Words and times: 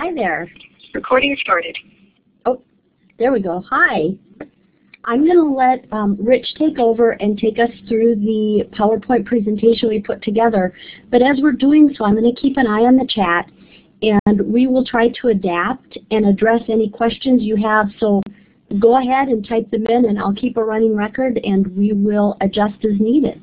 Hi 0.00 0.14
there. 0.14 0.48
Recording 0.94 1.36
started. 1.40 1.76
Oh, 2.46 2.62
there 3.18 3.32
we 3.32 3.40
go. 3.40 3.64
Hi. 3.68 4.10
I'm 5.04 5.24
going 5.24 5.36
to 5.36 5.52
let 5.52 5.92
um, 5.92 6.16
Rich 6.20 6.54
take 6.56 6.78
over 6.78 7.12
and 7.20 7.36
take 7.36 7.58
us 7.58 7.70
through 7.88 8.14
the 8.14 8.62
PowerPoint 8.78 9.26
presentation 9.26 9.88
we 9.88 10.00
put 10.00 10.22
together. 10.22 10.72
But 11.10 11.22
as 11.22 11.38
we're 11.42 11.50
doing 11.50 11.92
so, 11.98 12.04
I'm 12.04 12.14
going 12.14 12.32
to 12.32 12.40
keep 12.40 12.58
an 12.58 12.68
eye 12.68 12.82
on 12.82 12.96
the 12.96 13.08
chat 13.08 13.50
and 14.00 14.40
we 14.42 14.68
will 14.68 14.84
try 14.84 15.08
to 15.20 15.28
adapt 15.28 15.98
and 16.12 16.26
address 16.26 16.62
any 16.68 16.88
questions 16.88 17.42
you 17.42 17.56
have. 17.56 17.88
So 17.98 18.22
go 18.78 19.00
ahead 19.00 19.26
and 19.26 19.44
type 19.48 19.68
them 19.72 19.86
in 19.86 20.04
and 20.04 20.16
I'll 20.16 20.32
keep 20.32 20.58
a 20.58 20.64
running 20.64 20.94
record 20.94 21.40
and 21.42 21.76
we 21.76 21.92
will 21.92 22.36
adjust 22.40 22.84
as 22.84 23.00
needed. 23.00 23.42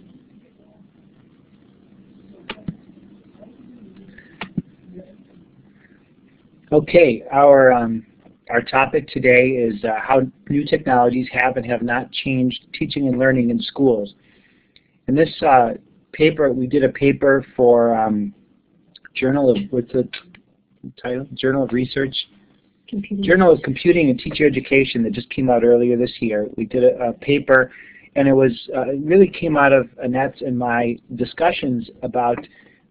Okay, 6.72 7.24
our 7.32 7.72
um, 7.72 8.04
our 8.50 8.62
topic 8.62 9.08
today 9.10 9.50
is 9.50 9.84
uh, 9.84 10.00
how 10.02 10.22
new 10.50 10.66
technologies 10.66 11.28
have 11.32 11.58
and 11.58 11.66
have 11.66 11.84
not 11.84 12.12
changed 12.12 12.66
teaching 12.74 13.08
and 13.08 13.20
learning 13.20 13.52
in 13.52 13.62
schools. 13.62 14.16
In 15.08 15.14
this 15.16 15.30
uh, 15.44 15.74
paper, 16.12 16.52
we 16.52 16.66
did 16.66 16.84
a 16.84 16.90
paper 16.90 17.46
for 17.56 17.96
um, 17.96 18.34
Journal 19.14 19.52
of 19.52 19.58
what's 19.70 19.92
the 19.94 20.10
title? 21.02 21.28
Journal 21.36 21.64
of 21.64 21.72
Research. 21.72 22.16
Computing. 22.90 23.24
Journal 23.24 23.52
of 23.52 23.62
Computing 23.62 24.10
and 24.10 24.20
Teacher 24.20 24.46
Education 24.48 25.04
that 25.04 25.14
just 25.14 25.30
came 25.30 25.52
out 25.52 25.64
earlier 25.64 25.96
this 25.98 26.14
year. 26.20 26.48
We 26.58 26.66
did 26.66 26.84
a, 26.84 27.10
a 27.10 27.14
paper, 27.14 27.72
and 28.16 28.28
it 28.28 28.34
was 28.34 28.52
uh, 28.76 28.90
it 28.90 29.00
really 29.04 29.30
came 29.30 29.56
out 29.56 29.72
of 29.72 29.88
Annette's 30.04 30.42
and 30.42 30.58
my 30.58 30.98
discussions 31.16 31.90
about 32.02 32.40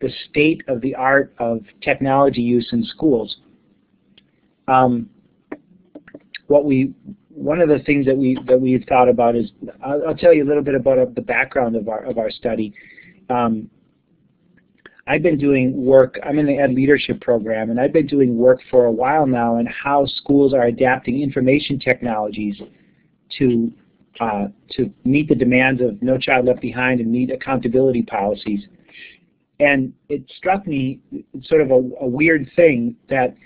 the 0.00 0.10
state 0.30 0.62
of 0.68 0.80
the 0.80 0.94
art 0.94 1.34
of 1.38 1.60
technology 1.82 2.40
use 2.40 2.68
in 2.72 2.84
schools. 2.84 3.38
Um, 4.68 5.08
what 6.46 6.64
we 6.64 6.94
one 7.28 7.60
of 7.60 7.68
the 7.68 7.80
things 7.80 8.06
that 8.06 8.16
we 8.16 8.38
that 8.46 8.60
we 8.60 8.84
thought 8.88 9.08
about 9.08 9.36
is 9.36 9.50
I'll, 9.84 10.08
I'll 10.08 10.16
tell 10.16 10.32
you 10.32 10.44
a 10.44 10.48
little 10.48 10.62
bit 10.62 10.74
about 10.74 10.98
uh, 10.98 11.06
the 11.14 11.20
background 11.20 11.76
of 11.76 11.88
our 11.88 12.04
of 12.04 12.18
our 12.18 12.30
study. 12.30 12.74
Um, 13.28 13.70
I've 15.06 15.22
been 15.22 15.38
doing 15.38 15.84
work. 15.84 16.18
I'm 16.24 16.38
in 16.38 16.46
the 16.46 16.58
Ed 16.58 16.72
Leadership 16.72 17.20
Program, 17.20 17.70
and 17.70 17.78
I've 17.78 17.92
been 17.92 18.06
doing 18.06 18.38
work 18.38 18.60
for 18.70 18.86
a 18.86 18.92
while 18.92 19.26
now 19.26 19.56
on 19.56 19.66
how 19.66 20.06
schools 20.06 20.54
are 20.54 20.64
adapting 20.64 21.20
information 21.20 21.78
technologies 21.78 22.60
to 23.38 23.72
uh, 24.20 24.46
to 24.70 24.92
meet 25.04 25.28
the 25.28 25.34
demands 25.34 25.82
of 25.82 26.00
No 26.00 26.16
Child 26.16 26.46
Left 26.46 26.60
Behind 26.60 27.00
and 27.00 27.10
meet 27.10 27.30
accountability 27.30 28.02
policies. 28.02 28.66
And 29.60 29.92
it 30.08 30.24
struck 30.36 30.66
me 30.66 31.00
sort 31.42 31.60
of 31.60 31.70
a, 31.70 31.90
a 32.00 32.06
weird 32.06 32.50
thing 32.56 32.96
that 33.08 33.36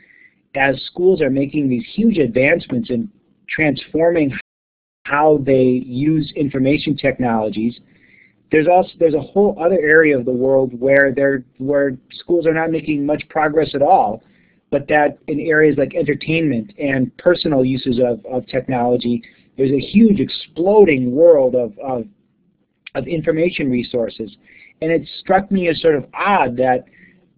as 0.55 0.81
schools 0.83 1.21
are 1.21 1.31
making 1.31 1.69
these 1.69 1.85
huge 1.95 2.19
advancements 2.19 2.91
in 2.91 3.11
transforming 3.49 4.33
how 5.05 5.39
they 5.45 5.83
use 5.87 6.33
information 6.37 6.97
technologies, 6.97 7.79
there's 8.51 8.67
also 8.67 8.91
there's 8.99 9.15
a 9.15 9.21
whole 9.21 9.57
other 9.61 9.79
area 9.81 10.19
of 10.19 10.25
the 10.25 10.33
world 10.33 10.79
where 10.79 11.13
they 11.13 11.45
where 11.59 11.97
schools 12.13 12.47
are 12.47 12.55
not 12.55 12.71
making 12.71 13.05
much 13.05 13.23
progress 13.29 13.75
at 13.75 13.83
all, 13.83 14.23
but 14.71 14.89
that 14.89 15.19
in 15.27 15.41
areas 15.41 15.77
like 15.77 15.95
entertainment 15.95 16.73
and 16.79 17.15
personal 17.19 17.65
uses 17.65 17.99
of, 17.99 18.25
of 18.27 18.47
technology, 18.47 19.23
there's 19.57 19.73
a 19.73 19.81
huge 19.81 20.21
exploding 20.21 21.15
world 21.15 21.55
of, 21.55 21.79
of 21.79 22.05
of 22.95 23.07
information 23.07 23.71
resources. 23.71 24.37
And 24.81 24.91
it 24.91 25.09
struck 25.21 25.51
me 25.51 25.69
as 25.69 25.81
sort 25.81 25.97
of 25.97 26.07
odd 26.15 26.57
that 26.57 26.85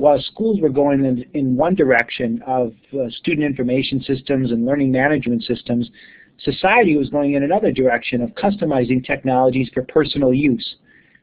while 0.01 0.19
schools 0.23 0.61
were 0.63 0.71
going 0.71 1.05
in, 1.05 1.27
in 1.35 1.55
one 1.55 1.75
direction 1.75 2.43
of 2.47 2.73
uh, 2.95 3.11
student 3.11 3.47
information 3.47 4.03
systems 4.03 4.51
and 4.51 4.65
learning 4.65 4.91
management 4.91 5.45
systems, 5.45 5.91
society 6.39 6.97
was 6.97 7.11
going 7.11 7.35
in 7.35 7.43
another 7.43 7.71
direction 7.71 8.23
of 8.23 8.31
customizing 8.31 9.05
technologies 9.07 9.69
for 9.75 9.83
personal 9.83 10.33
use. 10.33 10.77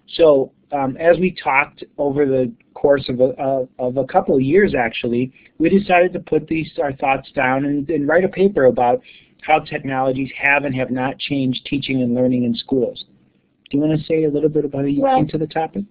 So 0.09 0.52
um, 0.72 0.96
as 0.97 1.18
we 1.18 1.35
talked 1.44 1.84
over 1.97 2.28
the 2.28 2.53
course 2.75 3.09
of 3.09 3.19
a, 3.19 3.29
uh, 3.41 3.66
of 3.79 3.97
a 3.97 4.06
couple 4.06 4.35
of 4.35 4.41
years 4.41 4.75
actually, 4.78 5.34
we 5.57 5.69
decided 5.69 6.13
to 6.13 6.19
put 6.19 6.47
these 6.47 6.69
our 6.81 6.94
thoughts 6.94 7.31
down 7.31 7.66
and, 7.66 7.90
and 7.90 8.07
write 8.07 8.25
a 8.25 8.29
paper 8.29 8.66
about 8.66 9.02
how 9.41 9.57
technologies 9.57 10.29
have 10.38 10.66
and 10.66 10.75
have 10.75 10.91
not 10.91 11.18
changed 11.18 11.66
teaching 11.66 12.03
and 12.03 12.13
learning 12.13 12.44
in 12.44 12.53
schools. 12.53 13.06
Do 13.72 13.78
you 13.78 13.84
want 13.84 14.00
to 14.00 14.06
say 14.06 14.25
a 14.25 14.29
little 14.29 14.50
bit 14.50 14.66
about 14.66 14.85
well, 14.97 15.18
into 15.18 15.40
the 15.40 15.47
topic? 15.47 15.85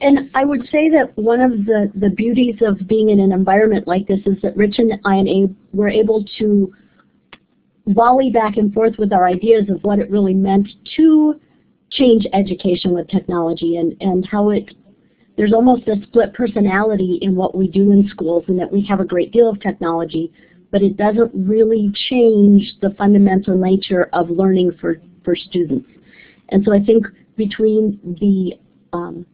And 0.00 0.30
I 0.34 0.44
would 0.44 0.62
say 0.70 0.88
that 0.90 1.12
one 1.16 1.40
of 1.40 1.64
the, 1.64 1.90
the 1.94 2.10
beauties 2.10 2.56
of 2.60 2.86
being 2.86 3.10
in 3.10 3.20
an 3.20 3.32
environment 3.32 3.88
like 3.88 4.06
this 4.06 4.20
is 4.26 4.40
that 4.42 4.56
Rich 4.56 4.78
and 4.78 4.92
I 5.04 5.16
and 5.16 5.56
were 5.72 5.88
able 5.88 6.24
to 6.38 6.72
volley 7.86 8.30
back 8.30 8.56
and 8.58 8.72
forth 8.72 8.94
with 8.98 9.12
our 9.12 9.26
ideas 9.26 9.68
of 9.70 9.82
what 9.82 9.98
it 9.98 10.10
really 10.10 10.34
meant 10.34 10.68
to 10.96 11.40
change 11.90 12.26
education 12.32 12.92
with 12.92 13.08
technology 13.08 13.76
and, 13.76 13.96
and 14.00 14.26
how 14.26 14.50
it 14.50 14.70
there's 15.38 15.52
almost 15.52 15.86
a 15.86 16.02
split 16.02 16.34
personality 16.34 17.20
in 17.22 17.36
what 17.36 17.56
we 17.56 17.68
do 17.68 17.92
in 17.92 18.08
schools 18.08 18.44
and 18.48 18.58
that 18.58 18.70
we 18.72 18.84
have 18.84 18.98
a 18.98 19.04
great 19.04 19.30
deal 19.30 19.48
of 19.48 19.60
technology, 19.60 20.32
but 20.72 20.82
it 20.82 20.96
doesn't 20.96 21.30
really 21.32 21.92
change 22.10 22.74
the 22.82 22.90
fundamental 22.98 23.56
nature 23.56 24.10
of 24.12 24.30
learning 24.30 24.72
for, 24.80 25.00
for 25.24 25.36
students. 25.36 25.88
And 26.48 26.64
so 26.64 26.74
I 26.74 26.84
think 26.84 27.06
between 27.36 28.00
the 28.20 28.58
um, 28.92 29.24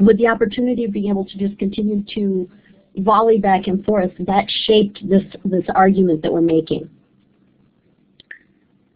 with 0.00 0.18
the 0.18 0.26
opportunity 0.26 0.84
of 0.84 0.92
being 0.92 1.10
able 1.10 1.24
to 1.24 1.38
just 1.38 1.58
continue 1.58 2.02
to 2.14 2.50
volley 2.98 3.38
back 3.38 3.66
and 3.66 3.84
forth, 3.84 4.10
that 4.20 4.44
shaped 4.66 4.98
this, 5.08 5.22
this 5.44 5.64
argument 5.74 6.22
that 6.22 6.32
we're 6.32 6.40
making. 6.40 6.88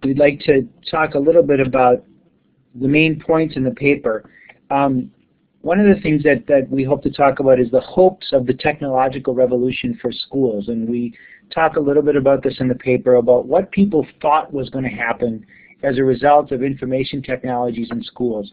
We'd 0.03 0.19
like 0.19 0.41
to 0.41 0.69
talk 0.91 1.15
a 1.15 1.19
little 1.19 1.43
bit 1.43 1.61
about 1.61 2.05
the 2.75 2.89
main 2.89 3.21
points 3.21 3.57
in 3.57 3.65
the 3.65 3.71
paper. 3.71 4.31
Um, 4.71 5.11
one 5.63 5.81
of 5.81 5.87
the 5.87 6.01
things 6.03 6.23
that, 6.25 6.45
that 6.47 6.69
we 6.69 6.85
hope 6.85 7.03
to 7.05 7.11
talk 7.11 7.41
about 7.41 7.59
is 7.59 7.71
the 7.71 7.81
hopes 7.81 8.33
of 8.33 8.47
the 8.47 8.53
technological 8.53 9.35
revolution 9.35 9.99
for 10.01 10.13
schools. 10.13 10.69
And 10.69 10.89
we 10.89 11.15
talk 11.55 11.77
a 11.77 11.81
little 11.81 12.03
bit 12.03 12.17
about 12.17 12.43
this 12.43 12.57
in 12.61 12.69
the 12.69 12.75
paper 12.75 13.15
about 13.15 13.47
what 13.47 13.71
people 13.71 14.07
thought 14.21 14.53
was 14.53 14.69
going 14.69 14.85
to 14.85 14.91
happen 14.91 15.47
as 15.83 15.99
a 15.99 16.05
result 16.05 16.53
of 16.53 16.63
information 16.63 17.23
technologies 17.23 17.89
in 17.91 18.03
schools. 18.03 18.53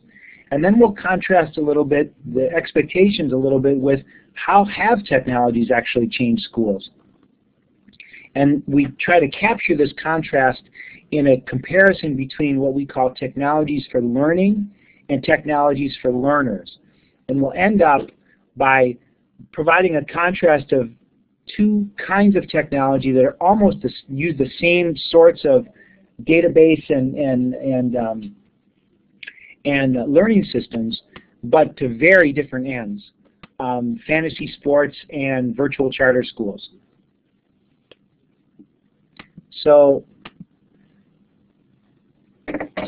And 0.51 0.63
then 0.63 0.77
we'll 0.77 0.93
contrast 0.93 1.57
a 1.57 1.61
little 1.61 1.85
bit 1.85 2.13
the 2.33 2.49
expectations 2.51 3.31
a 3.31 3.37
little 3.37 3.59
bit 3.59 3.77
with 3.77 4.01
how 4.33 4.65
have 4.65 5.03
technologies 5.05 5.71
actually 5.71 6.07
changed 6.07 6.43
schools. 6.43 6.89
And 8.35 8.63
we 8.67 8.87
try 8.99 9.19
to 9.19 9.29
capture 9.29 9.75
this 9.75 9.93
contrast 10.01 10.63
in 11.11 11.27
a 11.27 11.41
comparison 11.41 12.15
between 12.15 12.59
what 12.59 12.73
we 12.73 12.85
call 12.85 13.13
technologies 13.13 13.87
for 13.91 14.01
learning 14.01 14.69
and 15.09 15.23
technologies 15.23 15.97
for 16.01 16.11
learners. 16.11 16.77
And 17.27 17.41
we'll 17.41 17.53
end 17.53 17.81
up 17.81 18.01
by 18.55 18.97
providing 19.51 19.97
a 19.97 20.05
contrast 20.05 20.71
of 20.71 20.89
two 21.57 21.89
kinds 22.05 22.35
of 22.35 22.47
technology 22.49 23.11
that 23.11 23.23
are 23.23 23.37
almost 23.41 23.77
use 24.07 24.37
the 24.37 24.49
same 24.59 24.95
sorts 25.09 25.43
of 25.43 25.65
database 26.23 26.83
and, 26.89 27.15
and, 27.15 27.53
and 27.55 27.97
um, 27.97 28.35
and 29.65 29.97
uh, 29.97 30.03
learning 30.03 30.45
systems, 30.51 31.01
but 31.43 31.75
to 31.77 31.97
very 31.97 32.31
different 32.31 32.67
ends. 32.67 33.11
Um, 33.59 33.99
fantasy 34.07 34.51
sports 34.57 34.95
and 35.11 35.55
virtual 35.55 35.91
charter 35.91 36.23
schools. 36.23 36.69
So 39.61 40.03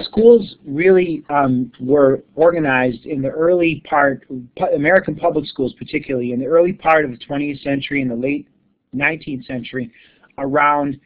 schools 0.02 0.56
really 0.66 1.24
um, 1.30 1.72
were 1.80 2.24
organized 2.36 3.06
in 3.06 3.22
the 3.22 3.30
early 3.30 3.84
part, 3.88 4.28
American 4.76 5.16
public 5.16 5.46
schools 5.46 5.74
particularly, 5.78 6.32
in 6.32 6.40
the 6.40 6.46
early 6.46 6.74
part 6.74 7.06
of 7.06 7.12
the 7.12 7.18
20th 7.18 7.62
century 7.64 8.02
and 8.02 8.10
the 8.10 8.16
late 8.16 8.48
19th 8.96 9.46
century 9.46 9.92
around 10.38 11.00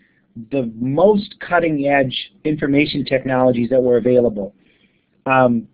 the 0.52 0.72
most 0.76 1.36
cutting 1.40 1.88
edge 1.88 2.32
information 2.44 3.04
technologies 3.04 3.70
that 3.70 3.82
were 3.82 3.98
available 3.98 4.54
um, 5.28 5.68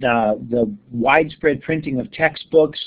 the, 0.00 0.40
the 0.50 0.74
widespread 0.90 1.62
printing 1.62 2.00
of 2.00 2.10
textbooks, 2.12 2.80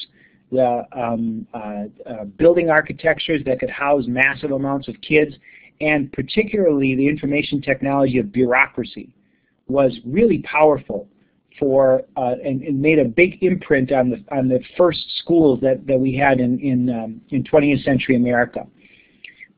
the 0.51 0.83
um, 0.91 1.47
uh, 1.53 1.83
uh, 2.05 2.23
building 2.37 2.69
architectures 2.69 3.41
that 3.45 3.59
could 3.59 3.69
house 3.69 4.05
massive 4.07 4.51
amounts 4.51 4.87
of 4.87 4.95
kids, 5.01 5.35
and 5.81 6.11
particularly 6.11 6.95
the 6.95 7.07
information 7.07 7.61
technology 7.61 8.17
of 8.17 8.31
bureaucracy 8.31 9.13
was 9.67 9.97
really 10.05 10.39
powerful 10.39 11.07
for 11.59 12.03
uh, 12.17 12.35
and, 12.43 12.63
and, 12.63 12.81
made 12.81 12.99
a 12.99 13.05
big 13.05 13.41
imprint 13.43 13.91
on 13.91 14.09
the 14.09 14.23
on 14.31 14.47
the 14.47 14.59
first 14.77 15.05
schools 15.19 15.59
that, 15.61 15.85
that 15.85 15.99
we 15.99 16.15
had 16.15 16.39
in 16.39 16.59
in, 16.59 16.89
um, 16.89 17.21
in 17.29 17.43
20th 17.43 17.83
century 17.83 18.15
America. 18.15 18.65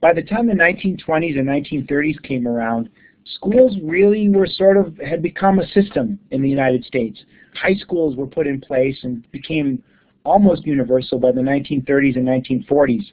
By 0.01 0.13
the 0.13 0.23
time 0.23 0.47
the 0.47 0.53
1920s 0.53 1.37
and 1.37 1.47
1930s 1.47 2.21
came 2.23 2.47
around, 2.47 2.89
schools 3.25 3.77
really 3.83 4.29
were 4.29 4.47
sort 4.47 4.77
of 4.77 4.97
had 4.97 5.21
become 5.21 5.59
a 5.59 5.67
system 5.67 6.19
in 6.31 6.41
the 6.41 6.49
United 6.49 6.83
States. 6.85 7.23
High 7.55 7.75
schools 7.75 8.15
were 8.15 8.27
put 8.27 8.47
in 8.47 8.61
place 8.61 8.97
and 9.03 9.29
became 9.31 9.83
almost 10.23 10.65
universal 10.65 11.19
by 11.19 11.31
the 11.31 11.41
1930s 11.41 12.15
and 12.15 12.27
1940s. 12.27 13.11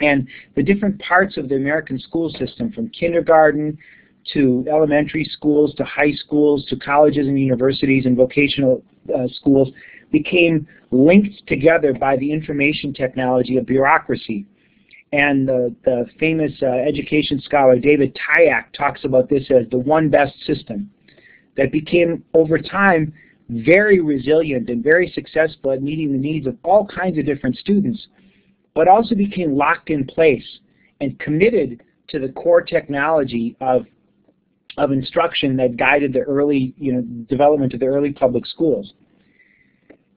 And 0.00 0.26
the 0.56 0.62
different 0.62 1.00
parts 1.00 1.36
of 1.36 1.48
the 1.48 1.56
American 1.56 1.98
school 1.98 2.30
system, 2.30 2.72
from 2.72 2.88
kindergarten 2.88 3.78
to 4.32 4.64
elementary 4.68 5.24
schools 5.24 5.74
to 5.74 5.84
high 5.84 6.12
schools 6.12 6.66
to 6.66 6.76
colleges 6.76 7.28
and 7.28 7.38
universities 7.38 8.06
and 8.06 8.16
vocational 8.16 8.82
uh, 9.14 9.28
schools, 9.28 9.68
became 10.10 10.66
linked 10.90 11.46
together 11.46 11.92
by 11.92 12.16
the 12.16 12.30
information 12.30 12.92
technology 12.92 13.56
of 13.56 13.66
bureaucracy. 13.66 14.46
And 15.14 15.46
the, 15.46 15.72
the 15.84 16.06
famous 16.18 16.50
uh, 16.60 16.66
education 16.66 17.40
scholar 17.40 17.78
David 17.78 18.18
Tyack 18.18 18.72
talks 18.76 19.04
about 19.04 19.30
this 19.30 19.48
as 19.48 19.70
the 19.70 19.78
one 19.78 20.10
best 20.10 20.34
system 20.44 20.90
that 21.56 21.70
became, 21.70 22.24
over 22.34 22.58
time, 22.58 23.14
very 23.48 24.00
resilient 24.00 24.68
and 24.70 24.82
very 24.82 25.08
successful 25.14 25.70
at 25.70 25.82
meeting 25.82 26.10
the 26.10 26.18
needs 26.18 26.48
of 26.48 26.56
all 26.64 26.84
kinds 26.84 27.16
of 27.16 27.26
different 27.26 27.56
students, 27.56 28.08
but 28.74 28.88
also 28.88 29.14
became 29.14 29.56
locked 29.56 29.88
in 29.88 30.04
place 30.04 30.58
and 31.00 31.16
committed 31.20 31.84
to 32.08 32.18
the 32.18 32.30
core 32.30 32.62
technology 32.62 33.56
of, 33.60 33.86
of 34.78 34.90
instruction 34.90 35.56
that 35.56 35.76
guided 35.76 36.12
the 36.12 36.22
early 36.22 36.74
you 36.76 36.92
know, 36.92 37.02
development 37.28 37.72
of 37.72 37.78
the 37.78 37.86
early 37.86 38.12
public 38.12 38.44
schools. 38.46 38.94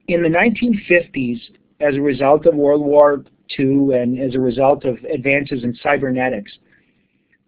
In 0.08 0.24
the 0.24 0.28
1950s, 0.28 1.38
as 1.78 1.94
a 1.94 2.00
result 2.00 2.46
of 2.46 2.56
World 2.56 2.82
War 2.82 3.22
II 3.58 3.94
and 3.94 4.18
as 4.18 4.34
a 4.34 4.40
result 4.40 4.84
of 4.84 4.98
advances 5.04 5.64
in 5.64 5.76
cybernetics, 5.82 6.52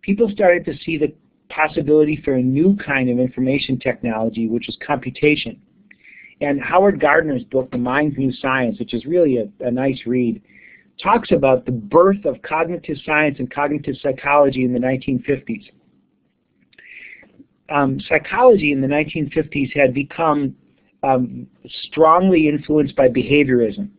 people 0.02 0.28
started 0.30 0.64
to 0.64 0.76
see 0.84 0.96
the 0.96 1.12
possibility 1.48 2.20
for 2.24 2.34
a 2.34 2.42
new 2.42 2.76
kind 2.76 3.10
of 3.10 3.18
information 3.18 3.78
technology, 3.78 4.48
which 4.48 4.68
is 4.68 4.76
computation. 4.86 5.60
And 6.40 6.60
Howard 6.60 7.00
Gardner's 7.00 7.44
book, 7.44 7.70
The 7.70 7.78
Mind's 7.78 8.16
New 8.16 8.32
Science, 8.32 8.78
which 8.78 8.94
is 8.94 9.04
really 9.04 9.38
a, 9.38 9.48
a 9.60 9.70
nice 9.70 10.00
read, 10.06 10.40
talks 11.02 11.32
about 11.32 11.66
the 11.66 11.72
birth 11.72 12.24
of 12.24 12.40
cognitive 12.42 12.96
science 13.04 13.38
and 13.38 13.50
cognitive 13.52 13.96
psychology 14.02 14.64
in 14.64 14.72
the 14.72 14.78
1950s. 14.78 15.70
Um, 17.68 18.00
psychology 18.08 18.72
in 18.72 18.80
the 18.80 18.86
1950s 18.86 19.76
had 19.76 19.94
become 19.94 20.56
um, 21.02 21.46
strongly 21.86 22.48
influenced 22.48 22.96
by 22.96 23.08
behaviorism. 23.08 23.90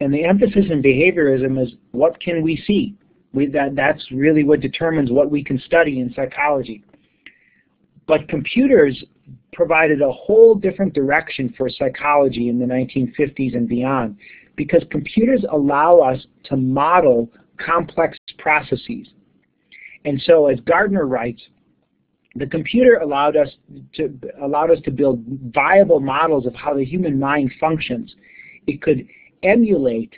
And 0.00 0.12
the 0.12 0.24
emphasis 0.24 0.66
in 0.70 0.82
behaviorism 0.82 1.62
is 1.62 1.74
what 1.92 2.20
can 2.20 2.42
we 2.42 2.62
see? 2.66 2.96
We, 3.32 3.46
that, 3.46 3.76
that's 3.76 4.10
really 4.10 4.44
what 4.44 4.60
determines 4.60 5.10
what 5.10 5.30
we 5.30 5.44
can 5.44 5.58
study 5.60 6.00
in 6.00 6.12
psychology. 6.14 6.82
But 8.06 8.28
computers 8.28 9.04
provided 9.52 10.00
a 10.00 10.10
whole 10.10 10.54
different 10.54 10.94
direction 10.94 11.54
for 11.56 11.68
psychology 11.68 12.48
in 12.48 12.58
the 12.58 12.66
1950s 12.66 13.54
and 13.54 13.68
beyond 13.68 14.16
because 14.56 14.82
computers 14.90 15.44
allow 15.50 15.98
us 15.98 16.26
to 16.44 16.56
model 16.56 17.30
complex 17.64 18.18
processes. 18.38 19.08
And 20.04 20.20
so 20.22 20.46
as 20.46 20.58
Gardner 20.60 21.06
writes, 21.06 21.42
the 22.36 22.46
computer 22.46 22.96
allowed 22.96 23.36
us 23.36 23.48
to 23.94 24.18
allowed 24.40 24.70
us 24.70 24.78
to 24.84 24.90
build 24.90 25.24
viable 25.52 26.00
models 26.00 26.46
of 26.46 26.54
how 26.54 26.74
the 26.74 26.84
human 26.84 27.18
mind 27.18 27.52
functions. 27.58 28.14
It 28.66 28.80
could 28.82 29.06
emulate 29.42 30.14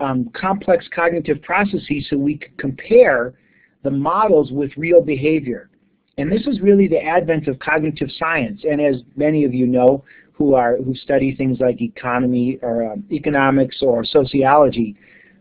um, 0.00 0.30
complex 0.34 0.86
cognitive 0.94 1.42
processes 1.42 2.06
so 2.08 2.16
we 2.16 2.38
could 2.38 2.56
compare 2.58 3.34
the 3.82 3.90
models 3.90 4.52
with 4.52 4.70
real 4.76 5.00
behavior. 5.00 5.70
And 6.18 6.30
this 6.30 6.46
is 6.46 6.60
really 6.60 6.88
the 6.88 7.02
advent 7.02 7.46
of 7.46 7.58
cognitive 7.58 8.08
science. 8.18 8.62
And 8.68 8.80
as 8.80 8.96
many 9.16 9.44
of 9.44 9.54
you 9.54 9.66
know 9.66 10.04
who 10.32 10.54
are 10.54 10.76
who 10.76 10.94
study 10.94 11.34
things 11.34 11.60
like 11.60 11.80
economy 11.80 12.58
or 12.62 12.92
um, 12.92 13.04
economics 13.10 13.78
or 13.82 14.04
sociology, 14.04 14.96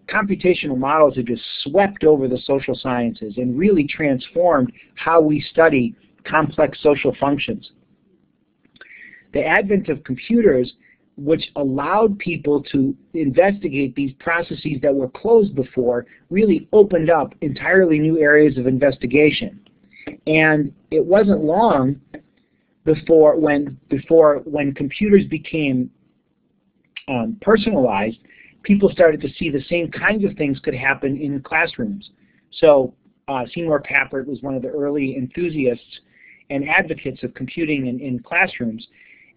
computational 0.07 0.77
models 0.77 1.15
have 1.15 1.25
just 1.25 1.43
swept 1.63 2.03
over 2.03 2.27
the 2.27 2.39
social 2.45 2.75
sciences 2.75 3.35
and 3.37 3.57
really 3.57 3.85
transformed 3.87 4.71
how 4.95 5.19
we 5.19 5.41
study 5.51 5.95
complex 6.25 6.81
social 6.81 7.15
functions. 7.19 7.71
The 9.33 9.45
advent 9.45 9.89
of 9.89 10.03
computers 10.03 10.73
which 11.17 11.51
allowed 11.55 12.17
people 12.19 12.61
to 12.61 12.95
investigate 13.13 13.95
these 13.95 14.11
processes 14.19 14.77
that 14.81 14.93
were 14.93 15.09
closed 15.09 15.55
before 15.55 16.05
really 16.29 16.67
opened 16.73 17.09
up 17.09 17.33
entirely 17.41 17.99
new 17.99 18.19
areas 18.19 18.57
of 18.57 18.67
investigation. 18.67 19.59
And 20.27 20.73
it 20.91 21.03
wasn't 21.05 21.43
long 21.43 22.01
before 22.83 23.39
when 23.39 23.77
before 23.89 24.41
when 24.45 24.73
computers 24.73 25.25
became 25.25 25.89
um, 27.07 27.37
personalized, 27.41 28.17
people 28.63 28.89
started 28.89 29.21
to 29.21 29.29
see 29.33 29.49
the 29.49 29.63
same 29.69 29.89
kinds 29.91 30.25
of 30.25 30.35
things 30.37 30.59
could 30.59 30.75
happen 30.75 31.19
in 31.19 31.41
classrooms. 31.41 32.09
So 32.51 32.93
uh, 33.27 33.45
Seymour 33.53 33.81
Papert 33.81 34.25
was 34.25 34.41
one 34.41 34.55
of 34.55 34.61
the 34.61 34.69
early 34.69 35.15
enthusiasts 35.15 35.99
and 36.49 36.67
advocates 36.69 37.23
of 37.23 37.33
computing 37.33 37.87
in, 37.87 37.99
in 37.99 38.19
classrooms. 38.19 38.87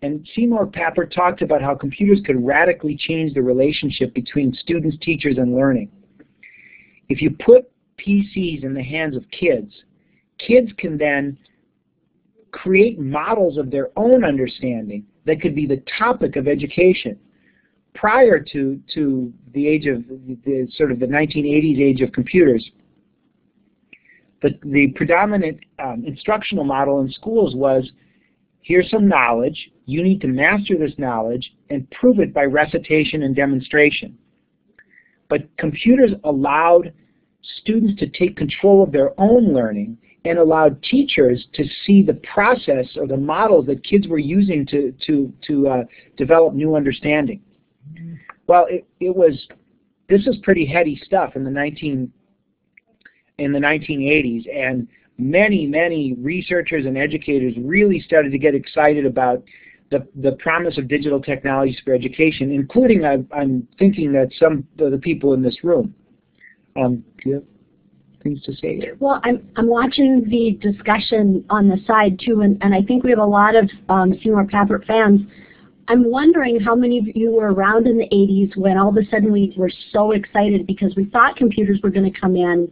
And 0.02 0.26
Seymour 0.34 0.66
Papert 0.66 1.12
talked 1.12 1.42
about 1.42 1.60
how 1.60 1.74
computers 1.74 2.20
could 2.24 2.44
radically 2.44 2.96
change 2.96 3.34
the 3.34 3.42
relationship 3.42 4.14
between 4.14 4.54
students, 4.54 4.96
teachers, 5.02 5.38
and 5.38 5.54
learning. 5.54 5.90
If 7.08 7.20
you 7.20 7.30
put 7.30 7.70
PCs 7.98 8.62
in 8.62 8.74
the 8.74 8.82
hands 8.82 9.16
of 9.16 9.24
kids, 9.30 9.72
kids 10.38 10.70
can 10.78 10.96
then 10.96 11.36
create 12.52 12.98
models 12.98 13.58
of 13.58 13.70
their 13.70 13.90
own 13.96 14.24
understanding 14.24 15.04
that 15.26 15.40
could 15.40 15.54
be 15.54 15.66
the 15.66 15.82
topic 15.98 16.36
of 16.36 16.46
education. 16.46 17.18
Prior 17.94 18.38
to, 18.52 18.80
to 18.94 19.32
the 19.52 19.66
age 19.66 19.86
of 19.86 20.06
the 20.08 20.68
sort 20.76 20.92
of 20.92 21.00
the 21.00 21.06
1980s 21.06 21.80
age 21.80 22.00
of 22.00 22.12
computers, 22.12 22.70
the, 24.42 24.50
the 24.62 24.92
predominant 24.94 25.58
um, 25.80 26.04
instructional 26.06 26.64
model 26.64 27.00
in 27.00 27.10
schools 27.10 27.56
was 27.56 27.90
here's 28.68 28.90
some 28.90 29.08
knowledge, 29.08 29.70
you 29.86 30.02
need 30.02 30.20
to 30.20 30.28
master 30.28 30.76
this 30.76 30.92
knowledge 30.98 31.54
and 31.70 31.90
prove 31.90 32.18
it 32.18 32.34
by 32.34 32.44
recitation 32.44 33.22
and 33.22 33.34
demonstration. 33.34 34.16
But 35.30 35.48
computers 35.56 36.10
allowed 36.24 36.92
students 37.60 37.98
to 37.98 38.08
take 38.08 38.36
control 38.36 38.82
of 38.82 38.92
their 38.92 39.18
own 39.18 39.54
learning 39.54 39.96
and 40.26 40.38
allowed 40.38 40.82
teachers 40.82 41.46
to 41.54 41.64
see 41.86 42.02
the 42.02 42.20
process 42.34 42.86
or 42.96 43.06
the 43.06 43.16
models 43.16 43.64
that 43.66 43.82
kids 43.82 44.06
were 44.06 44.18
using 44.18 44.66
to, 44.66 44.94
to, 45.06 45.32
to 45.46 45.68
uh, 45.68 45.84
develop 46.18 46.52
new 46.52 46.76
understanding. 46.76 47.40
Well, 48.48 48.66
it, 48.68 48.86
it 49.00 49.16
was, 49.16 49.48
this 50.10 50.26
is 50.26 50.36
pretty 50.42 50.66
heady 50.66 51.00
stuff 51.04 51.36
in 51.36 51.44
the 51.44 51.50
19, 51.50 52.12
in 53.38 53.52
the 53.52 53.58
1980s, 53.58 54.44
and 54.54 54.88
many, 55.18 55.66
many 55.66 56.14
researchers 56.18 56.86
and 56.86 56.96
educators 56.96 57.54
really 57.58 58.00
started 58.00 58.32
to 58.32 58.38
get 58.38 58.54
excited 58.54 59.04
about 59.04 59.42
the, 59.90 60.06
the 60.16 60.32
promise 60.32 60.78
of 60.78 60.86
digital 60.86 61.20
technologies 61.20 61.80
for 61.84 61.92
education, 61.92 62.52
including, 62.52 63.04
I, 63.04 63.14
am 63.40 63.66
thinking 63.78 64.12
that 64.12 64.30
some 64.38 64.66
of 64.78 64.90
the 64.92 64.98
people 64.98 65.34
in 65.34 65.42
this 65.42 65.64
room. 65.64 65.94
Um, 66.76 67.04
things 68.22 68.42
to 68.42 68.52
say 68.54 68.76
here. 68.76 68.96
Well, 69.00 69.20
I'm, 69.24 69.48
I'm 69.56 69.68
watching 69.68 70.24
the 70.28 70.58
discussion 70.60 71.44
on 71.50 71.68
the 71.68 71.78
side 71.86 72.20
too, 72.24 72.42
and, 72.42 72.58
and 72.62 72.74
I 72.74 72.82
think 72.82 73.02
we 73.02 73.10
have 73.10 73.18
a 73.18 73.24
lot 73.24 73.56
of 73.56 73.68
um, 73.88 74.14
Seymour 74.22 74.44
Papert 74.44 74.86
fans. 74.86 75.22
I'm 75.88 76.08
wondering 76.08 76.60
how 76.60 76.74
many 76.74 76.98
of 76.98 77.06
you 77.16 77.30
were 77.30 77.52
around 77.52 77.86
in 77.86 77.96
the 77.96 78.08
80s 78.12 78.56
when 78.56 78.76
all 78.76 78.90
of 78.90 78.96
a 78.96 79.08
sudden 79.10 79.32
we 79.32 79.54
were 79.56 79.70
so 79.92 80.12
excited 80.12 80.66
because 80.66 80.94
we 80.96 81.06
thought 81.06 81.36
computers 81.36 81.80
were 81.82 81.90
going 81.90 82.12
to 82.12 82.20
come 82.20 82.36
in 82.36 82.70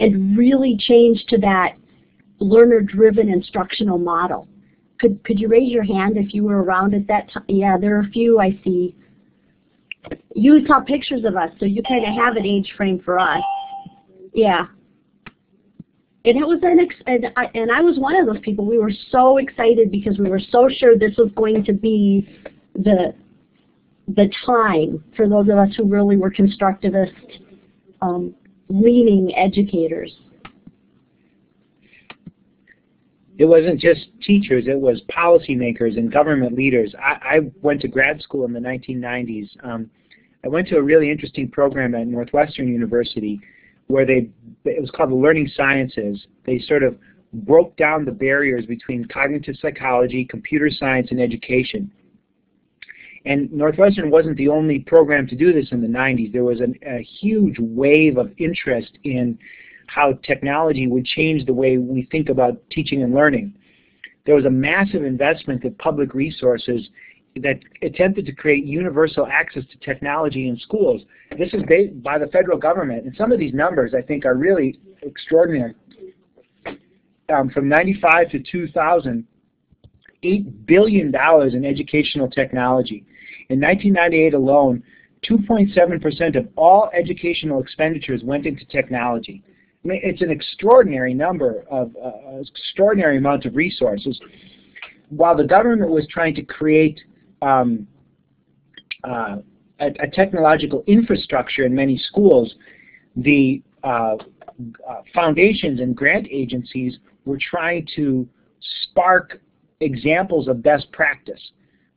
and 0.00 0.36
really 0.36 0.76
change 0.78 1.24
to 1.28 1.38
that 1.38 1.76
learner-driven 2.38 3.28
instructional 3.28 3.98
model. 3.98 4.48
Could, 4.98 5.22
could 5.24 5.38
you 5.38 5.48
raise 5.48 5.70
your 5.70 5.84
hand 5.84 6.16
if 6.16 6.34
you 6.34 6.44
were 6.44 6.62
around 6.62 6.94
at 6.94 7.06
that 7.06 7.30
time? 7.32 7.44
Yeah, 7.48 7.76
there 7.78 7.96
are 7.96 8.00
a 8.00 8.10
few 8.10 8.40
I 8.40 8.58
see. 8.64 8.96
You 10.34 10.66
saw 10.66 10.80
pictures 10.80 11.24
of 11.24 11.36
us, 11.36 11.50
so 11.58 11.66
you 11.66 11.82
kind 11.82 12.04
of 12.04 12.14
have 12.14 12.36
an 12.36 12.44
age 12.44 12.72
frame 12.76 13.00
for 13.04 13.18
us. 13.18 13.42
Yeah. 14.34 14.66
And 16.24 16.36
it 16.36 16.46
was 16.46 16.60
an 16.62 16.80
ex 16.80 16.94
and 17.06 17.26
I, 17.36 17.50
and 17.54 17.70
I 17.72 17.80
was 17.80 17.98
one 17.98 18.14
of 18.16 18.26
those 18.26 18.40
people. 18.42 18.66
We 18.66 18.78
were 18.78 18.92
so 19.10 19.38
excited 19.38 19.90
because 19.90 20.18
we 20.18 20.28
were 20.28 20.40
so 20.40 20.68
sure 20.68 20.98
this 20.98 21.16
was 21.16 21.30
going 21.34 21.64
to 21.64 21.72
be 21.72 22.28
the 22.74 23.14
the 24.08 24.30
time 24.44 25.02
for 25.16 25.28
those 25.28 25.48
of 25.48 25.56
us 25.56 25.74
who 25.76 25.84
really 25.84 26.16
were 26.16 26.30
constructivist 26.30 27.12
um, 28.02 28.34
leaning 28.70 29.34
educators. 29.36 30.16
It 33.36 33.44
wasn't 33.46 33.80
just 33.80 34.08
teachers, 34.22 34.66
it 34.68 34.78
was 34.78 35.00
policymakers 35.10 35.96
and 35.96 36.12
government 36.12 36.54
leaders. 36.54 36.94
I, 36.98 37.36
I 37.36 37.40
went 37.62 37.80
to 37.82 37.88
grad 37.88 38.20
school 38.22 38.44
in 38.44 38.52
the 38.52 38.60
1990s. 38.60 39.48
Um, 39.64 39.90
I 40.44 40.48
went 40.48 40.68
to 40.68 40.76
a 40.76 40.82
really 40.82 41.10
interesting 41.10 41.50
program 41.50 41.94
at 41.94 42.06
Northwestern 42.06 42.68
University 42.68 43.40
where 43.88 44.06
they, 44.06 44.28
it 44.64 44.80
was 44.80 44.90
called 44.90 45.10
the 45.10 45.14
Learning 45.14 45.50
Sciences. 45.56 46.26
They 46.46 46.60
sort 46.60 46.82
of 46.82 46.96
broke 47.32 47.76
down 47.76 48.04
the 48.04 48.12
barriers 48.12 48.66
between 48.66 49.04
cognitive 49.06 49.56
psychology, 49.60 50.24
computer 50.24 50.70
science, 50.70 51.08
and 51.10 51.20
education. 51.20 51.90
And 53.26 53.52
Northwestern 53.52 54.10
wasn't 54.10 54.36
the 54.36 54.48
only 54.48 54.78
program 54.78 55.26
to 55.26 55.36
do 55.36 55.52
this 55.52 55.72
in 55.72 55.82
the 55.82 55.88
90s. 55.88 56.32
There 56.32 56.44
was 56.44 56.60
an, 56.60 56.74
a 56.86 57.02
huge 57.02 57.56
wave 57.58 58.16
of 58.16 58.32
interest 58.38 58.98
in 59.04 59.38
how 59.86 60.14
technology 60.22 60.86
would 60.86 61.04
change 61.04 61.44
the 61.44 61.52
way 61.52 61.76
we 61.76 62.08
think 62.10 62.28
about 62.28 62.58
teaching 62.70 63.02
and 63.02 63.14
learning. 63.14 63.54
There 64.24 64.34
was 64.34 64.44
a 64.44 64.50
massive 64.50 65.04
investment 65.04 65.64
of 65.64 65.76
public 65.78 66.14
resources 66.14 66.88
that 67.36 67.60
attempted 67.82 68.26
to 68.26 68.32
create 68.32 68.64
universal 68.64 69.26
access 69.26 69.64
to 69.70 69.78
technology 69.78 70.48
in 70.48 70.58
schools. 70.58 71.02
This 71.38 71.52
is 71.52 71.62
based 71.68 72.02
by 72.02 72.18
the 72.18 72.26
federal 72.28 72.58
government, 72.58 73.04
and 73.04 73.14
some 73.16 73.32
of 73.32 73.38
these 73.38 73.54
numbers 73.54 73.92
I 73.96 74.02
think 74.02 74.24
are 74.24 74.34
really 74.34 74.78
extraordinary. 75.02 75.74
Um, 77.32 77.48
from 77.50 77.68
95 77.68 78.30
to 78.30 78.40
2000, 78.40 79.26
$8 80.22 80.66
billion 80.66 81.14
in 81.14 81.64
educational 81.64 82.28
technology. 82.28 83.04
In 83.50 83.60
1998 83.60 84.34
alone, 84.34 84.80
2.7% 85.28 86.36
of 86.36 86.48
all 86.54 86.88
educational 86.94 87.60
expenditures 87.60 88.22
went 88.22 88.46
into 88.46 88.64
technology. 88.66 89.42
I 89.84 89.88
mean, 89.88 90.00
it's 90.04 90.22
an 90.22 90.30
extraordinary 90.30 91.14
number 91.14 91.64
of, 91.68 91.94
uh, 91.96 92.38
extraordinary 92.40 93.16
amount 93.16 93.46
of 93.46 93.56
resources. 93.56 94.20
While 95.08 95.36
the 95.36 95.44
government 95.44 95.90
was 95.90 96.06
trying 96.06 96.36
to 96.36 96.42
create 96.42 97.00
um, 97.42 97.88
uh, 99.02 99.38
a, 99.80 99.86
a, 99.86 100.08
technological 100.12 100.84
infrastructure 100.86 101.64
in 101.64 101.74
many 101.74 101.98
schools, 101.98 102.54
the 103.16 103.62
uh, 103.82 104.14
uh, 104.88 105.02
foundations 105.12 105.80
and 105.80 105.96
grant 105.96 106.28
agencies 106.30 106.98
were 107.24 107.38
trying 107.38 107.88
to 107.96 108.28
spark 108.84 109.40
examples 109.80 110.46
of 110.46 110.62
best 110.62 110.92
practice. 110.92 111.40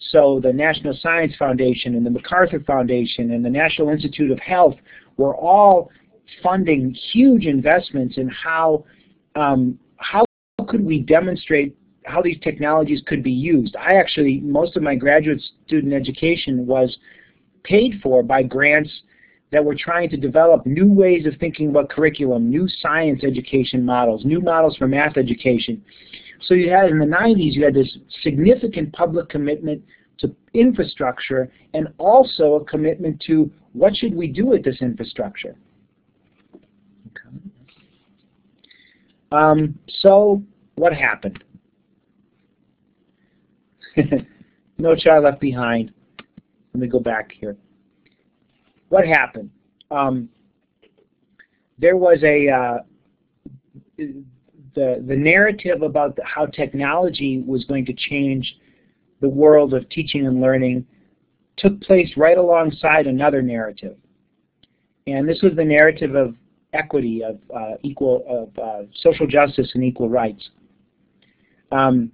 So 0.09 0.39
the 0.41 0.53
National 0.53 0.93
Science 1.01 1.33
Foundation 1.37 1.95
and 1.95 2.05
the 2.05 2.09
MacArthur 2.09 2.59
Foundation 2.61 3.31
and 3.31 3.43
the 3.43 3.49
National 3.49 3.89
Institute 3.89 4.31
of 4.31 4.39
Health 4.39 4.75
were 5.17 5.35
all 5.35 5.89
funding 6.41 6.93
huge 7.11 7.45
investments 7.45 8.17
in 8.17 8.29
how 8.29 8.85
um, 9.35 9.79
how 9.97 10.25
could 10.67 10.83
we 10.83 10.99
demonstrate 10.99 11.75
how 12.05 12.21
these 12.21 12.39
technologies 12.41 13.01
could 13.05 13.23
be 13.23 13.31
used. 13.31 13.75
I 13.77 13.93
actually, 13.95 14.41
most 14.41 14.75
of 14.75 14.83
my 14.83 14.95
graduate 14.95 15.41
student 15.65 15.93
education 15.93 16.67
was 16.67 16.97
paid 17.63 17.99
for 18.01 18.23
by 18.23 18.43
grants 18.43 18.91
that 19.51 19.63
were 19.63 19.75
trying 19.75 20.09
to 20.09 20.17
develop 20.17 20.65
new 20.65 20.91
ways 20.91 21.25
of 21.25 21.35
thinking 21.39 21.69
about 21.69 21.89
curriculum, 21.89 22.49
new 22.49 22.67
science 22.67 23.23
education 23.23 23.85
models, 23.85 24.25
new 24.25 24.41
models 24.41 24.75
for 24.77 24.87
math 24.87 25.15
education. 25.15 25.83
So 26.45 26.53
you 26.53 26.69
had 26.69 26.89
in 26.89 26.99
the 26.99 27.05
90s, 27.05 27.53
you 27.53 27.63
had 27.63 27.73
this 27.73 27.97
significant 28.21 28.93
public 28.93 29.29
commitment 29.29 29.81
to 30.19 30.35
infrastructure 30.53 31.51
and 31.73 31.87
also 31.97 32.55
a 32.55 32.65
commitment 32.65 33.21
to 33.27 33.51
what 33.73 33.95
should 33.95 34.13
we 34.13 34.27
do 34.27 34.45
with 34.45 34.63
this 34.63 34.81
infrastructure. 34.81 35.55
Okay. 36.55 37.37
Um, 39.31 39.79
so 40.01 40.43
what 40.75 40.93
happened? 40.93 41.43
no 44.77 44.95
child 44.95 45.23
left 45.23 45.39
behind. 45.39 45.91
Let 46.73 46.81
me 46.81 46.87
go 46.87 46.99
back 46.99 47.31
here. 47.39 47.55
What 48.89 49.07
happened? 49.07 49.49
Um, 49.91 50.29
there 51.77 51.97
was 51.97 52.19
a 52.23 52.49
uh, 52.49 52.77
the 54.75 55.03
the 55.07 55.15
narrative 55.15 55.81
about 55.81 56.15
the, 56.15 56.23
how 56.25 56.45
technology 56.45 57.43
was 57.45 57.65
going 57.65 57.85
to 57.85 57.93
change 57.93 58.57
the 59.21 59.29
world 59.29 59.73
of 59.73 59.87
teaching 59.89 60.25
and 60.25 60.41
learning 60.41 60.85
took 61.57 61.79
place 61.81 62.11
right 62.17 62.37
alongside 62.37 63.07
another 63.07 63.41
narrative, 63.41 63.95
and 65.07 65.27
this 65.27 65.41
was 65.41 65.55
the 65.55 65.63
narrative 65.63 66.15
of 66.15 66.35
equity, 66.73 67.23
of 67.23 67.39
uh, 67.55 67.75
equal, 67.83 68.23
of 68.27 68.63
uh, 68.63 68.87
social 68.95 69.27
justice 69.27 69.71
and 69.75 69.83
equal 69.83 70.09
rights. 70.09 70.49
Um, 71.71 72.11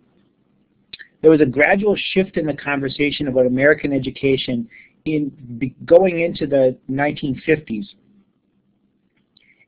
there 1.22 1.32
was 1.32 1.42
a 1.42 1.46
gradual 1.46 1.96
shift 2.14 2.38
in 2.38 2.46
the 2.46 2.54
conversation 2.54 3.28
about 3.28 3.46
American 3.46 3.92
education 3.92 4.70
in 5.06 5.72
going 5.86 6.22
into 6.22 6.48
the 6.48 6.78
1950s. 6.90 7.86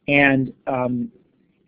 And 0.07 0.53
um, 0.67 1.11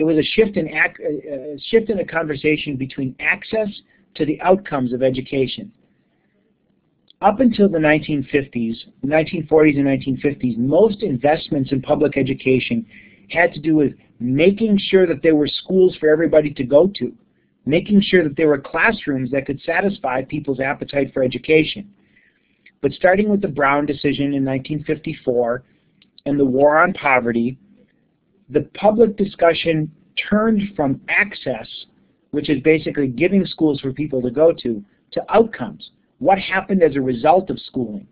it 0.04 0.16
was 0.16 0.18
a 0.18 0.30
shift 0.36 0.58
in 0.58 0.68
a 0.68 0.72
uh, 0.72 0.86
uh, 0.86 1.58
shift 1.70 1.90
in 1.90 1.98
the 1.98 2.06
conversation 2.06 2.76
between 2.76 3.16
access 3.20 3.70
to 4.16 4.26
the 4.26 4.40
outcomes 4.42 4.94
of 4.94 5.02
education. 5.02 5.72
Up 7.22 7.40
until 7.40 7.70
the 7.70 7.78
1950s, 7.78 8.76
1940s 9.06 9.78
and 9.78 10.22
1950s, 10.22 10.58
most 10.58 11.04
investments 11.04 11.72
in 11.72 11.82
public 11.82 12.18
education 12.18 12.86
had 13.30 13.54
to 13.54 13.62
do 13.62 13.76
with 13.76 13.94
making 14.20 14.78
sure 14.78 15.08
that 15.08 15.24
there 15.24 15.36
were 15.36 15.48
schools 15.48 15.96
for 16.00 16.10
everybody 16.10 16.54
to 16.54 16.64
go 16.64 16.92
to 16.96 17.14
making 17.66 18.02
sure 18.02 18.24
that 18.24 18.36
there 18.36 18.48
were 18.48 18.58
classrooms 18.58 19.32
that 19.32 19.46
could 19.46 19.62
satisfy 19.62 20.24
people's 20.24 20.60
appetite 20.60 21.14
for 21.14 21.24
education. 21.24 21.90
But 22.82 22.92
starting 22.92 23.30
with 23.30 23.42
the 23.42 23.48
Brown 23.48 23.86
decision 23.86 24.34
in 24.34 24.44
1954 24.44 25.64
and 26.26 26.40
the 26.40 26.46
war 26.46 26.80
on 26.80 26.94
poverty, 26.94 27.58
the 28.50 28.62
public 28.74 29.18
discussion 29.18 29.92
turned 30.30 30.62
from 30.76 31.02
access, 31.10 31.68
which 32.32 32.50
is 32.50 32.62
basically 32.62 33.08
giving 33.08 33.46
schools 33.46 33.80
for 33.80 33.94
people 33.94 34.22
to 34.22 34.32
go 34.32 34.52
to, 34.52 34.84
to 35.12 35.24
outcomes. 35.34 35.92
What 36.20 36.40
happened 36.40 36.84
as 36.84 36.96
a 36.96 37.02
result 37.02 37.50
of 37.50 37.60
schooling? 37.60 38.08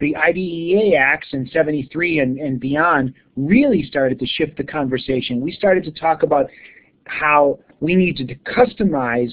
The 0.00 0.16
IDEA 0.16 0.96
Acts 0.96 1.28
in 1.32 1.48
73 1.48 2.18
and, 2.18 2.38
and 2.38 2.58
beyond 2.58 3.14
really 3.36 3.84
started 3.84 4.18
to 4.18 4.26
shift 4.26 4.56
the 4.56 4.64
conversation. 4.64 5.40
We 5.40 5.52
started 5.52 5.84
to 5.84 5.92
talk 5.92 6.22
about 6.22 6.46
how 7.06 7.60
we 7.80 7.94
needed 7.94 8.28
to 8.28 8.34
customize 8.52 9.32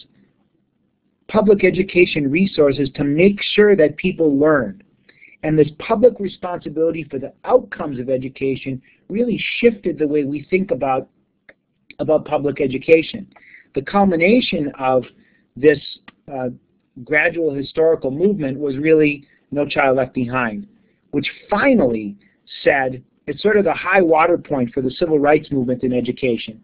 public 1.28 1.64
education 1.64 2.30
resources 2.30 2.90
to 2.96 3.04
make 3.04 3.40
sure 3.54 3.76
that 3.76 3.98
people 3.98 4.38
learn. 4.38 4.84
And 5.44 5.58
this 5.58 5.70
public 5.80 6.20
responsibility 6.20 7.06
for 7.10 7.18
the 7.18 7.34
outcomes 7.46 8.00
of 8.00 8.10
education 8.10 8.82
really 9.08 9.42
shifted 9.60 9.98
the 9.98 10.08
way 10.08 10.24
we 10.24 10.46
think 10.50 10.72
about, 10.72 11.08
about 12.00 12.26
public 12.26 12.60
education. 12.60 13.28
The 13.76 13.82
culmination 13.82 14.72
of 14.78 15.04
this 15.56 15.80
uh, 16.32 16.50
gradual 17.04 17.54
historical 17.54 18.12
movement 18.12 18.60
was 18.60 18.78
really 18.78 19.26
No 19.52 19.66
Child 19.66 19.98
Left 19.98 20.14
Behind, 20.14 20.68
which 21.12 21.28
finally 21.50 22.18
said, 22.64 23.02
it's 23.28 23.42
sort 23.42 23.58
of 23.58 23.64
the 23.64 23.74
high 23.74 24.02
water 24.02 24.38
point 24.38 24.74
for 24.74 24.82
the 24.82 24.92
civil 24.92 25.20
rights 25.20 25.52
movement 25.52 25.84
in 25.84 25.94
education 25.94 26.62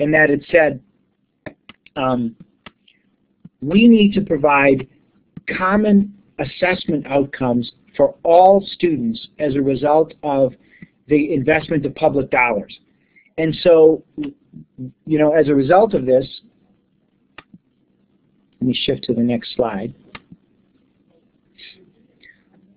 in 0.00 0.10
that 0.10 0.30
it 0.30 0.44
said 0.50 0.80
um, 1.94 2.34
we 3.60 3.86
need 3.86 4.12
to 4.14 4.22
provide 4.22 4.88
common 5.56 6.12
assessment 6.38 7.06
outcomes 7.06 7.72
for 7.96 8.14
all 8.22 8.64
students 8.72 9.28
as 9.38 9.54
a 9.54 9.60
result 9.60 10.14
of 10.22 10.52
the 11.08 11.32
investment 11.34 11.84
of 11.84 11.94
public 11.94 12.30
dollars. 12.30 12.78
And 13.38 13.54
so, 13.62 14.04
you 14.18 15.18
know, 15.18 15.32
as 15.32 15.48
a 15.48 15.54
result 15.54 15.94
of 15.94 16.06
this, 16.06 16.26
let 18.60 18.68
me 18.68 18.74
shift 18.74 19.04
to 19.04 19.14
the 19.14 19.22
next 19.22 19.54
slide. 19.54 19.94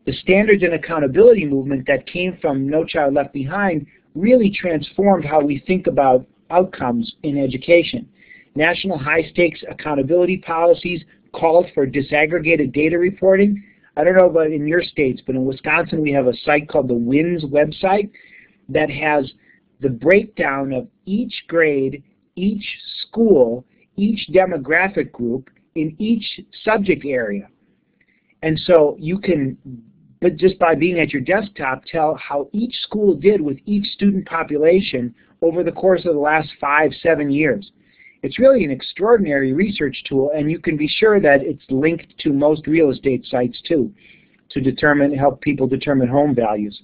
The 0.05 0.13
standards 0.13 0.63
and 0.63 0.74
accountability 0.74 1.46
movement 1.46 1.86
that 1.88 2.05
came 2.08 2.38
from 2.41 2.67
No 2.67 2.84
Child 2.84 3.13
Left 3.13 3.34
Behind 3.34 3.86
really 4.15 4.50
transformed 4.51 5.25
how 5.25 5.41
we 5.41 5.63
think 5.65 5.88
about 5.88 6.25
outcomes 6.50 7.15
in 7.24 7.38
education. 7.38 8.08
National 8.55 8.98
high-stakes 8.98 9.63
accountability 9.70 10.38
policies 10.38 11.03
called 11.34 11.67
for 11.74 11.88
disaggregated 11.88 12.74
data 12.74 12.98
reporting. 12.98 13.63
I 13.96 14.04
don't 14.04 14.16
know 14.16 14.30
about 14.30 14.52
in 14.52 14.68
your 14.68 14.82
states, 14.82 15.22
but 15.26 15.36
in 15.36 15.46
Wisconsin 15.46 16.02
we 16.02 16.12
have 16.12 16.28
a 16.28 16.36
site 16.38 16.68
called 16.68 16.88
the 16.88 16.96
WINS 16.96 17.44
website 17.46 18.10
that 18.70 18.90
has 18.90 19.32
the 19.82 19.90
breakdown 19.90 20.74
of 20.74 20.88
each 21.06 21.44
grade, 21.48 22.04
each 22.36 22.66
school, 23.02 23.66
each 23.96 24.30
demographic 24.34 25.12
group 25.12 25.50
in 25.76 25.96
each 26.00 26.42
subject 26.64 27.06
area. 27.06 27.48
And 28.42 28.60
so 28.66 28.96
you 29.00 29.20
can, 29.20 29.58
but 30.22 30.38
just 30.38 30.58
by 30.58 30.76
being 30.76 31.00
at 31.00 31.12
your 31.12 31.22
desktop, 31.22 31.84
tell 31.86 32.16
how 32.16 32.50
each 32.52 32.76
school 32.82 33.14
did 33.14 33.42
with 33.42 33.58
each 33.66 33.86
student 33.94 34.26
population 34.26 35.14
over 35.42 35.64
the 35.64 35.72
course 35.72 36.06
of 36.06 36.14
the 36.14 36.20
last 36.20 36.50
five, 36.60 36.92
seven 37.02 37.30
years. 37.30 37.72
It's 38.24 38.39
really 38.39 38.63
an 38.63 38.72
extraordinary 38.72 39.51
research 39.51 40.01
tool, 40.08 40.32
and 40.34 40.50
you 40.50 40.58
can 40.58 40.77
be 40.77 40.88
sure 40.88 41.20
that 41.20 41.44
it's 41.44 41.63
linked 41.70 42.18
to 42.20 42.32
most 42.32 42.65
real 42.65 42.89
estate 42.89 43.25
sites 43.25 43.62
too, 43.68 43.94
to 44.51 44.62
determine, 44.62 45.13
help 45.13 45.42
people 45.42 45.68
determine 45.68 46.08
home 46.08 46.34
values. 46.34 46.82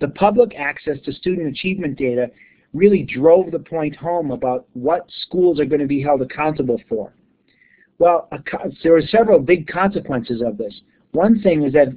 The 0.00 0.08
public 0.08 0.56
access 0.56 0.98
to 1.04 1.12
student 1.12 1.46
achievement 1.46 1.96
data 1.96 2.30
really 2.74 3.04
drove 3.04 3.52
the 3.52 3.60
point 3.60 3.94
home 3.94 4.32
about 4.32 4.66
what 4.72 5.08
schools 5.24 5.60
are 5.60 5.64
going 5.64 5.80
to 5.80 5.86
be 5.86 6.02
held 6.02 6.20
accountable 6.20 6.80
for. 6.88 7.14
Well, 7.98 8.28
there 8.82 8.92
were 8.92 9.02
several 9.02 9.38
big 9.38 9.68
consequences 9.68 10.42
of 10.44 10.58
this. 10.58 10.74
One 11.12 11.40
thing 11.40 11.62
is 11.62 11.72
that 11.74 11.96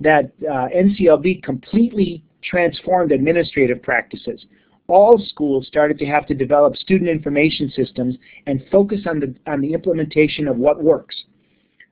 that 0.00 0.32
uh, 0.42 0.68
NCLB 0.76 1.42
completely 1.42 2.24
transformed 2.42 3.12
administrative 3.12 3.82
practices. 3.82 4.44
All 4.88 5.18
schools 5.18 5.66
started 5.66 5.98
to 5.98 6.06
have 6.06 6.26
to 6.26 6.34
develop 6.34 6.76
student 6.76 7.10
information 7.10 7.70
systems 7.74 8.16
and 8.46 8.64
focus 8.70 9.00
on 9.06 9.20
the 9.20 9.34
on 9.50 9.60
the 9.60 9.72
implementation 9.72 10.46
of 10.46 10.56
what 10.56 10.82
works. 10.82 11.24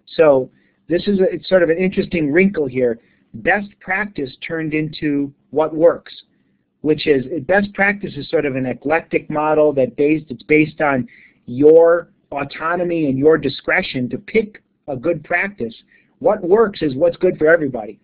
So 0.07 0.51
this 0.89 1.09
is 1.09 1.19
a, 1.21 1.25
it's 1.25 1.49
sort 1.49 1.63
of 1.63 1.71
an 1.71 1.79
interesting 1.79 2.33
wrinkle 2.33 2.67
here. 2.67 3.01
Best 3.35 3.69
practice 3.81 4.37
turned 4.47 4.75
into 4.75 5.33
what 5.51 5.75
works, 5.75 6.15
which 6.83 7.07
is 7.07 7.25
best 7.47 7.73
practice 7.75 8.15
is 8.17 8.31
sort 8.31 8.47
of 8.47 8.55
an 8.55 8.67
eclectic 8.67 9.29
model 9.29 9.73
that 9.73 9.97
based 9.97 10.27
it's 10.31 10.45
based 10.45 10.81
on 10.81 11.09
your 11.47 12.11
autonomy 12.31 13.07
and 13.07 13.19
your 13.19 13.39
discretion 13.39 14.09
to 14.11 14.19
pick 14.19 14.63
a 14.89 14.97
good 14.97 15.25
practice. 15.25 15.75
What 16.21 16.43
works 16.43 16.83
is 16.83 16.95
what's 16.95 17.17
good 17.17 17.39
for 17.39 17.49
everybody. 17.49 17.99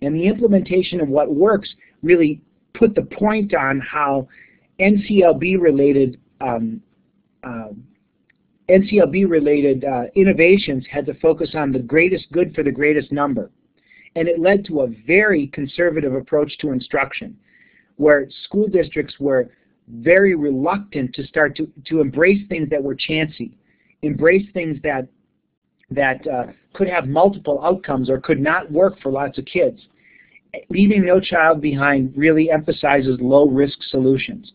And 0.00 0.14
the 0.14 0.26
implementation 0.26 1.00
of 1.00 1.08
what 1.08 1.34
works 1.34 1.74
really 2.02 2.40
put 2.78 2.94
the 2.94 3.02
point 3.02 3.54
on 3.54 3.80
how 3.80 4.28
NCLB 4.80 5.60
related 5.60 6.20
um, 6.40 6.80
um, 7.42 7.84
NCLB 8.68 9.28
related 9.28 9.84
uh, 9.84 10.04
innovations 10.14 10.84
had 10.90 11.06
to 11.06 11.14
focus 11.14 11.50
on 11.54 11.72
the 11.72 11.78
greatest 11.78 12.30
good 12.32 12.54
for 12.54 12.62
the 12.62 12.70
greatest 12.70 13.10
number. 13.10 13.50
And 14.14 14.28
it 14.28 14.40
led 14.40 14.64
to 14.66 14.82
a 14.82 14.88
very 15.06 15.46
conservative 15.48 16.14
approach 16.14 16.56
to 16.58 16.72
instruction, 16.72 17.36
where 17.96 18.28
school 18.44 18.68
districts 18.68 19.14
were 19.18 19.50
very 19.88 20.34
reluctant 20.34 21.14
to 21.14 21.24
start 21.24 21.56
to, 21.56 21.70
to 21.86 22.00
embrace 22.00 22.46
things 22.48 22.68
that 22.70 22.82
were 22.82 22.94
chancy, 22.94 23.56
embrace 24.02 24.46
things 24.52 24.78
that 24.82 25.08
that 25.90 26.26
uh, 26.26 26.44
could 26.74 26.88
have 26.88 27.06
multiple 27.08 27.64
outcomes 27.64 28.10
or 28.10 28.20
could 28.20 28.40
not 28.40 28.70
work 28.70 29.00
for 29.00 29.10
lots 29.10 29.38
of 29.38 29.46
kids. 29.46 29.80
Leaving 30.70 31.04
No 31.04 31.20
Child 31.20 31.60
Behind 31.60 32.12
really 32.16 32.50
emphasizes 32.50 33.18
low-risk 33.20 33.78
solutions. 33.90 34.52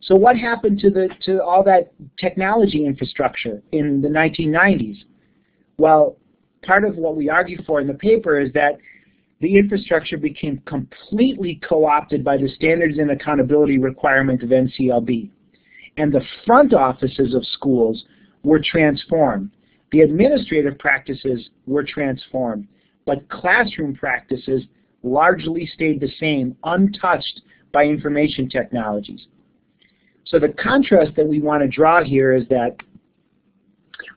So 0.00 0.16
what 0.16 0.36
happened 0.36 0.80
to 0.80 0.90
the 0.90 1.08
to 1.26 1.42
all 1.42 1.62
that 1.64 1.92
technology 2.18 2.86
infrastructure 2.86 3.62
in 3.72 4.00
the 4.00 4.08
1990s? 4.08 5.04
Well, 5.78 6.16
part 6.62 6.84
of 6.84 6.96
what 6.96 7.16
we 7.16 7.28
argue 7.28 7.62
for 7.64 7.80
in 7.80 7.86
the 7.86 7.94
paper 7.94 8.40
is 8.40 8.52
that 8.52 8.78
the 9.40 9.58
infrastructure 9.58 10.16
became 10.16 10.62
completely 10.66 11.60
co-opted 11.68 12.24
by 12.24 12.36
the 12.36 12.48
standards 12.48 12.98
and 12.98 13.10
accountability 13.10 13.78
requirement 13.78 14.42
of 14.42 14.50
NCLB. 14.50 15.30
And 15.96 16.12
the 16.12 16.24
front 16.46 16.72
offices 16.72 17.34
of 17.34 17.44
schools 17.46 18.04
were 18.44 18.60
transformed. 18.60 19.50
The 19.90 20.00
administrative 20.00 20.78
practices 20.78 21.50
were 21.66 21.84
transformed, 21.84 22.66
but 23.04 23.28
classroom 23.28 23.94
practices 23.94 24.62
largely 25.02 25.66
stayed 25.66 26.00
the 26.00 26.10
same, 26.18 26.56
untouched 26.64 27.42
by 27.72 27.84
information 27.84 28.48
technologies. 28.48 29.26
So 30.24 30.38
the 30.38 30.50
contrast 30.50 31.12
that 31.16 31.26
we 31.26 31.40
want 31.40 31.62
to 31.62 31.68
draw 31.68 32.02
here 32.02 32.32
is 32.32 32.46
that 32.48 32.76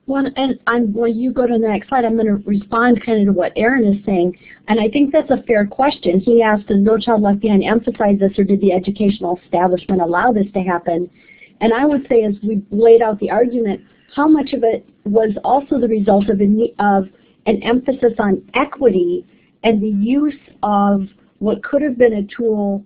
Well, 0.06 0.26
and 0.36 0.58
I'm, 0.66 0.92
when 0.92 1.18
you 1.18 1.32
go 1.32 1.46
to 1.46 1.52
the 1.54 1.68
next 1.68 1.88
slide, 1.88 2.04
I'm 2.04 2.16
going 2.16 2.26
to 2.26 2.48
respond 2.48 3.04
kind 3.04 3.20
of 3.20 3.34
to 3.34 3.38
what 3.38 3.52
Aaron 3.56 3.84
is 3.84 4.04
saying, 4.06 4.38
and 4.68 4.78
I 4.78 4.88
think 4.88 5.12
that's 5.12 5.30
a 5.30 5.42
fair 5.42 5.66
question. 5.66 6.20
He 6.20 6.42
asked, 6.42 6.68
does 6.68 6.78
No 6.78 6.96
Child 6.98 7.22
Left 7.22 7.40
Behind 7.40 7.64
emphasize 7.64 8.18
this, 8.18 8.38
or 8.38 8.44
did 8.44 8.60
the 8.60 8.72
educational 8.72 9.40
establishment 9.44 10.00
allow 10.00 10.32
this 10.32 10.46
to 10.54 10.60
happen? 10.60 11.10
And 11.60 11.72
I 11.72 11.84
would 11.84 12.06
say, 12.08 12.22
as 12.22 12.34
we 12.42 12.62
laid 12.70 13.02
out 13.02 13.18
the 13.18 13.30
argument, 13.30 13.80
how 14.14 14.28
much 14.28 14.52
of 14.52 14.62
it 14.62 14.88
was 15.04 15.36
also 15.42 15.80
the 15.80 15.88
result 15.88 16.28
of, 16.28 16.40
a, 16.40 16.74
of 16.78 17.08
an 17.46 17.62
emphasis 17.62 18.12
on 18.18 18.42
equity 18.54 19.26
and 19.66 19.82
the 19.82 19.88
use 19.88 20.38
of 20.62 21.08
what 21.38 21.60
could 21.64 21.82
have 21.82 21.98
been 21.98 22.12
a 22.12 22.22
tool 22.36 22.84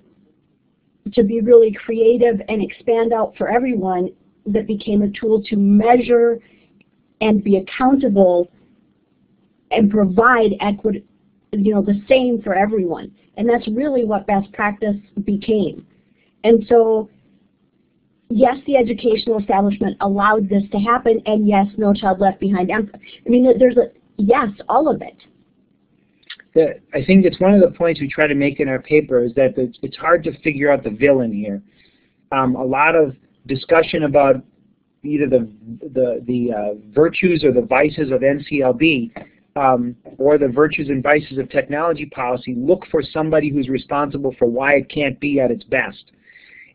to 1.13 1.23
be 1.23 1.43
really 1.43 1.77
creative 1.85 2.41
and 2.49 2.63
expand 2.63 3.13
out 3.13 3.35
for 3.37 3.51
everyone 3.51 4.09
that 4.47 4.67
became 4.67 5.03
a 5.03 5.11
tool 5.11 5.43
to 5.45 5.57
measure 5.57 6.41
and 7.21 7.45
be 7.45 7.59
accountable 7.59 8.51
and 9.71 9.91
provide 9.91 10.53
equity, 10.61 11.05
you 11.53 11.75
know, 11.75 11.83
the 11.83 12.03
same 12.09 12.41
for 12.41 12.55
everyone. 12.55 13.15
And 13.37 13.47
that's 13.47 13.69
really 13.69 14.07
what 14.07 14.27
best 14.27 14.51
practice 14.55 14.97
became. 15.25 15.87
And 16.45 16.65
so, 16.67 17.11
yes, 18.31 18.57
the 18.67 18.77
educational 18.77 19.39
establishment 19.39 19.99
allowed 20.01 20.49
this 20.49 20.63
to 20.73 20.79
happen, 20.79 21.21
and 21.27 21.47
yes, 21.47 21.67
No 21.77 21.93
Child 21.93 22.21
Left 22.21 22.41
Behind. 22.41 22.73
I 22.73 23.29
mean, 23.29 23.59
there's 23.59 23.77
a, 23.77 23.91
yes, 24.17 24.49
all 24.67 24.89
of 24.89 25.03
it. 25.03 25.17
I 26.57 27.05
think 27.05 27.25
it's 27.25 27.39
one 27.39 27.55
of 27.55 27.61
the 27.61 27.77
points 27.77 28.01
we 28.01 28.09
try 28.09 28.27
to 28.27 28.35
make 28.35 28.59
in 28.59 28.69
our 28.69 28.81
paper 28.81 29.23
is 29.23 29.33
that 29.35 29.57
it's, 29.57 29.79
it's 29.83 29.97
hard 29.97 30.25
to 30.25 30.37
figure 30.41 30.71
out 30.71 30.83
the 30.83 30.91
villain 30.91 31.33
here. 31.33 31.63
Um, 32.33 32.57
a 32.57 32.65
lot 32.65 32.97
of 32.97 33.15
discussion 33.47 34.05
about 34.05 34.43
either 35.03 35.29
the 35.29 35.49
the 35.95 36.23
the 36.27 36.53
uh, 36.53 36.75
virtues 36.93 37.45
or 37.45 37.53
the 37.53 37.63
vices 37.63 38.11
of 38.11 38.21
NCLB 38.21 39.13
um, 39.57 39.97
or 40.19 40.39
the 40.39 40.49
virtues 40.49 40.89
and 40.89 41.03
vices 41.03 41.39
of 41.39 41.49
technology 41.51 42.07
policy 42.07 42.55
look 42.57 42.85
for 42.91 43.03
somebody 43.03 43.49
who's 43.49 43.69
responsible 43.69 44.35
for 44.39 44.47
why 44.47 44.75
it 44.75 44.89
can't 44.89 45.19
be 45.21 45.41
at 45.41 45.51
its 45.51 45.65
best. 45.65 46.13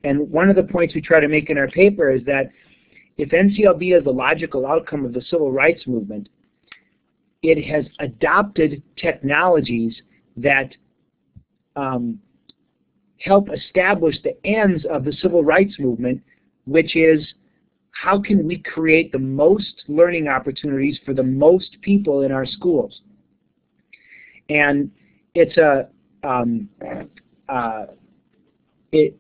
And 0.04 0.30
one 0.30 0.50
of 0.50 0.56
the 0.56 0.64
points 0.64 0.94
we 0.94 1.02
try 1.02 1.20
to 1.20 1.28
make 1.28 1.50
in 1.50 1.58
our 1.58 1.68
paper 1.68 2.12
is 2.12 2.24
that 2.26 2.52
if 3.18 3.30
NCLB 3.30 3.98
is 3.98 4.04
the 4.04 4.12
logical 4.12 4.66
outcome 4.66 5.06
of 5.06 5.14
the 5.14 5.22
civil 5.22 5.52
rights 5.52 5.88
movement, 5.88 6.30
it 7.50 7.64
has 7.66 7.86
adopted 8.00 8.82
technologies 8.98 9.96
that 10.38 10.70
um, 11.76 12.20
help 13.20 13.50
establish 13.54 14.16
the 14.24 14.36
ends 14.46 14.86
of 14.90 15.04
the 15.04 15.14
civil 15.14 15.44
rights 15.44 15.76
movement, 15.80 16.22
which 16.66 16.96
is 16.96 17.26
how 17.92 18.20
can 18.22 18.46
we 18.46 18.58
create 18.58 19.12
the 19.12 19.20
most 19.20 19.84
learning 19.88 20.28
opportunities 20.28 21.00
for 21.06 21.14
the 21.14 21.24
most 21.24 21.78
people 21.82 22.22
in 22.22 22.32
our 22.32 22.46
schools? 22.46 23.02
And 24.50 24.92
it's 25.34 25.58
a 25.58 25.88
um, 26.24 26.70
uh, 27.50 27.86
it 28.92 29.18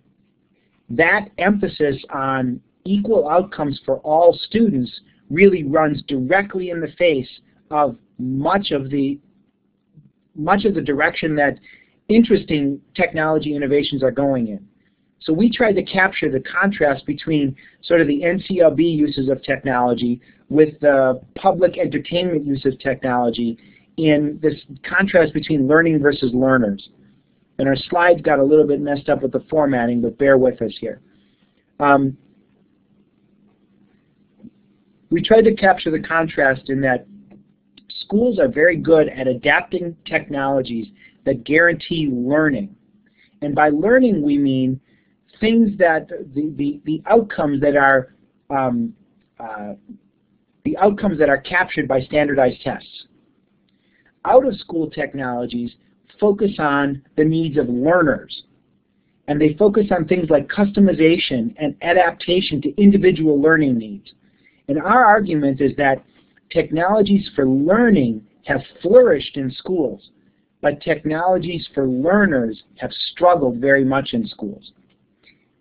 that 0.89 1.29
emphasis 1.38 1.95
on 2.11 2.59
equal 2.85 3.27
outcomes 3.27 3.79
for 3.85 3.97
all 3.99 4.38
students 4.47 4.91
really 5.29 5.63
runs 5.63 6.03
directly 6.07 6.69
in 6.69 6.79
the 6.79 6.91
face 6.97 7.29
of 7.71 7.97
much 8.17 8.71
of 8.71 8.89
the 8.89 9.19
much 10.36 10.65
of 10.65 10.75
the 10.75 10.82
direction 10.82 11.36
that 11.36 11.58
interesting 12.10 12.82
technology 12.93 13.56
innovations 13.56 14.04
are 14.04 14.12
going 14.12 14.49
in. 14.49 14.67
So 15.21 15.34
we 15.34 15.49
tried 15.49 15.73
to 15.73 15.84
capture 15.84 16.30
the 16.30 16.41
contrast 16.41 17.06
between 17.06 17.56
sort 17.84 18.01
of 18.01 18.08
the 18.08 18.21
NCLB 18.21 18.95
uses 18.95 19.30
of 19.30 19.41
technology 19.43 20.21
with 20.49 20.80
the 20.82 21.21
public 21.36 21.78
entertainment 21.78 22.45
use 22.45 22.63
of 22.65 22.78
technology 22.80 23.58
in 23.97 24.39
this 24.41 24.54
contrast 24.88 25.34
between 25.34 25.67
learning 25.67 25.99
versus 25.99 26.32
learners. 26.34 26.89
And 27.58 27.67
our 27.67 27.75
slides 27.75 28.21
got 28.21 28.39
a 28.39 28.43
little 28.43 28.67
bit 28.67 28.82
messed 28.82 29.10
up 29.10 29.23
with 29.23 29.32
the 29.32 29.43
formatting, 29.49 30.01
but 30.01 30.17
bear 30.17 30.38
with 30.38 30.62
us 30.62 30.73
here. 30.80 31.01
Um, 31.80 32.17
we 35.10 35.21
tried 35.21 35.43
to 35.43 35.56
capture 35.56 35.91
the 35.91 35.99
contrast 35.99 36.69
in 36.69 36.82
that 36.82 37.08
schools 38.05 38.39
are 38.39 38.47
very 38.47 38.77
good 38.77 39.09
at 39.09 39.27
adapting 39.27 39.95
technologies 40.05 40.87
that 41.25 41.43
guarantee 41.43 42.09
learning. 42.11 42.75
And 43.41 43.53
by 43.53 43.69
learning, 43.69 44.21
we 44.21 44.37
mean 44.37 44.79
things 45.39 45.77
that 45.77 46.07
the, 46.07 46.53
the, 46.55 46.81
the 46.85 47.01
outcomes 47.07 47.61
that 47.61 47.75
are 47.75 48.15
um, 48.49 48.93
uh, 49.39 49.73
the 50.63 50.77
outcomes 50.77 51.19
that 51.19 51.29
are 51.29 51.37
captured 51.37 51.87
by 51.87 52.01
standardized 52.01 52.61
tests. 52.61 53.05
Out 54.23 54.45
of 54.45 54.55
school 54.55 54.89
technologies 54.89 55.71
focus 56.19 56.51
on 56.59 57.03
the 57.17 57.23
needs 57.23 57.57
of 57.57 57.67
learners 57.69 58.43
and 59.27 59.39
they 59.39 59.53
focus 59.53 59.87
on 59.91 60.05
things 60.07 60.29
like 60.29 60.47
customization 60.47 61.53
and 61.57 61.75
adaptation 61.81 62.61
to 62.61 62.81
individual 62.81 63.41
learning 63.41 63.77
needs. 63.77 64.13
And 64.67 64.79
our 64.79 65.05
argument 65.05 65.61
is 65.61 65.75
that 65.77 66.03
technologies 66.51 67.29
for 67.36 67.47
learning 67.47 68.25
have 68.45 68.62
flourished 68.81 69.38
in 69.38 69.51
schools, 69.51 70.10
but 70.62 70.81
technologies 70.81 71.67
for 71.73 71.88
learners 71.88 72.63
have 72.77 72.91
struggled 73.12 73.58
very 73.58 73.84
much 73.84 74.13
in 74.13 74.27
schools. 74.27 74.71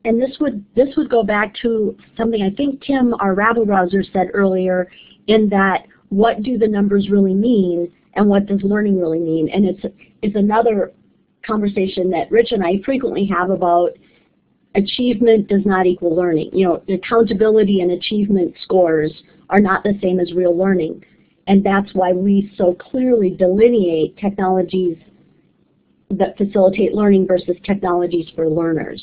And 0.04 0.20
this 0.20 0.36
would 0.40 0.64
this 0.74 0.94
would 0.96 1.08
go 1.08 1.22
back 1.22 1.54
to 1.62 1.96
something 2.16 2.42
I 2.42 2.50
think 2.50 2.82
Tim, 2.82 3.14
our 3.20 3.34
rabble 3.34 3.64
rouser, 3.64 4.02
said 4.12 4.28
earlier, 4.34 4.90
in 5.28 5.48
that 5.48 5.86
what 6.10 6.42
do 6.42 6.58
the 6.58 6.68
numbers 6.68 7.08
really 7.10 7.34
mean, 7.34 7.90
and 8.14 8.28
what 8.28 8.46
does 8.46 8.62
learning 8.62 9.00
really 9.00 9.18
mean? 9.18 9.48
And 9.48 9.64
it's 9.64 9.84
it's 10.20 10.36
another 10.36 10.92
conversation 11.46 12.10
that 12.10 12.30
Rich 12.30 12.52
and 12.52 12.64
I 12.64 12.80
frequently 12.84 13.26
have 13.26 13.50
about 13.50 13.90
achievement 14.74 15.48
does 15.48 15.64
not 15.64 15.86
equal 15.86 16.14
learning. 16.14 16.50
You 16.52 16.66
know, 16.66 16.94
accountability 16.94 17.80
and 17.80 17.92
achievement 17.92 18.54
scores 18.62 19.12
are 19.54 19.60
not 19.60 19.84
the 19.84 19.96
same 20.02 20.18
as 20.18 20.32
real 20.32 20.56
learning. 20.56 21.04
And 21.46 21.62
that's 21.62 21.94
why 21.94 22.12
we 22.12 22.52
so 22.58 22.74
clearly 22.74 23.30
delineate 23.30 24.16
technologies 24.16 24.98
that 26.10 26.36
facilitate 26.36 26.92
learning 26.92 27.28
versus 27.28 27.56
technologies 27.64 28.26
for 28.34 28.48
learners. 28.48 29.00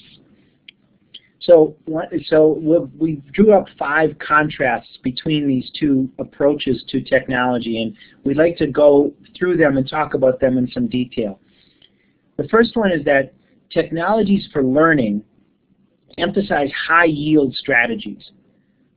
So, 1.39 1.75
so 2.25 2.89
we 2.99 3.21
drew 3.31 3.53
up 3.53 3.65
five 3.79 4.17
contrasts 4.19 4.99
between 5.03 5.47
these 5.47 5.71
two 5.79 6.09
approaches 6.19 6.83
to 6.89 7.01
technology, 7.01 7.81
and 7.81 7.95
we'd 8.25 8.37
like 8.37 8.57
to 8.57 8.67
go 8.67 9.13
through 9.37 9.55
them 9.55 9.77
and 9.77 9.89
talk 9.89 10.13
about 10.15 10.41
them 10.41 10.57
in 10.57 10.69
some 10.71 10.87
detail. 10.87 11.39
The 12.35 12.47
first 12.49 12.75
one 12.75 12.91
is 12.91 13.05
that 13.05 13.33
technologies 13.71 14.49
for 14.51 14.63
learning 14.63 15.23
emphasize 16.17 16.69
high-yield 16.87 17.55
strategies, 17.55 18.31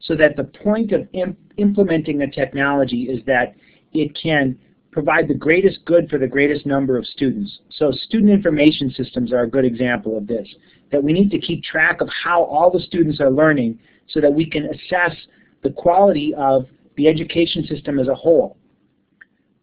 so 0.04 0.14
that 0.14 0.36
the 0.36 0.44
point 0.44 0.92
of 0.92 1.08
imp 1.12 1.36
implementing 1.56 2.22
a 2.22 2.30
technology 2.30 3.04
is 3.04 3.24
that 3.26 3.54
it 3.92 4.16
can 4.20 4.58
provide 4.90 5.28
the 5.28 5.34
greatest 5.34 5.84
good 5.84 6.08
for 6.08 6.18
the 6.18 6.26
greatest 6.26 6.66
number 6.66 6.96
of 6.96 7.06
students. 7.06 7.60
So 7.70 7.90
student 7.90 8.30
information 8.30 8.90
systems 8.90 9.32
are 9.32 9.42
a 9.42 9.50
good 9.50 9.64
example 9.64 10.16
of 10.16 10.26
this, 10.26 10.48
that 10.92 11.02
we 11.02 11.12
need 11.12 11.30
to 11.30 11.38
keep 11.38 11.64
track 11.64 12.00
of 12.00 12.08
how 12.22 12.44
all 12.44 12.70
the 12.70 12.80
students 12.80 13.20
are 13.20 13.30
learning 13.30 13.78
so 14.08 14.20
that 14.20 14.32
we 14.32 14.48
can 14.48 14.66
assess 14.66 15.16
the 15.62 15.70
quality 15.70 16.32
of 16.34 16.66
the 16.96 17.08
education 17.08 17.66
system 17.66 17.98
as 17.98 18.06
a 18.06 18.14
whole. 18.14 18.56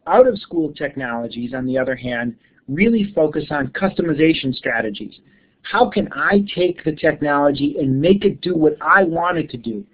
Out-of-school 0.08 0.74
technologies, 0.74 1.54
on 1.54 1.66
the 1.66 1.78
other 1.78 1.96
hand, 1.96 2.36
really 2.68 3.14
focus 3.14 3.46
on 3.52 3.68
customization 3.68 4.54
strategies. 4.54 5.20
How 5.62 5.90
can 5.90 6.10
I 6.14 6.44
take 6.54 6.84
the 6.84 6.96
technology 6.96 7.76
and 7.80 8.02
make 8.02 8.26
it 8.26 8.42
do 8.42 8.56
what 8.56 8.76
I 8.82 9.04
want 9.04 9.38
it 9.38 9.50
to 9.52 9.58
do? 9.58 9.86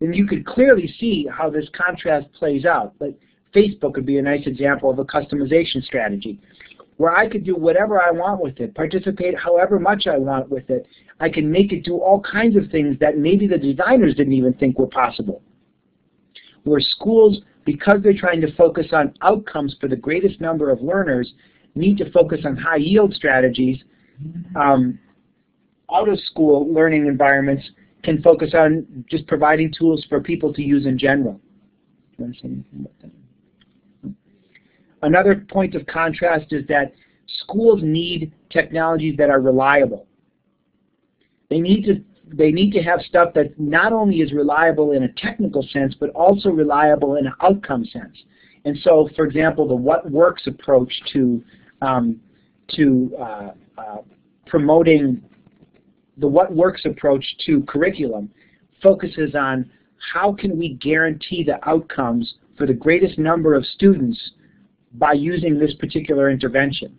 And 0.00 0.14
you 0.14 0.26
could 0.26 0.46
clearly 0.46 0.92
see 0.98 1.26
how 1.30 1.50
this 1.50 1.66
contrast 1.76 2.32
plays 2.32 2.64
out. 2.64 2.94
But 2.98 3.18
Facebook 3.54 3.94
would 3.94 4.06
be 4.06 4.18
a 4.18 4.22
nice 4.22 4.46
example 4.46 4.90
of 4.90 4.98
a 4.98 5.04
customization 5.04 5.82
strategy 5.82 6.40
where 6.98 7.16
I 7.16 7.28
could 7.28 7.44
do 7.44 7.54
whatever 7.54 8.02
I 8.02 8.10
want 8.10 8.40
with 8.40 8.58
it, 8.58 8.74
participate 8.74 9.38
however 9.38 9.78
much 9.78 10.06
I 10.06 10.18
want 10.18 10.50
with 10.50 10.68
it. 10.68 10.84
I 11.20 11.28
can 11.28 11.50
make 11.50 11.72
it 11.72 11.84
do 11.84 11.98
all 11.98 12.20
kinds 12.20 12.56
of 12.56 12.70
things 12.70 12.98
that 13.00 13.16
maybe 13.16 13.46
the 13.46 13.56
designers 13.56 14.16
didn't 14.16 14.32
even 14.32 14.52
think 14.54 14.78
were 14.78 14.88
possible. 14.88 15.40
Where 16.64 16.80
schools, 16.80 17.40
because 17.64 18.00
they're 18.02 18.18
trying 18.18 18.40
to 18.40 18.52
focus 18.56 18.88
on 18.92 19.14
outcomes 19.22 19.76
for 19.80 19.88
the 19.88 19.96
greatest 19.96 20.40
number 20.40 20.70
of 20.70 20.82
learners, 20.82 21.32
need 21.76 21.98
to 21.98 22.10
focus 22.10 22.40
on 22.44 22.56
high 22.56 22.76
yield 22.76 23.14
strategies. 23.14 23.78
Um, 24.56 24.98
out 25.92 26.08
of 26.08 26.18
school 26.20 26.72
learning 26.72 27.06
environments 27.06 27.64
can 28.02 28.22
focus 28.22 28.52
on 28.54 29.04
just 29.10 29.26
providing 29.26 29.72
tools 29.76 30.04
for 30.08 30.20
people 30.20 30.52
to 30.54 30.62
use 30.62 30.86
in 30.86 30.98
general. 30.98 31.40
Another 35.02 35.46
point 35.48 35.74
of 35.74 35.86
contrast 35.86 36.52
is 36.52 36.66
that 36.68 36.92
schools 37.42 37.80
need 37.82 38.32
technologies 38.50 39.16
that 39.18 39.30
are 39.30 39.40
reliable. 39.40 40.06
They 41.50 41.60
need 41.60 41.84
to 41.84 42.04
they 42.30 42.52
need 42.52 42.72
to 42.72 42.82
have 42.82 43.00
stuff 43.00 43.32
that 43.34 43.58
not 43.58 43.92
only 43.92 44.16
is 44.16 44.32
reliable 44.32 44.92
in 44.92 45.04
a 45.04 45.12
technical 45.14 45.62
sense, 45.72 45.94
but 45.98 46.10
also 46.10 46.50
reliable 46.50 47.16
in 47.16 47.26
an 47.26 47.32
outcome 47.42 47.86
sense. 47.86 48.16
And 48.66 48.76
so, 48.82 49.08
for 49.16 49.24
example, 49.24 49.66
the 49.66 49.74
what 49.74 50.10
works 50.10 50.46
approach 50.46 50.92
to 51.12 51.42
um, 51.80 52.20
to 52.72 53.16
uh, 53.18 53.50
uh, 53.78 53.96
promoting 54.46 55.22
the 56.18 56.28
what 56.28 56.54
works 56.54 56.82
approach 56.84 57.24
to 57.46 57.62
curriculum 57.62 58.30
focuses 58.82 59.34
on 59.34 59.68
how 60.12 60.32
can 60.32 60.58
we 60.58 60.74
guarantee 60.74 61.42
the 61.42 61.58
outcomes 61.68 62.34
for 62.56 62.66
the 62.66 62.74
greatest 62.74 63.18
number 63.18 63.54
of 63.54 63.64
students 63.64 64.32
by 64.94 65.12
using 65.12 65.58
this 65.58 65.74
particular 65.74 66.30
intervention. 66.30 66.96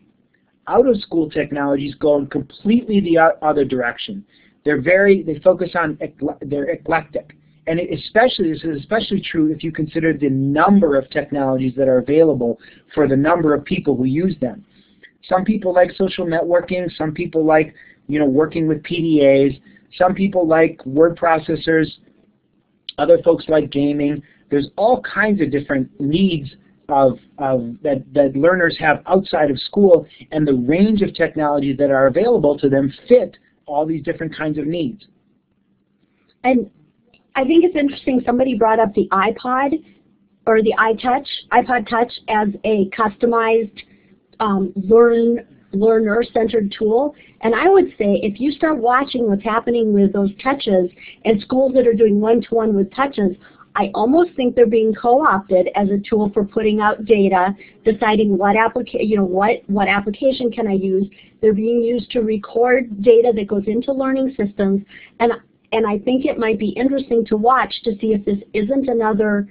Out-of-school 0.67 1.32
technologies 1.32 1.95
go 1.95 2.17
in 2.17 2.27
completely 2.27 2.99
the 2.99 3.17
other 3.41 3.65
direction. 3.65 4.23
They're 4.63 4.82
very, 4.82 5.23
they 5.23 5.39
focus 5.39 5.71
on, 5.75 5.97
they're 6.41 6.69
eclectic. 6.69 7.36
And 7.67 7.79
especially, 7.79 8.51
this 8.51 8.63
is 8.63 8.79
especially 8.79 9.21
true 9.21 9.51
if 9.51 9.63
you 9.63 9.71
consider 9.71 10.13
the 10.13 10.29
number 10.29 10.97
of 10.97 11.10
technologies 11.10 11.73
that 11.75 11.88
are 11.88 11.99
available 11.99 12.60
for 12.93 13.08
the 13.08 13.15
number 13.15 13.53
of 13.53 13.63
people 13.63 13.95
who 13.95 14.05
use 14.05 14.36
them. 14.39 14.65
Some 15.27 15.43
people 15.43 15.73
like 15.73 15.91
social 15.91 16.25
networking, 16.25 16.89
some 16.97 17.13
people 17.13 17.45
like, 17.45 17.73
you 18.10 18.19
know, 18.19 18.26
working 18.26 18.67
with 18.67 18.84
PDAs, 18.84 19.62
some 19.98 20.13
people 20.13 20.45
like 20.45 20.84
word 20.86 21.17
processors, 21.17 21.88
other 22.98 23.19
folks 23.24 23.45
like 23.48 23.69
gaming. 23.69 24.22
There's 24.50 24.67
all 24.76 25.02
kinds 25.04 25.41
of 25.41 25.52
different 25.52 25.89
needs 26.02 26.50
of, 26.89 27.19
of 27.38 27.76
that, 27.84 28.04
that 28.13 28.36
learners 28.36 28.76
have 28.80 29.04
outside 29.06 29.52
of 29.52 29.60
school 29.60 30.08
and 30.32 30.45
the 30.45 30.56
range 30.56 31.04
of 31.04 31.13
technologies 31.13 31.78
that 31.78 31.91
are 31.91 32.08
available 32.08 32.58
to 32.58 32.67
them 32.67 32.91
fit 33.08 33.38
all 33.67 33.86
these 33.86 34.04
different 34.04 34.36
kinds 34.36 34.58
of 34.58 34.65
needs. 34.65 35.06
And 36.43 36.72
I 37.36 37.43
think 37.43 37.63
it's 37.63 37.76
interesting, 37.76 38.22
somebody 38.26 38.58
brought 38.58 38.80
up 38.80 38.93
the 38.95 39.08
iPod 39.12 39.84
or 40.48 40.63
the 40.63 40.74
iTouch, 40.80 41.28
iPod 41.52 41.88
Touch 41.88 42.12
as 42.28 42.48
a 42.63 42.89
customized 42.89 43.84
um, 44.39 44.74
learn 44.76 45.45
learner-centered 45.71 46.73
tool. 46.77 47.15
And 47.41 47.55
I 47.55 47.69
would 47.69 47.89
say 47.97 48.19
if 48.23 48.39
you 48.39 48.51
start 48.51 48.77
watching 48.77 49.27
what's 49.27 49.43
happening 49.43 49.93
with 49.93 50.13
those 50.13 50.32
touches 50.41 50.89
and 51.25 51.41
schools 51.41 51.73
that 51.75 51.88
are 51.88 51.93
doing 51.93 52.19
one-to-one 52.19 52.71
-one 52.71 52.75
with 52.75 52.93
touches, 52.93 53.36
I 53.75 53.91
almost 53.93 54.34
think 54.36 54.55
they're 54.55 54.65
being 54.65 54.93
co-opted 54.93 55.69
as 55.75 55.89
a 55.89 55.99
tool 55.99 56.32
for 56.34 56.43
putting 56.43 56.82
out 56.82 57.05
data, 57.05 57.55
deciding 57.86 58.38
what 58.38 58.58
application, 58.58 59.08
you 59.08 59.17
know, 59.17 59.23
what, 59.23 59.62
what 59.67 59.88
application 59.88 60.51
can 60.51 60.67
I 60.67 60.73
use. 60.73 61.08
They're 61.39 61.53
being 61.53 61.82
used 61.82 62.12
to 62.12 62.21
record 62.21 63.01
data 63.01 63.32
that 63.34 63.47
goes 63.47 63.63
into 63.67 63.93
learning 63.93 64.36
systems. 64.36 64.84
And, 65.19 65.32
and 65.71 65.88
I 65.88 65.99
think 65.99 66.25
it 66.25 66.38
might 66.38 66.60
be 66.60 66.69
interesting 66.69 67.23
to 67.27 67.38
watch 67.38 67.73
to 67.84 67.91
see 67.99 68.13
if 68.13 68.25
this 68.25 68.39
isn't 68.53 68.89
another 68.89 69.47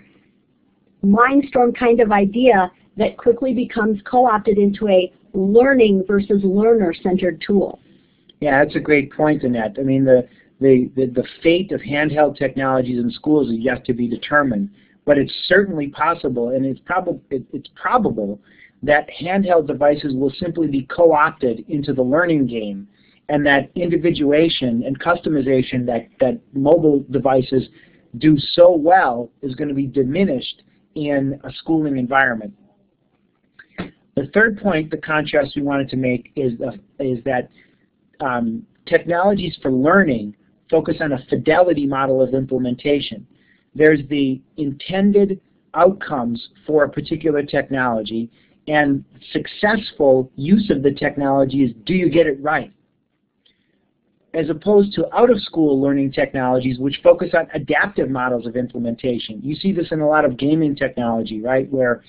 mindstorm 1.04 1.76
kind 1.78 2.00
of 2.00 2.12
idea 2.12 2.70
that 2.96 3.16
quickly 3.16 3.54
becomes 3.54 4.00
co-opted 4.04 4.58
into 4.58 4.88
a 4.88 5.12
learning 5.32 6.04
versus 6.06 6.42
learner-centered 6.42 7.42
tool. 7.46 7.80
Yeah, 8.40 8.62
that's 8.62 8.76
a 8.76 8.80
great 8.80 9.12
point, 9.12 9.42
Annette. 9.42 9.76
I 9.78 9.82
mean, 9.82 10.04
the, 10.04 10.28
the, 10.60 10.90
the, 10.96 11.06
the 11.06 11.24
fate 11.42 11.72
of 11.72 11.80
handheld 11.80 12.36
technologies 12.36 12.98
in 12.98 13.10
schools 13.10 13.50
is 13.50 13.58
yet 13.58 13.84
to 13.86 13.92
be 13.92 14.08
determined, 14.08 14.70
but 15.04 15.18
it's 15.18 15.32
certainly 15.46 15.88
possible, 15.88 16.50
and 16.50 16.64
it's, 16.64 16.80
prob 16.80 17.20
it, 17.30 17.42
it's 17.52 17.68
probable 17.74 18.40
that 18.82 19.08
handheld 19.20 19.66
devices 19.66 20.14
will 20.14 20.32
simply 20.38 20.68
be 20.68 20.82
co-opted 20.82 21.64
into 21.68 21.92
the 21.92 22.02
learning 22.02 22.46
game, 22.46 22.86
and 23.28 23.44
that 23.44 23.70
individuation 23.74 24.84
and 24.84 24.98
customization 25.00 25.84
that, 25.84 26.06
that 26.20 26.40
mobile 26.52 27.04
devices 27.10 27.68
do 28.18 28.38
so 28.38 28.74
well 28.74 29.30
is 29.42 29.54
going 29.54 29.68
to 29.68 29.74
be 29.74 29.86
diminished 29.86 30.62
in 30.94 31.38
a 31.44 31.52
schooling 31.52 31.98
environment. 31.98 32.54
The 34.18 34.26
third 34.34 34.58
point, 34.58 34.90
the 34.90 34.96
contrast 34.96 35.54
we 35.54 35.62
wanted 35.62 35.88
to 35.90 35.96
make 35.96 36.32
is, 36.34 36.54
is 36.98 37.22
that 37.24 37.50
um, 38.18 38.66
technologies 38.84 39.56
for 39.62 39.70
learning 39.70 40.34
focus 40.68 40.96
on 41.00 41.12
a 41.12 41.24
fidelity 41.30 41.86
model 41.86 42.20
of 42.20 42.34
implementation. 42.34 43.24
There's 43.76 44.00
the 44.08 44.42
intended 44.56 45.40
outcomes 45.74 46.48
for 46.66 46.82
a 46.82 46.88
particular 46.88 47.44
technology, 47.44 48.28
and 48.66 49.04
successful 49.32 50.32
use 50.34 50.68
of 50.68 50.82
the 50.82 50.90
technology 50.90 51.62
is 51.62 51.72
do 51.84 51.94
you 51.94 52.10
get 52.10 52.26
it 52.26 52.42
right? 52.42 52.72
As 54.34 54.50
opposed 54.50 54.94
to 54.94 55.06
out-of-school 55.16 55.80
learning 55.80 56.12
technologies 56.12 56.78
which 56.78 57.00
focus 57.04 57.30
on 57.34 57.46
adaptive 57.54 58.10
models 58.10 58.46
of 58.46 58.56
implementation. 58.56 59.40
You 59.42 59.54
see 59.54 59.72
this 59.72 59.92
in 59.92 60.00
a 60.00 60.08
lot 60.08 60.24
of 60.24 60.36
gaming 60.36 60.74
technology, 60.74 61.40
right, 61.40 61.70
where, 61.70 62.02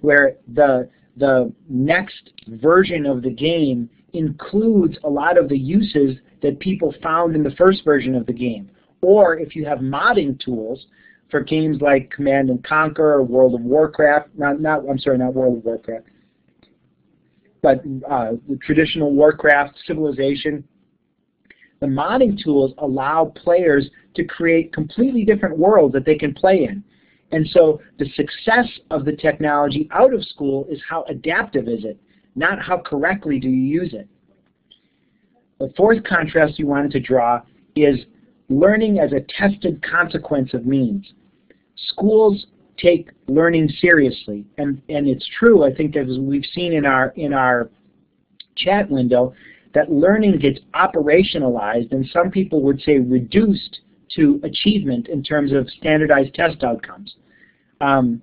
where 0.00 0.36
the, 0.54 0.88
the 1.16 1.52
next 1.68 2.30
version 2.48 3.06
of 3.06 3.22
the 3.22 3.30
game 3.30 3.88
includes 4.12 4.96
a 5.04 5.08
lot 5.08 5.38
of 5.38 5.48
the 5.48 5.58
uses 5.58 6.16
that 6.42 6.58
people 6.58 6.94
found 7.02 7.34
in 7.36 7.42
the 7.42 7.50
first 7.52 7.84
version 7.84 8.14
of 8.14 8.26
the 8.26 8.32
game. 8.32 8.70
Or 9.02 9.38
if 9.38 9.54
you 9.54 9.64
have 9.66 9.78
modding 9.78 10.38
tools 10.40 10.86
for 11.30 11.40
games 11.40 11.80
like 11.80 12.10
Command 12.10 12.50
and 12.50 12.62
Conquer 12.64 13.12
or 13.12 13.22
World 13.22 13.54
of 13.54 13.62
Warcraft, 13.62 14.30
not, 14.36 14.60
not 14.60 14.88
I'm 14.88 14.98
sorry, 14.98 15.18
not 15.18 15.34
World 15.34 15.58
of 15.58 15.64
Warcraft, 15.64 16.06
but 17.62 17.78
uh, 18.10 18.32
the 18.48 18.56
traditional 18.64 19.12
Warcraft 19.12 19.78
civilization, 19.86 20.64
the 21.80 21.86
modding 21.86 22.42
tools 22.42 22.72
allow 22.78 23.32
players 23.36 23.88
to 24.14 24.24
create 24.24 24.72
completely 24.72 25.24
different 25.24 25.56
worlds 25.56 25.92
that 25.94 26.04
they 26.04 26.16
can 26.16 26.34
play 26.34 26.64
in. 26.64 26.82
And 27.32 27.48
so 27.48 27.80
the 27.98 28.08
success 28.16 28.66
of 28.90 29.04
the 29.04 29.16
technology 29.16 29.88
out 29.92 30.12
of 30.12 30.24
school 30.24 30.66
is 30.68 30.80
how 30.88 31.04
adaptive 31.04 31.68
is 31.68 31.84
it, 31.84 31.98
not 32.34 32.60
how 32.60 32.78
correctly 32.78 33.38
do 33.38 33.48
you 33.48 33.82
use 33.82 33.94
it. 33.94 34.08
The 35.58 35.72
fourth 35.76 36.02
contrast 36.04 36.58
you 36.58 36.66
wanted 36.66 36.90
to 36.92 37.00
draw 37.00 37.42
is 37.76 38.00
learning 38.48 38.98
as 38.98 39.12
a 39.12 39.20
tested 39.38 39.82
consequence 39.82 40.54
of 40.54 40.66
means. 40.66 41.12
Schools 41.76 42.46
take 42.76 43.10
learning 43.28 43.68
seriously, 43.80 44.44
and, 44.58 44.82
and 44.88 45.06
it's 45.06 45.28
true, 45.38 45.64
I 45.64 45.72
think, 45.72 45.96
as 45.96 46.18
we've 46.18 46.46
seen 46.54 46.72
in 46.72 46.84
our, 46.84 47.12
in 47.16 47.32
our 47.32 47.70
chat 48.56 48.90
window, 48.90 49.34
that 49.74 49.92
learning 49.92 50.38
gets 50.38 50.58
operationalized, 50.74 51.92
and 51.92 52.08
some 52.12 52.30
people 52.30 52.62
would 52.62 52.80
say 52.80 52.98
reduced 52.98 53.80
to 54.16 54.40
achievement 54.42 55.08
in 55.08 55.22
terms 55.22 55.52
of 55.52 55.68
standardized 55.70 56.34
test 56.34 56.62
outcomes. 56.64 57.14
Um, 57.80 58.22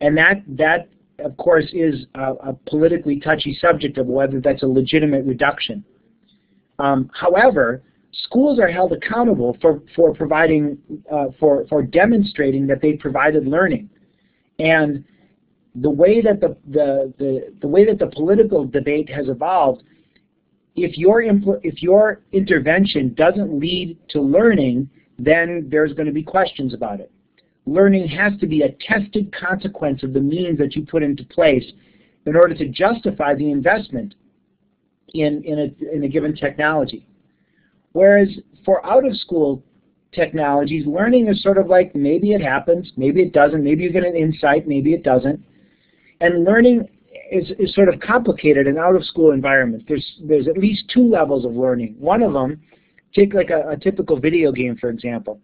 and 0.00 0.16
that, 0.18 0.42
that, 0.48 0.88
of 1.18 1.36
course, 1.36 1.66
is 1.72 2.06
a, 2.14 2.32
a, 2.34 2.52
politically 2.68 3.20
touchy 3.20 3.56
subject 3.60 3.98
of 3.98 4.06
whether 4.06 4.40
that's 4.40 4.62
a 4.62 4.66
legitimate 4.66 5.24
reduction. 5.24 5.84
Um, 6.78 7.10
however, 7.14 7.82
schools 8.12 8.58
are 8.58 8.68
held 8.68 8.92
accountable 8.92 9.56
for, 9.60 9.82
for 9.94 10.14
providing, 10.14 10.78
uh, 11.10 11.26
for, 11.40 11.66
for 11.68 11.82
demonstrating 11.82 12.66
that 12.66 12.82
they 12.82 12.94
provided 12.94 13.46
learning. 13.46 13.88
And 14.58 15.04
the 15.74 15.90
way 15.90 16.20
that 16.20 16.40
the, 16.40 16.56
the, 16.68 17.12
the, 17.18 17.54
the 17.60 17.68
way 17.68 17.84
that 17.86 17.98
the 17.98 18.08
political 18.08 18.66
debate 18.66 19.08
has 19.10 19.28
evolved, 19.28 19.82
if 20.74 20.98
your, 20.98 21.22
if 21.22 21.82
your 21.82 22.20
intervention 22.32 23.14
doesn't 23.14 23.58
lead 23.58 23.96
to 24.10 24.20
learning, 24.20 24.90
then 25.18 25.68
there's 25.70 25.92
going 25.92 26.06
to 26.06 26.12
be 26.12 26.22
questions 26.22 26.74
about 26.74 27.00
it. 27.00 27.10
Learning 27.66 28.06
has 28.06 28.38
to 28.40 28.46
be 28.46 28.62
a 28.62 28.72
tested 28.80 29.34
consequence 29.34 30.02
of 30.02 30.12
the 30.12 30.20
means 30.20 30.58
that 30.58 30.76
you 30.76 30.86
put 30.86 31.02
into 31.02 31.24
place 31.24 31.64
in 32.26 32.36
order 32.36 32.54
to 32.54 32.68
justify 32.68 33.34
the 33.34 33.50
investment 33.50 34.14
in, 35.14 35.42
in, 35.44 35.58
a, 35.58 35.94
in 35.94 36.04
a 36.04 36.08
given 36.08 36.34
technology. 36.34 37.06
Whereas 37.92 38.28
for 38.64 38.84
out-of-school 38.84 39.62
technologies, 40.12 40.86
learning 40.86 41.28
is 41.28 41.42
sort 41.42 41.58
of 41.58 41.68
like 41.68 41.94
maybe 41.94 42.32
it 42.32 42.40
happens, 42.40 42.92
maybe 42.96 43.22
it 43.22 43.32
doesn't, 43.32 43.64
maybe 43.64 43.84
you 43.84 43.92
get 43.92 44.04
an 44.04 44.16
insight, 44.16 44.68
maybe 44.68 44.92
it 44.92 45.02
doesn't. 45.02 45.42
And 46.20 46.44
learning 46.44 46.88
is, 47.30 47.50
is 47.58 47.74
sort 47.74 47.88
of 47.88 48.00
complicated 48.00 48.66
in 48.66 48.78
out-of-school 48.78 49.32
environments. 49.32 49.86
There's, 49.88 50.20
there's 50.22 50.48
at 50.48 50.58
least 50.58 50.84
two 50.92 51.08
levels 51.08 51.44
of 51.44 51.52
learning. 51.52 51.96
One 51.98 52.22
of 52.22 52.32
them, 52.32 52.62
take 53.16 53.34
like 53.34 53.50
a, 53.50 53.70
a 53.70 53.76
typical 53.76 54.20
video 54.20 54.52
game, 54.52 54.76
for 54.76 54.90
example. 54.90 55.40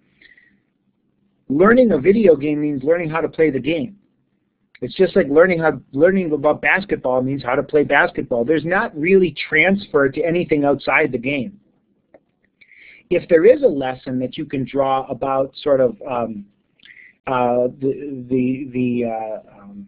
Learning 1.48 1.92
a 1.92 1.98
video 1.98 2.36
game 2.36 2.60
means 2.60 2.82
learning 2.82 3.10
how 3.10 3.20
to 3.20 3.28
play 3.28 3.50
the 3.50 3.60
game. 3.60 3.96
It's 4.80 4.94
just 4.94 5.14
like 5.14 5.28
learning 5.28 5.60
how 5.60 5.80
learning 5.92 6.32
about 6.32 6.60
basketball 6.60 7.22
means 7.22 7.42
how 7.42 7.54
to 7.54 7.62
play 7.62 7.84
basketball. 7.84 8.44
There's 8.44 8.64
not 8.64 8.96
really 8.98 9.34
transfer 9.48 10.08
to 10.08 10.22
anything 10.24 10.64
outside 10.64 11.12
the 11.12 11.18
game. 11.18 11.60
If 13.08 13.28
there 13.28 13.44
is 13.44 13.62
a 13.62 13.68
lesson 13.68 14.18
that 14.18 14.36
you 14.36 14.44
can 14.44 14.64
draw 14.64 15.06
about 15.06 15.54
sort 15.62 15.80
of 15.80 15.96
um, 16.02 16.46
uh, 17.28 17.68
the 17.80 18.24
the 18.28 18.68
the 18.72 19.04
uh, 19.04 19.60
um, 19.60 19.86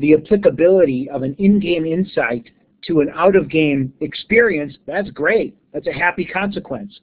the 0.00 0.14
applicability 0.14 1.08
of 1.10 1.22
an 1.22 1.36
in-game 1.38 1.86
insight 1.86 2.50
to 2.86 3.00
an 3.00 3.10
out-of-game 3.14 3.92
experience, 4.00 4.76
that's 4.86 5.10
great. 5.10 5.56
That's 5.72 5.86
a 5.86 5.92
happy 5.92 6.24
consequence. 6.24 7.00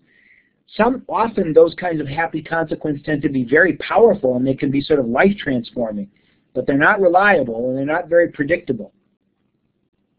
Some 0.76 1.04
often 1.10 1.54
those 1.54 1.76
kinds 1.76 2.00
of 2.00 2.08
happy 2.08 2.41
consequences 2.41 3.06
tend 3.06 3.22
to 3.24 3.30
be 3.30 3.44
very 3.44 3.78
powerful 3.78 4.38
and 4.38 4.48
they 4.48 4.54
can 4.54 4.72
be 4.72 4.82
sort 4.82 5.00
of 5.00 5.06
life 5.08 5.36
transforming 5.38 6.10
but 6.54 6.67
they're 6.67 6.78
not 6.78 7.02
reliable 7.02 7.70
and 7.70 7.78
they're 7.78 7.86
not 7.86 8.10
very 8.10 8.30
predictable. 8.30 8.94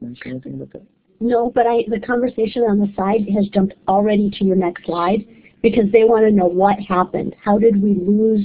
Anything 0.03 0.55
about 0.55 0.73
that? 0.73 0.83
No, 1.21 1.51
but 1.55 1.67
I, 1.67 1.85
the 1.89 2.01
conversation 2.01 2.63
on 2.63 2.81
the 2.81 2.93
side 2.97 3.29
has 3.35 3.47
jumped 3.49 3.75
already 3.87 4.31
to 4.39 4.45
your 4.45 4.57
next 4.57 4.85
slide 4.85 5.25
because 5.63 5.91
they 5.93 6.03
want 6.03 6.25
to 6.25 6.33
know 6.33 6.47
what 6.47 6.81
happened. 6.81 7.37
How 7.43 7.59
did 7.59 7.81
we 7.81 7.95
lose 7.95 8.45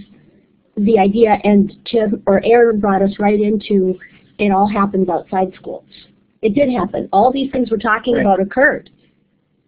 the 0.76 1.00
idea? 1.00 1.40
And 1.44 1.74
Tim 1.86 2.22
or 2.28 2.44
Aaron 2.46 2.80
brought 2.80 3.02
us 3.02 3.18
right 3.18 3.40
into 3.40 3.98
it 4.38 4.52
all 4.52 4.68
happens 4.68 5.10
outside 5.10 5.52
schools. 5.56 5.90
It 6.42 6.54
did 6.54 6.70
happen. 6.72 7.10
All 7.12 7.32
these 7.32 7.52
things 7.52 7.72
we're 7.72 7.78
talking 7.78 8.16
right. 8.16 8.22
about 8.22 8.40
occurred. 8.40 8.90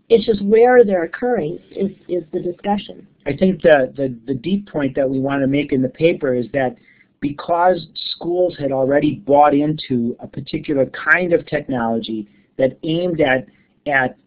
It's 0.10 0.26
just 0.26 0.44
where 0.44 0.84
they're 0.84 1.04
occurring 1.04 1.60
is, 1.72 1.92
is 2.08 2.24
the 2.32 2.40
discussion. 2.40 3.08
I 3.26 3.36
think 3.36 3.62
the, 3.62 3.94
the, 3.96 4.16
the 4.26 4.34
deep 4.34 4.70
point 4.70 4.96
that 4.96 5.08
we 5.08 5.20
want 5.20 5.42
to 5.42 5.48
make 5.48 5.72
in 5.72 5.82
the 5.82 5.90
paper 5.90 6.34
is 6.34 6.48
that 6.54 6.76
because 7.22 7.88
schools 8.16 8.56
had 8.58 8.72
already 8.72 9.16
bought 9.16 9.54
into 9.54 10.16
a 10.20 10.28
particular 10.28 10.86
kind 10.88 11.34
of 11.34 11.46
technology 11.46 12.28
that 12.58 12.78
aimed 12.84 13.22
at, 13.22 13.46
at 13.86 14.18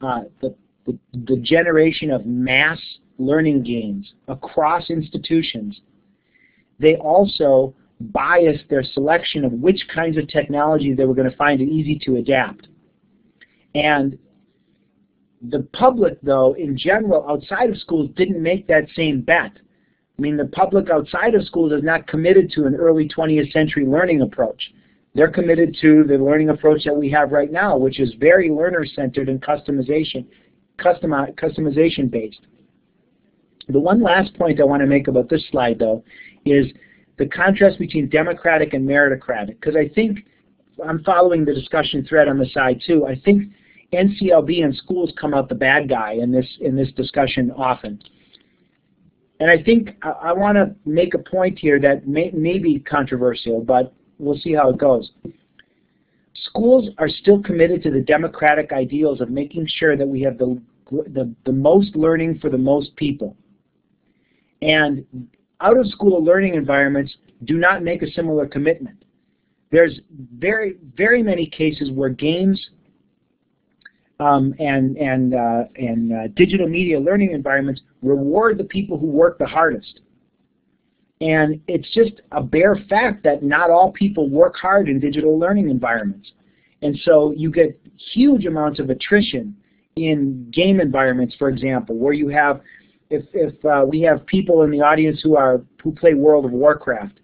uh, 0.00 0.22
the, 0.40 0.54
the, 0.86 0.98
the 1.26 1.36
generation 1.38 2.10
of 2.10 2.26
mass 2.26 2.78
learning 3.18 3.62
gains 3.62 4.12
across 4.28 4.90
institutions, 4.90 5.80
they 6.78 6.96
also 6.96 7.74
biased 8.10 8.68
their 8.68 8.82
selection 8.82 9.44
of 9.44 9.52
which 9.52 9.86
kinds 9.94 10.16
of 10.16 10.28
technology 10.28 10.92
they 10.92 11.04
were 11.04 11.14
going 11.14 11.30
to 11.30 11.36
find 11.36 11.60
it 11.60 11.68
easy 11.68 11.98
to 12.04 12.16
adapt. 12.16 12.68
And 13.74 14.18
the 15.50 15.66
public, 15.72 16.20
though, 16.22 16.54
in 16.54 16.76
general, 16.76 17.28
outside 17.28 17.70
of 17.70 17.78
schools, 17.78 18.10
didn't 18.16 18.42
make 18.42 18.66
that 18.68 18.84
same 18.94 19.20
bet. 19.22 19.52
I 20.18 20.22
mean, 20.22 20.36
the 20.36 20.46
public 20.46 20.90
outside 20.90 21.34
of 21.34 21.44
schools 21.44 21.72
is 21.72 21.82
not 21.82 22.06
committed 22.06 22.50
to 22.52 22.66
an 22.66 22.74
early 22.74 23.08
20th 23.08 23.50
century 23.52 23.86
learning 23.86 24.20
approach. 24.20 24.72
They're 25.14 25.30
committed 25.30 25.76
to 25.80 26.04
the 26.04 26.16
learning 26.16 26.50
approach 26.50 26.84
that 26.84 26.94
we 26.94 27.10
have 27.10 27.32
right 27.32 27.50
now, 27.50 27.76
which 27.76 28.00
is 28.00 28.14
very 28.14 28.50
learner-centered 28.50 29.28
and 29.28 29.42
customization, 29.42 30.26
customi 30.78 31.34
customization-based. 31.34 32.40
The 33.68 33.80
one 33.80 34.02
last 34.02 34.34
point 34.38 34.60
I 34.60 34.64
want 34.64 34.80
to 34.80 34.86
make 34.86 35.08
about 35.08 35.28
this 35.28 35.44
slide, 35.50 35.78
though, 35.78 36.04
is 36.44 36.66
the 37.18 37.26
contrast 37.26 37.78
between 37.78 38.08
democratic 38.08 38.72
and 38.74 38.88
meritocratic, 38.88 39.60
because 39.60 39.76
I 39.76 39.88
think 39.88 40.20
I'm 40.84 41.02
following 41.04 41.44
the 41.44 41.54
discussion 41.54 42.04
thread 42.04 42.28
on 42.28 42.38
the 42.38 42.46
side 42.46 42.80
too. 42.84 43.06
I 43.06 43.14
think 43.24 43.52
NCLB 43.92 44.64
and 44.64 44.74
schools 44.74 45.12
come 45.20 45.34
out 45.34 45.48
the 45.48 45.54
bad 45.54 45.88
guy 45.88 46.12
in 46.12 46.32
this 46.32 46.46
in 46.60 46.74
this 46.74 46.90
discussion 46.92 47.50
often. 47.52 48.02
And 49.40 49.50
I 49.50 49.62
think 49.62 49.96
I, 50.02 50.10
I 50.10 50.32
want 50.32 50.56
to 50.56 50.74
make 50.86 51.14
a 51.14 51.18
point 51.18 51.58
here 51.58 51.80
that 51.80 52.06
may, 52.06 52.30
may 52.30 52.58
be 52.58 52.78
controversial, 52.78 53.60
but 53.60 53.92
we'll 54.18 54.38
see 54.38 54.52
how 54.54 54.70
it 54.70 54.78
goes. 54.78 55.10
Schools 56.34 56.90
are 56.98 57.08
still 57.08 57.42
committed 57.42 57.82
to 57.82 57.90
the 57.90 58.00
democratic 58.00 58.72
ideals 58.72 59.20
of 59.20 59.30
making 59.30 59.66
sure 59.66 59.96
that 59.96 60.06
we 60.06 60.20
have 60.22 60.38
the, 60.38 60.60
the, 60.90 61.34
the 61.44 61.52
most 61.52 61.94
learning 61.96 62.38
for 62.38 62.50
the 62.50 62.58
most 62.58 62.94
people. 62.96 63.36
And 64.60 65.04
out-of-school 65.62 66.24
learning 66.24 66.54
environments 66.54 67.14
do 67.44 67.56
not 67.58 67.82
make 67.82 68.02
a 68.02 68.10
similar 68.10 68.46
commitment. 68.46 69.04
There's 69.70 70.00
very, 70.36 70.76
very 70.96 71.22
many 71.22 71.46
cases 71.46 71.90
where 71.90 72.10
games 72.10 72.70
um, 74.20 74.54
and, 74.58 74.96
and, 74.98 75.34
uh, 75.34 75.64
and 75.76 76.12
uh, 76.12 76.28
digital 76.36 76.68
media 76.68 77.00
learning 77.00 77.32
environments 77.32 77.80
reward 78.02 78.58
the 78.58 78.64
people 78.64 78.98
who 78.98 79.06
work 79.06 79.38
the 79.38 79.46
hardest. 79.46 80.00
And 81.20 81.60
it's 81.68 81.88
just 81.94 82.20
a 82.32 82.42
bare 82.42 82.76
fact 82.88 83.22
that 83.24 83.42
not 83.42 83.70
all 83.70 83.92
people 83.92 84.28
work 84.28 84.56
hard 84.56 84.88
in 84.88 85.00
digital 85.00 85.38
learning 85.38 85.70
environments. 85.70 86.32
And 86.82 86.98
so 87.04 87.32
you 87.32 87.50
get 87.50 87.80
huge 88.12 88.44
amounts 88.44 88.80
of 88.80 88.90
attrition 88.90 89.56
in 89.96 90.50
game 90.50 90.80
environments, 90.80 91.34
for 91.36 91.48
example, 91.48 91.96
where 91.96 92.12
you 92.12 92.28
have, 92.28 92.60
if, 93.12 93.24
if 93.34 93.64
uh, 93.64 93.84
we 93.86 94.00
have 94.00 94.24
people 94.26 94.62
in 94.62 94.70
the 94.70 94.80
audience 94.80 95.20
who 95.22 95.36
are 95.36 95.60
who 95.82 95.92
play 95.92 96.14
World 96.14 96.46
of 96.46 96.52
Warcraft, 96.52 97.20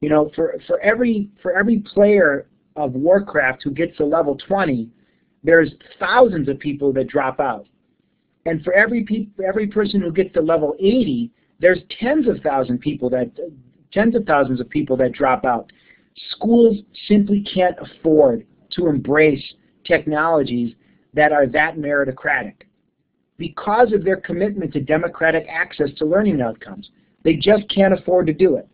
you 0.00 0.08
know, 0.08 0.30
for, 0.34 0.56
for 0.66 0.80
every 0.80 1.30
for 1.40 1.56
every 1.56 1.78
player 1.78 2.48
of 2.74 2.92
Warcraft 2.92 3.62
who 3.62 3.70
gets 3.70 3.96
to 3.98 4.04
level 4.04 4.36
20, 4.48 4.90
there's 5.44 5.70
thousands 6.00 6.48
of 6.48 6.58
people 6.58 6.92
that 6.92 7.06
drop 7.06 7.38
out. 7.38 7.66
And 8.46 8.62
for 8.64 8.72
every 8.72 9.04
pe 9.04 9.28
every 9.46 9.68
person 9.68 10.00
who 10.00 10.10
gets 10.10 10.32
to 10.34 10.40
level 10.40 10.74
80, 10.80 11.30
there's 11.60 11.78
tens 12.00 12.26
of 12.26 12.40
thousands 12.42 12.80
people 12.80 13.08
that 13.10 13.30
tens 13.92 14.16
of 14.16 14.24
thousands 14.24 14.60
of 14.60 14.68
people 14.68 14.96
that 14.96 15.12
drop 15.12 15.44
out. 15.44 15.70
Schools 16.30 16.78
simply 17.06 17.44
can't 17.54 17.76
afford 17.78 18.44
to 18.72 18.88
embrace 18.88 19.42
technologies 19.84 20.74
that 21.14 21.30
are 21.30 21.46
that 21.46 21.76
meritocratic 21.76 22.54
because 23.38 23.92
of 23.92 24.04
their 24.04 24.16
commitment 24.16 24.72
to 24.72 24.80
democratic 24.80 25.46
access 25.48 25.90
to 25.98 26.04
learning 26.04 26.40
outcomes. 26.40 26.90
They 27.22 27.34
just 27.34 27.68
can't 27.68 27.92
afford 27.92 28.26
to 28.28 28.32
do 28.32 28.56
it. 28.56 28.68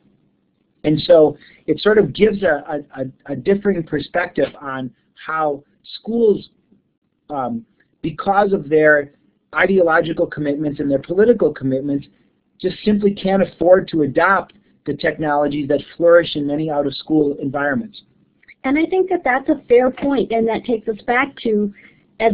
And 0.84 1.00
so 1.02 1.36
it 1.66 1.80
sort 1.80 1.98
of 1.98 2.12
gives 2.12 2.42
a, 2.42 2.84
a, 2.96 3.32
a 3.32 3.36
differing 3.36 3.82
perspective 3.84 4.48
on 4.60 4.90
how 5.26 5.62
schools, 5.98 6.50
um, 7.30 7.64
because 8.02 8.52
of 8.52 8.68
their 8.68 9.12
ideological 9.54 10.26
commitments 10.26 10.80
and 10.80 10.90
their 10.90 10.98
political 10.98 11.52
commitments, 11.52 12.06
just 12.60 12.76
simply 12.84 13.14
can't 13.14 13.42
afford 13.42 13.88
to 13.88 14.02
adopt 14.02 14.54
the 14.86 14.94
technologies 14.94 15.68
that 15.68 15.80
flourish 15.96 16.34
in 16.34 16.46
many 16.46 16.70
out-of-school 16.70 17.36
environments. 17.40 18.02
And 18.64 18.78
I 18.78 18.86
think 18.86 19.10
that 19.10 19.22
that's 19.24 19.48
a 19.48 19.62
fair 19.68 19.90
point, 19.90 20.32
and 20.32 20.46
that 20.48 20.64
takes 20.64 20.88
us 20.88 21.00
back 21.06 21.34
to, 21.42 21.72
as 22.20 22.32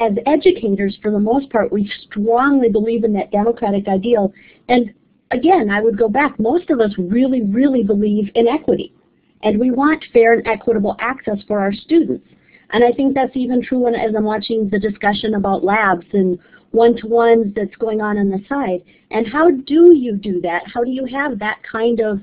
as 0.00 0.12
educators, 0.26 0.98
for 1.02 1.10
the 1.10 1.20
most 1.20 1.50
part, 1.50 1.70
we 1.70 1.90
strongly 2.04 2.70
believe 2.70 3.04
in 3.04 3.12
that 3.12 3.30
democratic 3.30 3.86
ideal. 3.86 4.32
And 4.68 4.92
again, 5.30 5.70
I 5.70 5.82
would 5.82 5.98
go 5.98 6.08
back, 6.08 6.40
most 6.40 6.70
of 6.70 6.80
us 6.80 6.92
really, 6.98 7.42
really 7.42 7.82
believe 7.82 8.30
in 8.34 8.48
equity. 8.48 8.94
And 9.42 9.60
we 9.60 9.70
want 9.70 10.04
fair 10.12 10.32
and 10.32 10.46
equitable 10.46 10.96
access 11.00 11.38
for 11.46 11.60
our 11.60 11.72
students. 11.72 12.26
And 12.70 12.82
I 12.84 12.92
think 12.92 13.14
that's 13.14 13.36
even 13.36 13.62
true 13.62 13.80
when, 13.80 13.94
as 13.94 14.14
I'm 14.16 14.24
watching 14.24 14.68
the 14.68 14.78
discussion 14.78 15.34
about 15.34 15.64
labs 15.64 16.06
and 16.12 16.38
one-to-ones 16.70 17.52
that's 17.54 17.74
going 17.76 18.00
on 18.00 18.16
on 18.16 18.30
the 18.30 18.42
side. 18.48 18.82
And 19.10 19.26
how 19.26 19.50
do 19.50 19.94
you 19.94 20.16
do 20.16 20.40
that? 20.42 20.62
How 20.66 20.84
do 20.84 20.90
you 20.90 21.04
have 21.06 21.38
that 21.40 21.58
kind 21.70 22.00
of 22.00 22.20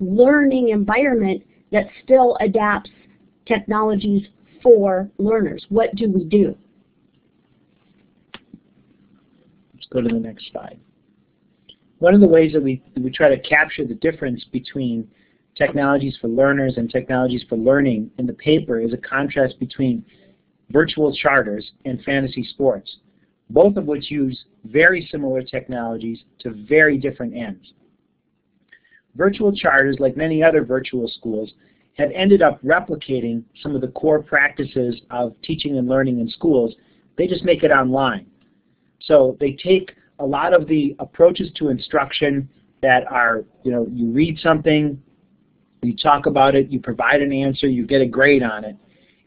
learning 0.00 0.70
environment 0.70 1.42
that 1.70 1.86
still 2.02 2.36
adapts 2.40 2.90
technologies 3.46 4.26
for 4.62 5.08
learners? 5.18 5.64
What 5.68 5.94
do 5.94 6.10
we 6.10 6.24
do? 6.24 6.56
Go 9.94 10.02
to 10.02 10.08
the 10.08 10.20
next 10.20 10.50
slide. 10.50 10.78
One 11.98 12.14
of 12.14 12.20
the 12.20 12.26
ways 12.26 12.52
that 12.52 12.62
we, 12.62 12.82
we 13.00 13.10
try 13.10 13.28
to 13.28 13.40
capture 13.40 13.86
the 13.86 13.94
difference 13.94 14.44
between 14.52 15.08
technologies 15.56 16.18
for 16.20 16.28
learners 16.28 16.74
and 16.76 16.90
technologies 16.90 17.44
for 17.48 17.56
learning 17.56 18.10
in 18.18 18.26
the 18.26 18.32
paper 18.34 18.80
is 18.80 18.92
a 18.92 18.98
contrast 18.98 19.58
between 19.60 20.04
virtual 20.70 21.14
charters 21.14 21.72
and 21.84 22.02
fantasy 22.02 22.44
sports, 22.44 22.96
both 23.50 23.76
of 23.76 23.86
which 23.86 24.10
use 24.10 24.44
very 24.64 25.08
similar 25.10 25.42
technologies 25.42 26.18
to 26.40 26.50
very 26.68 26.98
different 26.98 27.34
ends. 27.34 27.72
Virtual 29.14 29.54
charters, 29.54 29.96
like 30.00 30.16
many 30.16 30.42
other 30.42 30.64
virtual 30.64 31.08
schools, 31.08 31.52
have 31.96 32.10
ended 32.12 32.42
up 32.42 32.60
replicating 32.62 33.44
some 33.62 33.76
of 33.76 33.80
the 33.80 33.88
core 33.88 34.20
practices 34.20 35.00
of 35.10 35.34
teaching 35.42 35.78
and 35.78 35.88
learning 35.88 36.18
in 36.18 36.28
schools. 36.28 36.74
They 37.16 37.28
just 37.28 37.44
make 37.44 37.62
it 37.62 37.70
online. 37.70 38.26
So 39.06 39.36
they 39.40 39.52
take 39.52 39.92
a 40.18 40.24
lot 40.24 40.54
of 40.54 40.66
the 40.66 40.94
approaches 40.98 41.50
to 41.56 41.68
instruction 41.68 42.48
that 42.82 43.06
are, 43.10 43.44
you 43.64 43.72
know, 43.72 43.86
you 43.90 44.10
read 44.10 44.38
something, 44.38 45.02
you 45.82 45.96
talk 45.96 46.26
about 46.26 46.54
it, 46.54 46.70
you 46.70 46.80
provide 46.80 47.20
an 47.20 47.32
answer, 47.32 47.66
you 47.66 47.86
get 47.86 48.00
a 48.00 48.06
grade 48.06 48.42
on 48.42 48.64
it, 48.64 48.76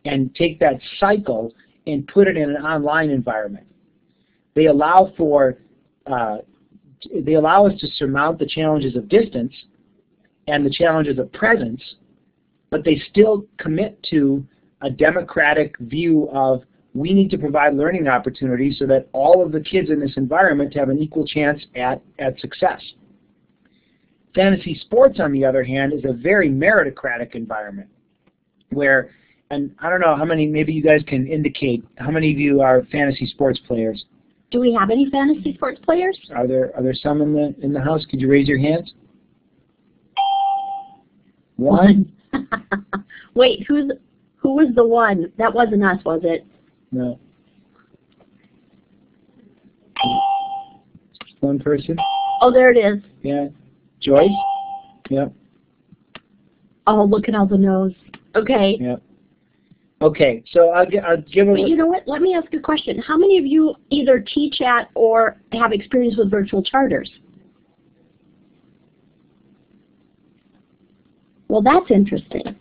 and 0.06 0.34
take 0.36 0.60
that 0.60 0.80
cycle 1.00 1.54
and 1.86 2.08
put 2.08 2.28
it 2.28 2.38
in 2.38 2.50
an 2.50 2.58
online 2.58 3.10
environment. 3.10 3.66
They 4.56 4.66
allow 4.66 5.14
for, 5.18 5.58
uh, 6.06 6.38
they 7.14 7.34
allow 7.34 7.68
us 7.68 7.80
to 7.80 7.88
surmount 7.96 8.40
the 8.40 8.48
challenges 8.48 8.96
of 8.96 9.08
distance 9.08 9.54
and 10.48 10.66
the 10.66 10.70
challenges 10.70 11.20
of 11.20 11.32
presence, 11.34 11.82
but 12.70 12.84
they 12.84 13.02
still 13.10 13.46
commit 13.58 14.02
to 14.10 14.46
a 14.82 14.90
democratic 14.90 15.78
view 15.80 16.30
of 16.32 16.64
we 16.98 17.14
need 17.14 17.30
to 17.30 17.38
provide 17.38 17.76
learning 17.76 18.08
opportunities 18.08 18.80
so 18.80 18.88
that 18.88 19.08
all 19.14 19.46
of 19.46 19.52
the 19.52 19.60
kids 19.60 19.92
in 19.92 20.00
this 20.00 20.18
environment 20.18 20.74
have 20.74 20.90
an 20.90 20.98
equal 20.98 21.28
chance 21.28 21.64
at, 21.76 22.02
at 22.18 22.40
success. 22.40 22.82
Fantasy 24.34 24.76
sports, 24.82 25.20
on 25.20 25.32
the 25.32 25.46
other 25.46 25.64
hand, 25.64 25.94
is 25.94 26.04
a 26.06 26.14
very 26.14 26.50
meritocratic 26.50 27.36
environment 27.36 27.88
where, 28.72 29.12
and 29.52 29.76
I 29.80 29.92
don't 29.92 30.02
know 30.02 30.16
how 30.16 30.26
many, 30.26 30.48
maybe 30.48 30.74
you 30.74 30.82
guys 30.82 31.02
can 31.08 31.28
indicate 31.28 31.84
how 32.00 32.10
many 32.10 32.32
of 32.32 32.40
you 32.40 32.62
are 32.62 32.84
fantasy 32.92 33.28
sports 33.28 33.60
players. 33.68 34.04
Do 34.50 34.60
we 34.60 34.74
have 34.74 34.90
any 34.90 35.08
fantasy 35.12 35.54
sports 35.54 35.80
players? 35.84 36.18
Are 36.36 36.48
there 36.48 36.76
are 36.76 36.82
there 36.82 36.96
some 36.96 37.22
in 37.22 37.34
the 37.34 37.54
in 37.62 37.74
the 37.74 37.82
house? 37.82 38.06
Could 38.10 38.22
you 38.22 38.30
raise 38.30 38.48
your 38.48 38.58
hands? 38.58 38.94
One? 41.58 42.12
Wait, 43.34 43.66
who's 43.68 43.92
who 44.38 44.56
was 44.56 44.74
the 44.74 44.88
one? 44.88 45.34
That 45.38 45.54
wasn't 45.54 45.84
us, 45.84 46.04
was 46.06 46.22
it? 46.24 46.46
No. 46.92 47.20
One 51.42 51.60
person? 51.60 51.98
Oh, 52.42 52.52
there 52.52 52.72
it 52.72 52.78
is. 52.78 53.04
Yeah. 53.22 53.48
Joyce? 54.00 54.30
Yep. 55.10 55.34
Oh, 56.88 57.04
look 57.04 57.28
at 57.28 57.36
all 57.36 57.46
the 57.46 57.58
no's. 57.58 57.94
Okay. 58.36 58.78
Yep. 58.80 59.02
Okay, 60.00 60.44
so 60.52 60.70
I'll, 60.70 60.86
gi- 60.86 61.00
I'll 61.00 61.22
give 61.22 61.48
a 61.48 61.52
But 61.54 61.68
you 61.68 61.76
know 61.76 61.88
what? 61.88 62.04
Let 62.08 62.22
me 62.22 62.36
ask 62.36 62.54
a 62.54 62.60
question. 62.60 63.00
How 63.00 63.18
many 63.18 63.40
of 63.40 63.46
you 63.48 63.74
either 63.90 64.20
teach 64.20 64.62
at 64.62 64.90
or 64.94 65.38
have 65.54 65.72
experience 65.74 66.16
with 66.18 66.30
virtual 66.30 66.62
charters? 66.62 67.10
Well, 71.48 71.64
that's 71.64 71.90
interesting. 71.90 72.56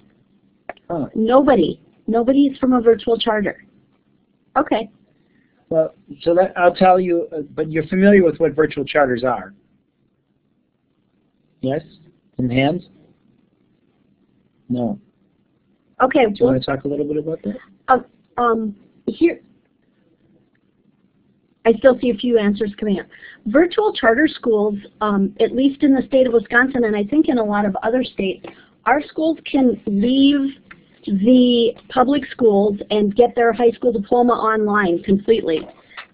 oh, 0.88 1.10
Nobody. 1.14 1.78
Nobody's 2.06 2.56
from 2.58 2.72
a 2.72 2.80
virtual 2.80 3.18
charter. 3.18 3.65
Okay. 4.56 4.88
well, 5.68 5.94
so 6.22 6.34
that, 6.34 6.52
I'll 6.56 6.74
tell 6.74 6.98
you, 6.98 7.28
uh, 7.32 7.42
but 7.54 7.70
you're 7.70 7.86
familiar 7.86 8.24
with 8.24 8.38
what 8.38 8.54
virtual 8.54 8.84
charters 8.84 9.22
are? 9.24 9.52
Yes? 11.60 11.82
In 12.38 12.48
hands? 12.50 12.84
No. 14.68 14.98
Okay. 16.02 16.26
Do 16.26 16.30
you 16.30 16.36
Well, 16.40 16.52
want 16.52 16.62
to 16.64 16.70
talk 16.70 16.84
a 16.84 16.88
little 16.88 17.06
bit 17.06 17.16
about 17.18 17.42
that? 17.42 17.56
uh, 17.88 17.98
um, 18.38 18.76
here, 19.06 19.40
I 21.64 21.72
still 21.74 21.98
see 22.00 22.10
a 22.10 22.14
few 22.14 22.38
answers 22.38 22.72
coming 22.78 23.00
up. 23.00 23.06
Virtual 23.46 23.92
charter 23.92 24.28
schools, 24.28 24.76
um, 25.00 25.34
at 25.40 25.52
least 25.52 25.82
in 25.82 25.94
the 25.94 26.02
state 26.06 26.26
of 26.26 26.32
Wisconsin, 26.32 26.84
and 26.84 26.96
I 26.96 27.04
think 27.04 27.28
in 27.28 27.38
a 27.38 27.44
lot 27.44 27.64
of 27.64 27.76
other 27.82 28.04
states, 28.04 28.46
our 28.84 29.02
schools 29.02 29.38
can 29.50 29.80
leave 29.86 30.54
the 31.06 31.72
public 31.88 32.24
schools 32.30 32.78
and 32.90 33.14
get 33.14 33.34
their 33.34 33.52
high 33.52 33.70
school 33.70 33.92
diploma 33.92 34.32
online 34.32 35.02
completely. 35.02 35.66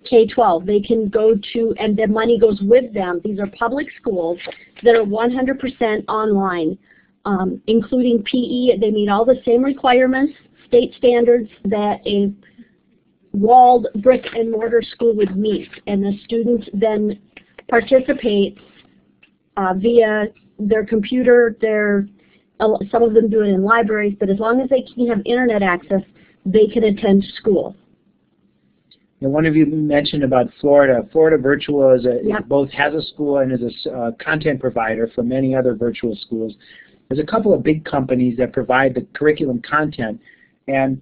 K-12, 0.04 0.66
they 0.66 0.80
can 0.80 1.08
go 1.08 1.34
to, 1.52 1.74
and 1.78 1.96
the 1.96 2.06
money 2.06 2.38
goes 2.38 2.60
with 2.62 2.92
them. 2.92 3.20
These 3.24 3.38
are 3.38 3.46
public 3.58 3.86
schools 4.00 4.38
that 4.82 4.94
are 4.94 5.04
100% 5.04 6.04
online, 6.08 6.76
um, 7.24 7.62
including 7.66 8.22
PE. 8.24 8.78
They 8.78 8.90
meet 8.90 9.08
all 9.08 9.24
the 9.24 9.40
same 9.44 9.62
requirements, 9.62 10.34
state 10.66 10.92
standards 10.98 11.48
that 11.64 12.00
a 12.06 12.32
walled 13.32 13.86
brick 14.02 14.26
and 14.34 14.50
mortar 14.50 14.82
school 14.82 15.14
would 15.16 15.36
meet. 15.36 15.68
And 15.86 16.02
the 16.02 16.18
students 16.24 16.68
then 16.74 17.20
participate 17.68 18.58
uh, 19.56 19.74
via 19.76 20.26
their 20.58 20.84
computer, 20.84 21.56
their, 21.60 22.06
some 22.90 23.02
of 23.02 23.14
them 23.14 23.28
do 23.28 23.42
it 23.42 23.48
in 23.48 23.62
libraries, 23.62 24.16
but 24.18 24.28
as 24.28 24.38
long 24.38 24.60
as 24.60 24.68
they 24.68 24.82
can 24.82 25.06
have 25.08 25.20
internet 25.24 25.62
access, 25.62 26.02
they 26.44 26.66
can 26.66 26.84
attend 26.84 27.24
school. 27.36 27.76
And 29.20 29.32
one 29.32 29.46
of 29.46 29.54
you 29.54 29.66
mentioned 29.66 30.24
about 30.24 30.48
Florida. 30.60 31.08
Florida 31.12 31.38
Virtual 31.40 31.92
is 31.92 32.04
a, 32.06 32.20
Yep. 32.24 32.48
both 32.48 32.70
has 32.72 32.92
a 32.92 33.02
school 33.02 33.38
and 33.38 33.52
is 33.52 33.86
a 33.86 33.90
uh, 33.90 34.10
content 34.12 34.60
provider 34.60 35.08
for 35.14 35.22
many 35.22 35.54
other 35.54 35.74
virtual 35.74 36.16
schools. 36.16 36.54
There's 37.08 37.20
a 37.20 37.26
couple 37.26 37.54
of 37.54 37.62
big 37.62 37.84
companies 37.84 38.36
that 38.38 38.52
provide 38.52 38.94
the 38.94 39.06
curriculum 39.12 39.62
content, 39.62 40.20
and 40.66 41.00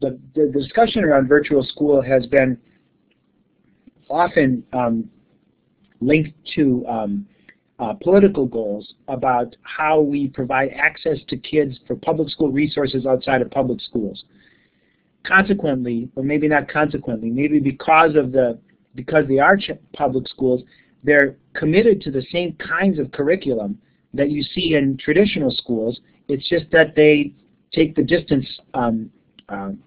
the, 0.00 0.18
the 0.34 0.50
discussion 0.52 1.02
around 1.04 1.28
virtual 1.28 1.62
school 1.62 2.02
has 2.02 2.26
been 2.26 2.58
often 4.10 4.64
um, 4.72 5.08
linked 6.00 6.32
to 6.56 6.84
um, 6.86 7.26
uh, 7.78 7.92
political 7.94 8.46
goals 8.46 8.94
about 9.08 9.56
how 9.62 10.00
we 10.00 10.28
provide 10.28 10.70
access 10.74 11.18
to 11.28 11.36
kids 11.36 11.78
for 11.86 11.96
public 11.96 12.28
school 12.28 12.52
resources 12.52 13.04
outside 13.06 13.42
of 13.42 13.50
public 13.50 13.80
schools 13.80 14.24
consequently, 15.24 16.08
or 16.16 16.22
maybe 16.22 16.46
not 16.46 16.68
consequently, 16.68 17.30
maybe 17.30 17.58
because 17.58 18.14
of 18.14 18.30
the 18.30 18.58
because 18.94 19.26
they 19.26 19.38
are 19.40 19.58
public 19.92 20.28
schools, 20.28 20.62
they're 21.02 21.36
committed 21.54 22.00
to 22.02 22.10
the 22.12 22.22
same 22.30 22.52
kinds 22.54 23.00
of 23.00 23.10
curriculum 23.10 23.76
that 24.12 24.30
you 24.30 24.42
see 24.42 24.74
in 24.74 24.96
traditional 24.96 25.50
schools. 25.50 26.00
It's 26.28 26.48
just 26.48 26.66
that 26.70 26.94
they 26.94 27.32
take 27.72 27.96
the 27.96 28.02
distance. 28.04 28.46
Um, 28.74 29.10
um, 29.48 29.78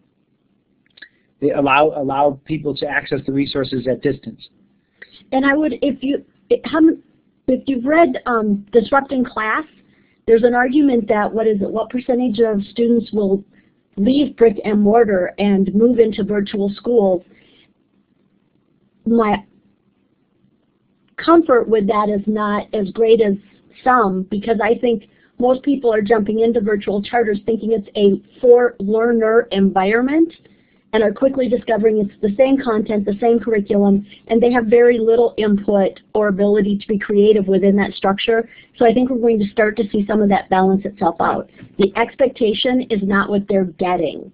they 1.39 1.51
allow 1.51 1.93
allow 1.95 2.39
people 2.45 2.75
to 2.75 2.87
access 2.87 3.19
the 3.25 3.31
resources 3.31 3.87
at 3.87 4.01
distance. 4.01 4.49
And 5.31 5.45
I 5.45 5.55
would, 5.55 5.73
if 5.81 6.01
you, 6.01 6.25
it- 6.49 6.61
how 6.65 6.79
if 7.47 7.63
you've 7.65 7.85
read 7.85 8.17
um, 8.25 8.65
Disrupting 8.71 9.23
Class, 9.23 9.63
there's 10.25 10.43
an 10.43 10.53
argument 10.53 11.07
that 11.07 11.31
what 11.31 11.47
is 11.47 11.61
it, 11.61 11.69
what 11.69 11.89
percentage 11.89 12.39
of 12.39 12.61
students 12.71 13.11
will 13.13 13.43
leave 13.95 14.35
brick 14.35 14.57
and 14.65 14.81
mortar 14.81 15.33
and 15.39 15.73
move 15.73 15.99
into 15.99 16.23
virtual 16.23 16.69
schools? 16.75 17.23
My 19.05 19.43
comfort 21.15 21.69
with 21.69 21.87
that 21.87 22.09
is 22.09 22.21
not 22.27 22.67
as 22.73 22.91
great 22.91 23.21
as 23.21 23.35
some 23.83 24.23
because 24.29 24.59
I 24.61 24.77
think 24.77 25.03
most 25.39 25.63
people 25.63 25.93
are 25.93 26.01
jumping 26.01 26.41
into 26.41 26.59
virtual 26.59 27.01
charters 27.01 27.39
thinking 27.45 27.71
it's 27.71 27.87
a 27.95 28.21
for 28.41 28.75
learner 28.79 29.47
environment 29.51 30.33
and 30.93 31.03
are 31.03 31.11
quickly 31.11 31.49
discovering 31.49 31.97
it's 31.99 32.21
the 32.21 32.35
same 32.37 32.57
content, 32.57 33.05
the 33.05 33.17
same 33.19 33.39
curriculum, 33.39 34.05
and 34.27 34.41
they 34.41 34.51
have 34.51 34.65
very 34.65 34.99
little 34.99 35.33
input 35.37 35.99
or 36.13 36.29
ability 36.29 36.77
to 36.77 36.87
be 36.87 36.97
creative 36.97 37.47
within 37.47 37.75
that 37.75 37.93
structure. 37.93 38.49
So 38.77 38.85
I 38.85 38.93
think 38.93 39.09
we're 39.09 39.17
going 39.17 39.39
to 39.39 39.49
start 39.49 39.75
to 39.77 39.89
see 39.89 40.05
some 40.07 40.21
of 40.21 40.29
that 40.29 40.49
balance 40.49 40.85
itself 40.85 41.17
out. 41.19 41.49
The 41.77 41.91
expectation 41.97 42.81
is 42.89 43.01
not 43.03 43.29
what 43.29 43.47
they're 43.49 43.65
getting. 43.65 44.31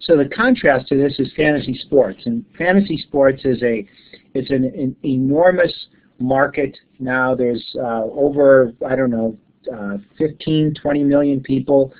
So 0.00 0.16
the 0.16 0.28
contrast 0.28 0.88
to 0.88 0.96
this 0.96 1.18
is 1.18 1.32
fantasy 1.36 1.78
sports, 1.84 2.22
and 2.26 2.44
fantasy 2.58 2.98
sports 2.98 3.42
is 3.44 3.62
a 3.62 3.86
it's 4.34 4.50
an, 4.50 4.64
an 4.64 4.96
enormous 5.04 5.72
market 6.18 6.76
now. 6.98 7.34
There's 7.34 7.64
uh, 7.76 8.02
over 8.04 8.72
I 8.86 8.96
don't 8.96 9.10
know 9.10 9.36
uh, 9.72 9.98
15, 10.18 10.74
20 10.74 11.04
million 11.04 11.40
people 11.40 11.92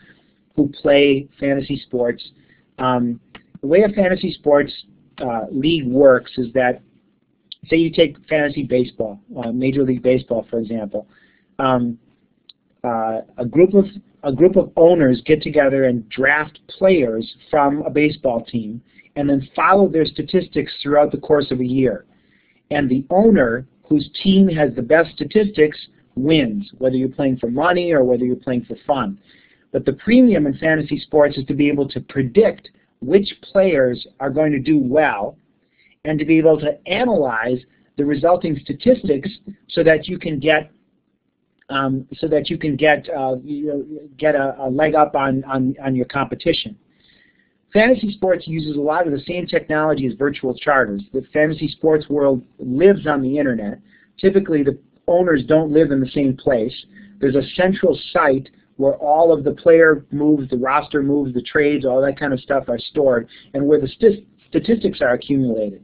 who 0.57 0.69
play 0.69 1.29
fantasy 1.39 1.81
sports. 1.87 2.23
Um, 2.83 3.21
the 3.61 3.69
way 3.69 3.83
a 3.83 3.89
fantasy 3.89 4.33
sports 4.33 4.73
uh, 5.19 5.47
league 5.53 5.87
works 5.87 6.33
is 6.37 6.53
that, 6.55 6.83
say 7.69 7.77
you 7.77 7.93
take 7.93 8.17
fantasy 8.29 8.65
baseball, 8.65 9.21
uh, 9.43 9.53
Major 9.53 9.85
League 9.85 10.03
Baseball, 10.03 10.47
for 10.51 10.59
example. 10.59 11.07
Um, 11.61 11.97
uh, 12.83 13.21
a 13.39 13.47
group 13.47 13.75
of 13.75 13.85
a 14.25 14.33
group 14.33 14.57
of 14.57 14.71
owners 14.77 15.21
get 15.25 15.43
together 15.43 15.85
and 15.85 16.09
draft 16.09 16.61
players 16.69 17.37
from 17.51 17.83
a 17.83 17.91
baseball 17.91 18.45
team, 18.45 18.81
and 19.17 19.29
then 19.29 19.49
follow 19.55 19.89
their 19.89 20.05
statistics 20.05 20.73
throughout 20.83 21.11
the 21.11 21.19
course 21.19 21.51
of 21.51 21.61
a 21.61 21.65
year. 21.65 22.05
And 22.71 22.89
the 22.89 23.05
owner 23.11 23.67
whose 23.89 24.09
team 24.23 24.49
has 24.49 24.75
the 24.75 24.83
best 24.83 25.11
statistics 25.15 25.79
wins, 26.15 26.71
whether 26.79 26.97
you're 26.97 27.09
playing 27.09 27.39
for 27.39 27.51
money 27.51 27.93
or 27.93 28.05
whether 28.05 28.25
you're 28.25 28.37
playing 28.37 28.65
for 28.65 28.77
fun. 28.87 29.19
But 29.73 29.87
the 29.87 29.95
premium 29.95 30.47
in 30.47 30.57
fantasy 30.59 31.01
sports 31.01 31.37
is 31.39 31.45
to 31.47 31.55
be 31.55 31.69
able 31.69 31.89
to 31.89 32.01
predict 32.01 32.71
which 33.01 33.35
players 33.43 34.07
are 34.21 34.31
going 34.31 34.53
to 34.53 34.59
do 34.59 34.79
well 34.79 35.37
and 36.05 36.19
to 36.19 36.25
be 36.25 36.39
able 36.39 36.61
to 36.61 36.79
analyze 36.87 37.59
the 37.97 38.05
resulting 38.05 38.59
statistics 38.63 39.29
so 39.69 39.83
that 39.83 40.07
you 40.07 40.19
can 40.19 40.39
get 40.39 40.71
um, 41.69 42.07
so 42.15 42.29
that 42.29 42.51
you 42.51 42.59
can 42.59 42.77
get 42.77 43.09
uh, 43.09 43.37
you 43.43 43.67
know, 43.67 43.87
get 44.19 44.35
a, 44.35 44.57
a, 44.61 44.69
leg 44.69 44.95
up 44.95 45.15
on, 45.15 45.43
on, 45.45 45.75
on 45.83 45.95
your 45.95 46.05
competition. 46.07 46.77
Fantasy 47.73 48.13
sports 48.13 48.47
uses 48.47 48.77
a 48.77 48.81
lot 48.81 49.07
of 49.07 49.13
the 49.13 49.21
same 49.21 49.47
technology 49.47 50.07
as 50.07 50.13
virtual 50.15 50.55
charters. 50.55 51.03
The 51.15 51.25
fantasy 51.33 51.69
sports 51.69 52.11
world 52.11 52.43
lives 52.59 53.07
on 53.07 53.23
the 53.23 53.39
internet. 53.39 53.79
Typically, 54.21 54.63
the 54.63 54.79
owners 55.09 55.45
don't 55.47 55.73
live 55.73 55.91
in 55.93 56.01
the 56.01 56.11
same 56.11 56.37
place. 56.37 56.75
There's 57.21 57.37
a 57.37 57.49
central 57.55 57.99
site 58.13 58.51
where 58.83 58.97
all 58.97 59.33
of 59.33 59.45
the 59.45 59.53
player 59.53 60.05
moves, 60.11 60.51
the 60.51 60.57
roster 60.57 61.05
moves, 61.05 61.33
the 61.33 61.43
trades, 61.43 61.87
all 61.87 62.03
that 62.03 62.19
kind 62.19 62.33
of 62.33 62.41
stuff 62.41 62.65
are 62.69 62.79
stored, 62.79 63.29
and 63.55 63.65
where 63.65 63.81
the 63.81 63.87
st 63.89 64.27
statistics 64.49 65.01
are 65.01 65.15
accumulated. 65.15 65.83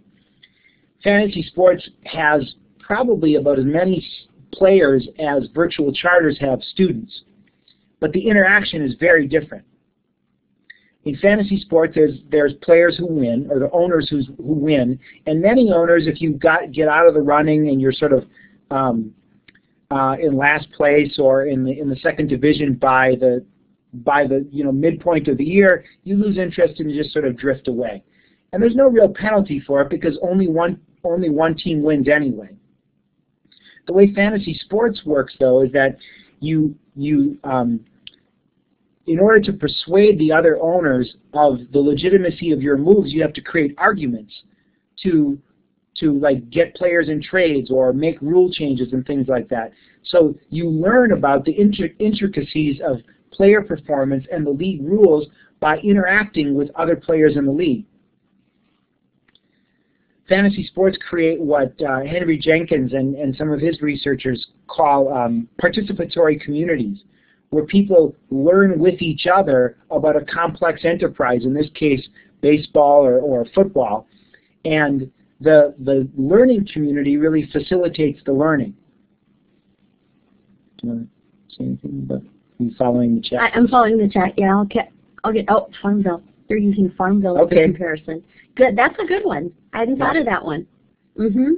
Fantasy 1.05 1.43
sports 1.45 1.89
has 2.05 2.57
probably 2.81 3.37
about 3.37 3.59
as 3.59 3.65
many 3.65 4.05
players 4.53 5.07
as 5.21 5.45
virtual 5.55 5.93
charters 5.93 6.37
have 6.41 6.61
students, 6.73 7.23
but 8.01 8.13
the 8.13 8.29
interaction 8.29 8.83
is 8.83 8.95
very 8.99 9.29
different. 9.29 9.65
In 11.05 11.17
fantasy 11.19 11.61
sports, 11.61 11.93
there's 11.95 12.19
there's 12.31 12.55
players 12.63 12.97
who 12.99 13.07
win, 13.07 13.47
or 13.49 13.61
the 13.61 13.71
owners 13.71 14.09
who 14.11 14.25
win, 14.39 14.99
and 15.27 15.41
many 15.41 15.73
owners, 15.73 16.09
if 16.09 16.21
you 16.21 16.33
got 16.33 16.73
get 16.73 16.89
out 16.89 17.07
of 17.07 17.15
the 17.15 17.23
running 17.23 17.69
and 17.69 17.81
you're 17.81 17.93
sort 17.93 18.13
of 18.13 18.25
um, 18.73 19.15
in 19.91 20.37
last 20.37 20.71
place 20.73 21.19
or 21.19 21.47
in 21.47 21.65
the 21.65 21.79
in 21.79 21.89
the 21.89 21.97
second 21.97 22.29
division 22.29 22.75
by 22.75 23.15
the 23.21 23.45
by 23.93 24.27
the 24.27 24.47
you 24.51 24.65
know 24.65 24.73
midpoint 24.73 25.29
of 25.29 25.39
the 25.39 25.45
year, 25.45 25.85
you 26.05 26.17
lose 26.17 26.39
interest 26.39 26.81
and 26.81 26.91
you 26.91 27.03
just 27.03 27.13
sort 27.13 27.25
of 27.25 27.37
drift 27.37 27.69
away. 27.69 28.03
And 28.53 28.63
there's 28.63 28.77
no 28.77 28.89
real 28.89 29.09
penalty 29.09 29.61
for 29.67 29.81
it 29.83 29.91
because 29.91 30.19
only 30.23 30.49
one 30.49 30.81
only 31.05 31.31
one 31.31 31.57
team 31.57 31.83
wins 31.83 32.09
anyway. 32.09 32.51
The 33.87 33.93
way 33.93 34.13
fantasy 34.15 34.59
sports 34.65 35.01
works 35.05 35.35
though 35.41 35.63
is 35.63 35.73
that 35.73 35.97
you 36.41 36.75
you 36.95 37.39
um, 37.45 37.81
in 39.07 39.19
order 39.19 39.41
to 39.41 39.53
persuade 39.55 40.19
the 40.19 40.31
other 40.31 40.61
owners 40.61 41.17
of 41.33 41.61
the 41.73 41.79
legitimacy 41.79 42.53
of 42.53 42.61
your 42.61 42.77
moves, 42.77 43.11
you 43.11 43.23
have 43.23 43.33
to 43.33 43.41
create 43.41 43.75
arguments 43.79 44.33
to 45.03 45.39
to 46.01 46.19
like 46.19 46.51
get 46.51 46.75
players 46.75 47.09
in 47.09 47.23
trades 47.23 47.71
or 47.71 47.93
make 47.93 48.21
rule 48.21 48.51
changes 48.51 48.93
and 48.93 49.07
things 49.07 49.29
like 49.29 49.49
that. 49.49 49.73
So 50.05 50.35
you 50.51 50.69
learn 50.69 51.13
about 51.13 51.45
the 51.45 51.53
intricacies 51.53 52.81
of 52.85 52.99
player 53.31 53.63
performance 53.63 54.25
and 54.33 54.47
the 54.47 54.51
league 54.51 54.83
rules 54.83 55.27
by 55.61 55.79
interacting 55.79 56.55
with 56.55 56.71
other 56.75 56.97
players 56.97 57.37
in 57.37 57.45
the 57.45 57.53
league. 57.53 57.85
Fantasy 60.29 60.67
sports 60.67 60.99
create 61.09 61.41
what 61.41 61.75
uh, 61.83 62.01
Henry 62.01 62.39
Jenkins 62.39 62.93
and, 62.93 63.15
and 63.15 63.35
some 63.37 63.51
of 63.51 63.61
his 63.61 63.81
researchers 63.81 64.49
call 64.67 65.13
um, 65.13 65.49
participatory 65.61 66.39
communities, 66.41 66.99
where 67.49 67.65
people 67.65 68.15
learn 68.31 68.79
with 68.79 69.01
each 69.01 69.27
other 69.27 69.79
about 69.91 70.17
a 70.17 70.25
complex 70.27 70.85
enterprise, 70.85 71.45
in 71.45 71.55
this 71.55 71.69
case 71.75 72.07
baseball 72.43 73.05
or, 73.05 73.19
or 73.21 73.47
football, 73.55 74.07
and 74.65 75.11
the, 75.41 75.75
the 75.79 76.09
learning 76.17 76.69
community 76.73 77.17
really 77.17 77.49
facilitates 77.53 78.21
the 78.25 78.33
learning. 78.33 78.75
Do 80.79 80.87
you 80.87 80.93
want 80.93 81.09
to 81.09 81.55
say 81.57 81.65
anything 81.65 82.07
about 82.09 82.23
you 82.59 82.73
following 82.77 83.17
the 83.17 83.23
chat? 83.23 83.41
I, 83.41 83.57
am 83.57 83.69
following 83.69 83.99
the 83.99 84.09
chat, 84.09 84.35
yeah. 84.37 84.51
I'll 84.57 84.65
get, 84.65 84.93
I'll 85.25 85.33
get, 85.33 85.45
oh, 85.49 85.69
Farmville. 85.81 86.23
They're 86.49 86.57
using 86.57 86.93
Farmville 86.97 87.37
as 87.37 87.43
okay. 87.47 87.63
a 87.63 87.65
comparison. 87.65 88.23
Good, 88.57 88.77
that's 88.77 88.99
a 88.99 89.07
good 89.07 89.25
one. 89.25 89.53
I 89.73 89.81
hadn't 89.81 89.99
yeah. 89.99 90.05
thought 90.05 90.17
of 90.17 90.25
that 90.27 90.45
one. 90.45 90.67
Mm-hmm. 91.19 91.53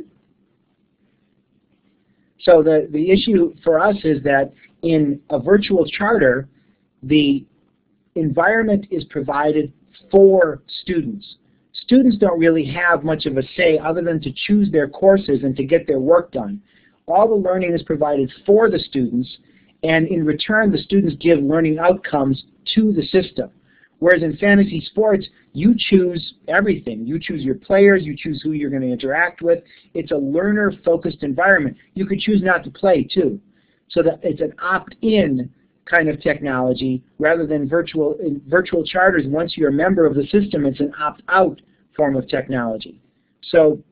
So 2.41 2.63
the, 2.63 2.89
the 2.91 3.11
issue 3.11 3.55
for 3.63 3.79
us 3.79 3.97
is 4.05 4.23
that 4.25 4.53
in 4.83 5.21
a 5.31 5.39
virtual 5.39 5.87
charter, 5.87 6.49
the 7.03 7.45
environment 8.15 8.87
is 8.91 9.05
provided 9.05 9.73
for 10.11 10.63
students 10.83 11.37
students 11.83 12.17
don't 12.19 12.39
really 12.39 12.65
have 12.65 13.05
much 13.05 13.27
of 13.27 13.37
a 13.37 13.43
say 13.57 13.79
other 13.79 14.03
than 14.03 14.21
to 14.21 14.33
choose 14.47 14.71
their 14.71 14.89
courses 14.89 15.43
and 15.43 15.57
to 15.57 15.65
get 15.65 15.87
their 15.87 16.01
work 16.01 16.33
done. 16.33 16.61
All 17.07 17.29
the 17.29 17.35
learning 17.35 17.75
is 17.75 17.83
provided 17.83 18.31
for 18.47 18.71
the 18.71 18.79
students, 18.79 19.39
and 19.83 20.07
in 20.09 20.25
return, 20.25 20.71
the 20.71 20.79
students 20.79 21.17
give 21.21 21.39
learning 21.41 21.79
outcomes 21.79 22.45
to 22.75 22.93
the 22.93 23.07
system. 23.07 23.51
Whereas 23.99 24.23
in 24.23 24.37
fantasy 24.37 24.81
sports, 24.87 25.27
you 25.53 25.75
choose 25.77 26.35
everything. 26.49 27.07
You 27.07 27.19
choose 27.19 27.43
your 27.43 27.57
players, 27.57 28.05
you 28.05 28.17
choose 28.17 28.41
who 28.43 28.53
you're 28.53 28.71
going 28.71 28.83
to 28.83 28.93
interact 28.93 29.43
with. 29.43 29.63
It's 29.93 30.13
a 30.13 30.17
learner-focused 30.17 31.23
environment. 31.23 31.77
You 31.95 32.07
could 32.07 32.21
choose 32.21 32.43
not 32.43 32.65
to 32.65 32.71
play, 32.71 33.05
too. 33.05 33.41
So 33.89 34.03
that 34.03 34.21
it's 34.23 34.41
an 34.41 34.55
opt-in 34.63 35.51
kind 35.85 36.09
of 36.09 36.23
technology 36.23 37.03
rather 37.19 37.47
than 37.47 37.69
virtual 37.69 38.17
in 38.21 38.41
virtual 38.47 38.85
charters. 38.85 39.25
Once 39.27 39.57
you're 39.57 39.71
a 39.71 39.73
member 39.73 40.07
of 40.07 40.15
the 40.15 40.27
system, 40.29 40.65
it's 40.65 40.81
an 40.81 40.93
opt-out 40.99 41.61
form 41.97 42.17
of 42.17 42.29
technology. 42.29 43.01
So 43.43 43.83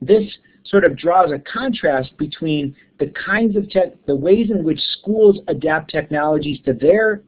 this 0.00 0.24
sort 0.64 0.84
of 0.84 0.96
draws 0.96 1.30
a 1.32 1.38
contrast 1.38 2.16
between 2.16 2.74
the 2.98 3.12
kinds 3.26 3.56
of 3.56 3.68
tech, 3.70 3.94
the 4.06 4.14
ways 4.14 4.50
in 4.50 4.62
which 4.62 4.80
schools 5.00 5.38
adapt 5.48 5.90
technologies 5.90 6.60
to 6.64 6.72
their 6.72 7.22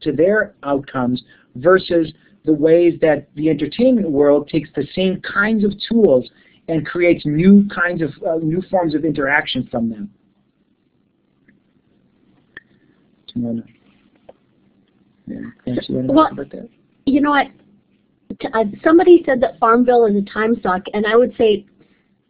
to 0.00 0.12
their 0.12 0.54
outcomes 0.62 1.22
versus 1.56 2.12
the 2.44 2.52
ways 2.52 2.94
that 3.00 3.28
the 3.34 3.50
entertainment 3.50 4.10
world 4.10 4.48
takes 4.48 4.70
the 4.76 4.86
same 4.94 5.20
kinds 5.20 5.64
of 5.64 5.72
tools 5.88 6.30
and 6.68 6.86
creates 6.86 7.24
new 7.26 7.68
kinds 7.68 8.02
of 8.02 8.10
uh, 8.26 8.36
new 8.36 8.62
forms 8.70 8.94
of 8.94 9.04
interaction 9.04 9.68
from 9.70 9.88
them. 9.90 10.10
You 13.34 13.42
want 13.42 13.66
to 15.28 15.52
answer 15.66 15.82
well, 15.90 16.28
about 16.32 16.50
that? 16.50 16.68
You 17.04 17.20
know 17.20 17.30
what? 17.30 17.48
Uh, 18.52 18.64
somebody 18.82 19.22
said 19.26 19.40
that 19.40 19.58
Farmville 19.58 20.06
is 20.06 20.16
a 20.16 20.22
time 20.22 20.60
suck, 20.62 20.82
and 20.94 21.06
I 21.06 21.16
would 21.16 21.34
say 21.36 21.66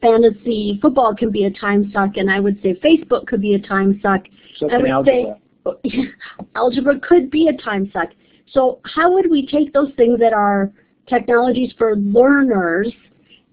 fantasy 0.00 0.78
football 0.82 1.14
can 1.14 1.30
be 1.30 1.44
a 1.44 1.50
time 1.50 1.90
suck, 1.92 2.16
and 2.16 2.30
I 2.30 2.40
would 2.40 2.60
say 2.62 2.74
Facebook 2.84 3.26
could 3.26 3.40
be 3.40 3.54
a 3.54 3.58
time 3.58 3.98
suck. 4.02 4.22
So 4.58 4.70
I 4.70 4.78
would 4.78 4.90
algebra. 4.90 5.36
say 5.84 6.08
algebra 6.54 7.00
could 7.00 7.30
be 7.30 7.48
a 7.48 7.56
time 7.62 7.90
suck. 7.92 8.08
So 8.52 8.80
how 8.84 9.12
would 9.12 9.30
we 9.30 9.46
take 9.46 9.72
those 9.72 9.92
things 9.96 10.18
that 10.20 10.32
are 10.32 10.72
technologies 11.08 11.72
for 11.76 11.96
learners 11.96 12.92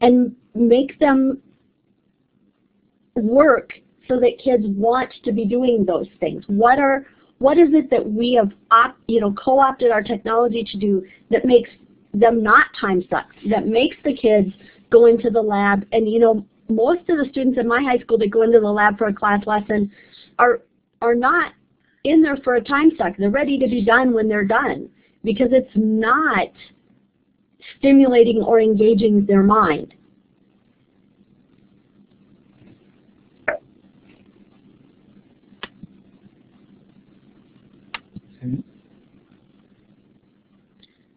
and 0.02 0.36
make 0.54 1.00
them 1.00 1.42
work 3.16 3.74
so 4.08 4.20
that 4.20 4.40
kids 4.44 4.64
want 4.68 5.12
to 5.24 5.32
be 5.32 5.46
doing 5.46 5.86
those 5.86 6.08
things? 6.20 6.44
What 6.48 6.80
are 6.80 7.08
what 7.40 7.58
is 7.58 7.70
it 7.74 7.90
that 7.90 8.10
we 8.10 8.34
have 8.34 8.52
op, 8.72 8.96
you 9.08 9.20
know 9.20 9.34
co-opted 9.34 9.92
our 9.92 10.04
technology 10.04 10.64
to 10.64 10.78
do 10.78 11.06
that 11.30 11.46
makes 11.46 11.70
them 12.14 12.44
not 12.44 12.68
time 12.80 13.04
sucks, 13.10 13.36
that 13.50 13.68
makes 13.68 13.98
the 14.04 14.16
kids 14.16 14.50
go 14.92 15.08
into 15.08 15.30
the 15.30 15.42
lab. 15.42 15.86
And 15.92 16.08
you 16.08 16.20
know, 16.20 16.46
most 16.70 17.10
of 17.10 17.18
the 17.18 17.28
students 17.32 17.60
in 17.60 17.68
my 17.68 17.82
high 17.82 18.00
school 18.00 18.18
that 18.20 18.30
go 18.30 18.44
into 18.44 18.60
the 18.60 18.72
lab 18.72 18.98
for 18.98 19.08
a 19.08 19.14
class 19.14 19.46
lesson 19.46 19.92
are 20.40 20.62
are 21.02 21.16
not 21.16 21.54
in 22.04 22.22
there 22.22 22.38
for 22.38 22.56
a 22.56 22.64
time 22.64 22.92
suck. 22.98 23.14
They're 23.18 23.30
ready 23.30 23.58
to 23.60 23.68
be 23.68 23.84
done 23.84 24.14
when 24.14 24.28
they're 24.28 24.46
done 24.46 24.90
because 25.24 25.50
it's 25.52 25.72
not 25.76 26.48
stimulating 27.78 28.42
or 28.42 28.60
engaging 28.60 29.26
their 29.26 29.44
mind. 29.44 29.94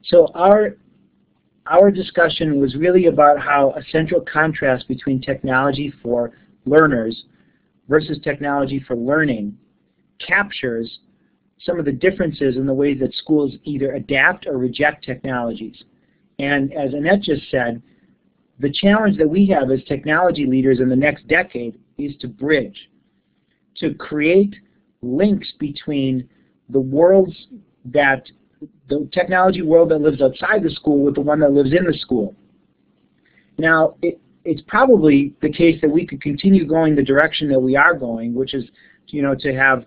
So 0.04 0.28
our 0.34 0.76
our 1.68 1.90
discussion 1.90 2.60
was 2.60 2.76
really 2.76 3.06
about 3.06 3.38
how 3.38 3.72
a 3.76 3.82
central 3.90 4.20
contrast 4.20 4.88
between 4.88 5.20
technology 5.20 5.92
for 6.02 6.32
learners 6.64 7.24
versus 7.88 8.18
technology 8.22 8.84
for 8.86 8.96
learning 8.96 9.56
captures 10.26 10.98
some 11.60 11.78
of 11.78 11.84
the 11.84 11.92
differences 11.92 12.56
in 12.56 12.66
the 12.66 12.74
ways 12.74 12.98
that 13.00 13.14
schools 13.14 13.52
either 13.64 13.94
adapt 13.94 14.46
or 14.46 14.58
reject 14.58 15.04
technologies. 15.04 15.84
And 16.38 16.72
as 16.72 16.92
Annette 16.92 17.22
just 17.22 17.50
said, 17.50 17.82
the 18.58 18.72
challenge 18.72 19.18
that 19.18 19.28
we 19.28 19.46
have 19.46 19.70
as 19.70 19.82
technology 19.84 20.46
leaders 20.46 20.80
in 20.80 20.88
the 20.88 20.96
next 20.96 21.26
decade 21.28 21.78
is 21.98 22.16
to 22.20 22.28
bridge, 22.28 22.90
to 23.78 23.94
create 23.94 24.54
links 25.02 25.52
between 25.58 26.28
the 26.68 26.80
worlds 26.80 27.34
that, 27.86 28.26
the 28.88 29.08
technology 29.12 29.62
world 29.62 29.90
that 29.90 30.00
lives 30.00 30.22
outside 30.22 30.62
the 30.62 30.70
school 30.70 31.04
with 31.04 31.14
the 31.14 31.20
one 31.20 31.40
that 31.40 31.52
lives 31.52 31.72
in 31.72 31.84
the 31.84 31.96
school. 31.98 32.34
Now, 33.58 33.96
it, 34.02 34.20
it's 34.44 34.62
probably 34.66 35.34
the 35.42 35.52
case 35.52 35.80
that 35.82 35.90
we 35.90 36.06
could 36.06 36.22
continue 36.22 36.66
going 36.66 36.94
the 36.94 37.02
direction 37.02 37.48
that 37.48 37.58
we 37.58 37.76
are 37.76 37.94
going, 37.94 38.34
which 38.34 38.54
is, 38.54 38.64
you 39.08 39.22
know, 39.22 39.34
to 39.34 39.54
have 39.54 39.84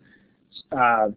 uh, 0.72 1.08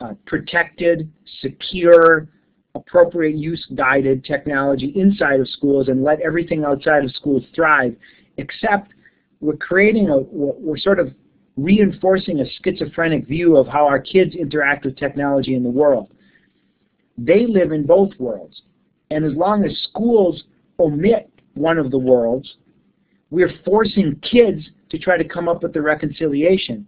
uh, 0.00 0.14
protected, 0.26 1.10
secure, 1.40 2.28
appropriate 2.74 3.36
use 3.36 3.64
guided 3.74 4.24
technology 4.24 4.92
inside 4.96 5.40
of 5.40 5.48
schools 5.48 5.88
and 5.88 6.02
let 6.02 6.20
everything 6.20 6.64
outside 6.64 7.04
of 7.04 7.10
schools 7.12 7.44
thrive, 7.54 7.94
except 8.36 8.92
we're 9.40 9.56
creating 9.56 10.08
a, 10.08 10.18
we're 10.18 10.76
sort 10.76 10.98
of 10.98 11.12
reinforcing 11.56 12.40
a 12.40 12.44
schizophrenic 12.62 13.26
view 13.26 13.56
of 13.56 13.66
how 13.66 13.86
our 13.86 13.98
kids 13.98 14.34
interact 14.34 14.84
with 14.84 14.96
technology 14.96 15.54
in 15.54 15.62
the 15.62 15.70
world. 15.70 16.10
They 17.22 17.46
live 17.46 17.70
in 17.70 17.86
both 17.86 18.12
worlds. 18.18 18.62
And 19.10 19.24
as 19.24 19.34
long 19.34 19.64
as 19.64 19.76
schools 19.90 20.44
omit 20.78 21.30
one 21.54 21.76
of 21.76 21.90
the 21.90 21.98
worlds, 21.98 22.56
we're 23.30 23.52
forcing 23.64 24.18
kids 24.22 24.70
to 24.88 24.98
try 24.98 25.18
to 25.18 25.24
come 25.24 25.48
up 25.48 25.62
with 25.62 25.74
the 25.74 25.82
reconciliation. 25.82 26.86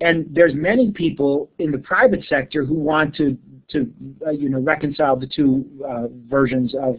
And 0.00 0.26
there's 0.30 0.54
many 0.54 0.90
people 0.90 1.50
in 1.58 1.70
the 1.70 1.78
private 1.78 2.24
sector 2.26 2.64
who 2.64 2.74
want 2.74 3.14
to, 3.16 3.38
to 3.70 3.92
uh, 4.26 4.30
you 4.30 4.50
know, 4.50 4.60
reconcile 4.60 5.16
the 5.16 5.26
two 5.26 5.64
uh, 5.88 6.08
versions 6.28 6.74
of, 6.74 6.98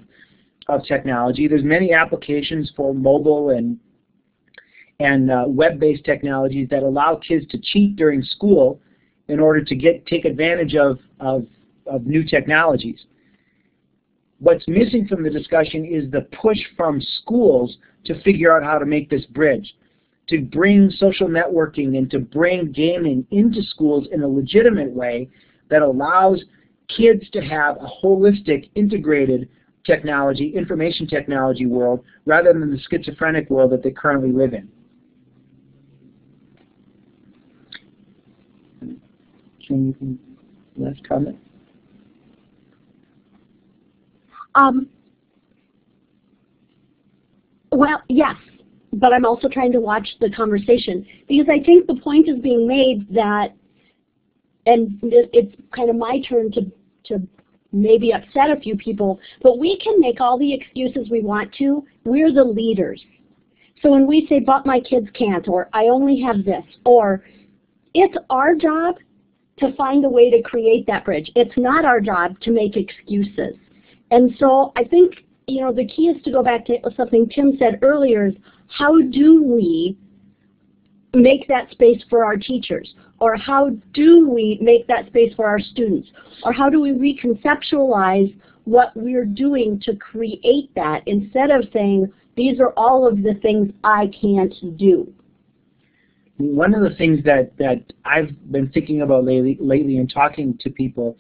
of 0.68 0.84
technology. 0.86 1.48
There's 1.48 1.64
many 1.64 1.94
applications 1.94 2.72
for 2.76 2.94
mobile 2.94 3.52
and 3.52 3.80
and 5.00 5.32
uh, 5.32 5.44
web-based 5.48 6.06
technologies 6.06 6.70
that 6.70 6.84
allow 6.84 7.16
kids 7.16 7.46
to 7.48 7.58
cheat 7.58 7.96
during 7.96 8.24
school 8.24 8.80
in 9.28 9.40
order 9.40 9.62
to 9.64 9.76
get 9.76 10.06
take 10.06 10.24
advantage 10.24 10.76
of, 10.76 11.00
of, 11.20 11.46
of 11.86 12.06
new 12.06 12.24
technologies. 12.24 13.06
What's 14.40 14.68
missing 14.68 15.08
from 15.08 15.24
the 15.24 15.30
discussion 15.30 15.86
is 15.86 16.12
the 16.12 16.28
push 16.42 16.60
from 16.76 17.02
schools 17.22 17.78
to 18.06 18.22
figure 18.24 18.56
out 18.56 18.64
how 18.64 18.78
to 18.78 18.86
make 18.86 19.10
this 19.10 19.26
bridge, 19.28 19.76
to 20.28 20.42
bring 20.42 20.92
social 20.92 21.28
networking 21.28 21.98
and 21.98 22.10
to 22.12 22.20
bring 22.20 22.72
gaming 22.72 23.26
into 23.32 23.64
schools 23.64 24.08
in 24.12 24.22
a 24.22 24.28
legitimate 24.28 24.92
way 24.92 25.30
that 25.70 25.82
allows 25.82 26.44
kids 26.90 27.30
to 27.32 27.42
have 27.42 27.78
a 27.78 27.88
holistic, 28.04 28.70
integrated 28.76 29.48
technology, 29.86 30.54
information 30.56 31.08
technology 31.08 31.66
world, 31.66 32.04
rather 32.26 32.54
than 32.54 32.72
the 32.72 32.80
schizophrenic 32.90 33.50
world 33.50 33.72
that 33.72 33.84
they 33.84 33.92
currently 33.92 34.32
live 34.32 34.54
in. 34.54 34.70
Anything 39.70 40.20
last 40.78 41.08
comment? 41.08 41.38
Um, 44.56 44.88
well, 47.72 48.02
yes, 48.08 48.36
but 48.94 49.14
I'm 49.14 49.26
also 49.26 49.50
trying 49.50 49.72
to 49.72 49.80
watch 49.80 50.08
the 50.20 50.30
conversation 50.30 51.06
because 51.28 51.48
I 51.50 51.64
think 51.64 51.88
the 51.88 51.96
point 51.96 52.30
is 52.30 52.40
being 52.40 52.68
made 52.68 53.12
that, 53.14 53.54
and 54.66 55.00
it's 55.02 55.56
kind 55.76 55.90
of 55.90 55.96
my 55.96 56.22
turn 56.30 56.52
to, 56.52 56.72
to 57.06 57.28
maybe 57.72 58.14
upset 58.14 58.52
a 58.52 58.60
few 58.60 58.78
people, 58.78 59.20
but 59.42 59.58
we 59.58 59.78
can 59.80 60.00
make 60.00 60.22
all 60.22 60.38
the 60.38 60.54
excuses 60.54 61.10
we 61.10 61.22
want 61.22 61.52
to. 61.56 61.84
We're 62.06 62.32
the 62.32 62.44
leaders. 62.44 63.04
So 63.82 63.90
when 63.90 64.08
we 64.08 64.28
say, 64.28 64.40
but 64.40 64.66
my 64.66 64.80
kids 64.80 65.08
can't, 65.14 65.48
or 65.48 65.70
I 65.74 65.86
only 65.86 66.22
have 66.22 66.46
this, 66.46 66.64
or 66.86 67.26
it's 67.94 68.16
our 68.30 68.56
job 68.56 68.96
to 69.58 69.74
find 69.76 70.06
a 70.06 70.10
way 70.10 70.32
to 70.32 70.42
create 70.42 70.86
that 70.88 71.06
bridge. 71.06 71.32
It's 71.36 71.58
not 71.58 71.84
our 71.84 72.00
job 72.00 72.40
to 72.42 72.52
make 72.52 72.78
excuses. 72.78 73.56
And 74.14 74.32
so 74.38 74.72
I 74.76 74.84
think, 74.84 75.26
you 75.48 75.62
know, 75.62 75.74
the 75.74 75.88
key 75.88 76.04
is 76.04 76.22
to 76.24 76.32
go 76.32 76.44
back 76.44 76.68
to 76.68 76.78
something 76.96 77.28
Tim 77.28 77.58
said 77.58 77.80
earlier, 77.82 78.28
is 78.28 78.36
how 78.68 79.02
do 79.02 79.42
we 79.42 79.98
make 81.16 81.48
that 81.48 81.72
space 81.72 82.00
for 82.12 82.24
our 82.24 82.38
teachers? 82.38 82.94
Or 83.20 83.36
how 83.36 83.72
do 83.94 84.30
we 84.30 84.60
make 84.62 84.86
that 84.86 85.08
space 85.08 85.34
for 85.36 85.48
our 85.48 85.60
students? 85.60 86.10
Or 86.44 86.54
how 86.54 86.70
do 86.70 86.80
we 86.80 86.92
reconceptualize 86.92 88.38
what 88.66 88.92
we're 88.96 89.26
doing 89.26 89.80
to 89.84 89.96
create 89.96 90.70
that 90.76 91.02
instead 91.08 91.50
of 91.50 91.64
saying, 91.74 92.14
these 92.36 92.60
are 92.60 92.74
all 92.78 93.08
of 93.08 93.24
the 93.24 93.34
things 93.42 93.72
I 93.84 94.12
can't 94.22 94.54
do? 94.78 95.12
one 96.38 96.74
of 96.74 96.82
the 96.82 96.96
things 96.98 97.24
that, 97.24 97.56
that 97.58 97.82
I've 98.06 98.32
been 98.52 98.68
thinking 98.70 99.02
about 99.02 99.24
lately, 99.24 99.58
lately 99.62 99.98
and 99.98 100.12
talking 100.12 100.58
to 100.62 100.70
people 100.70 101.16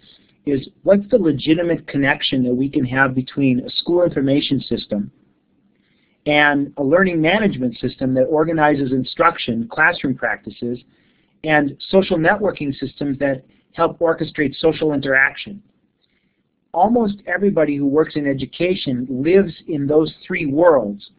is 0.45 0.67
what's 0.83 1.07
the 1.09 1.17
legitimate 1.17 1.87
connection 1.87 2.43
that 2.43 2.53
we 2.53 2.69
can 2.69 2.85
have 2.85 3.15
between 3.15 3.61
a 3.61 3.69
school 3.69 4.03
information 4.03 4.59
system 4.61 5.11
and 6.25 6.73
a 6.77 6.83
learning 6.83 7.21
management 7.21 7.77
system 7.79 8.13
that 8.13 8.23
organizes 8.23 8.91
instruction, 8.91 9.67
classroom 9.71 10.15
practices, 10.15 10.79
and 11.43 11.77
social 11.89 12.17
networking 12.17 12.73
systems 12.77 13.17
that 13.19 13.43
help 13.73 13.99
orchestrate 13.99 14.55
social 14.55 14.93
interaction. 14.93 15.61
Almost 16.73 17.17
everybody 17.27 17.75
who 17.75 17.85
works 17.85 18.15
in 18.15 18.27
education 18.27 19.05
lives 19.09 19.53
in 19.67 19.85
those 19.85 20.13
three 20.25 20.45
worlds, 20.45 21.11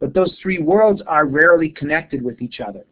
but 0.00 0.14
those 0.14 0.36
three 0.40 0.58
worlds 0.58 1.02
are 1.06 1.26
rarely 1.26 1.70
connected 1.70 2.22
with 2.22 2.40
each 2.40 2.60
other. 2.60 2.84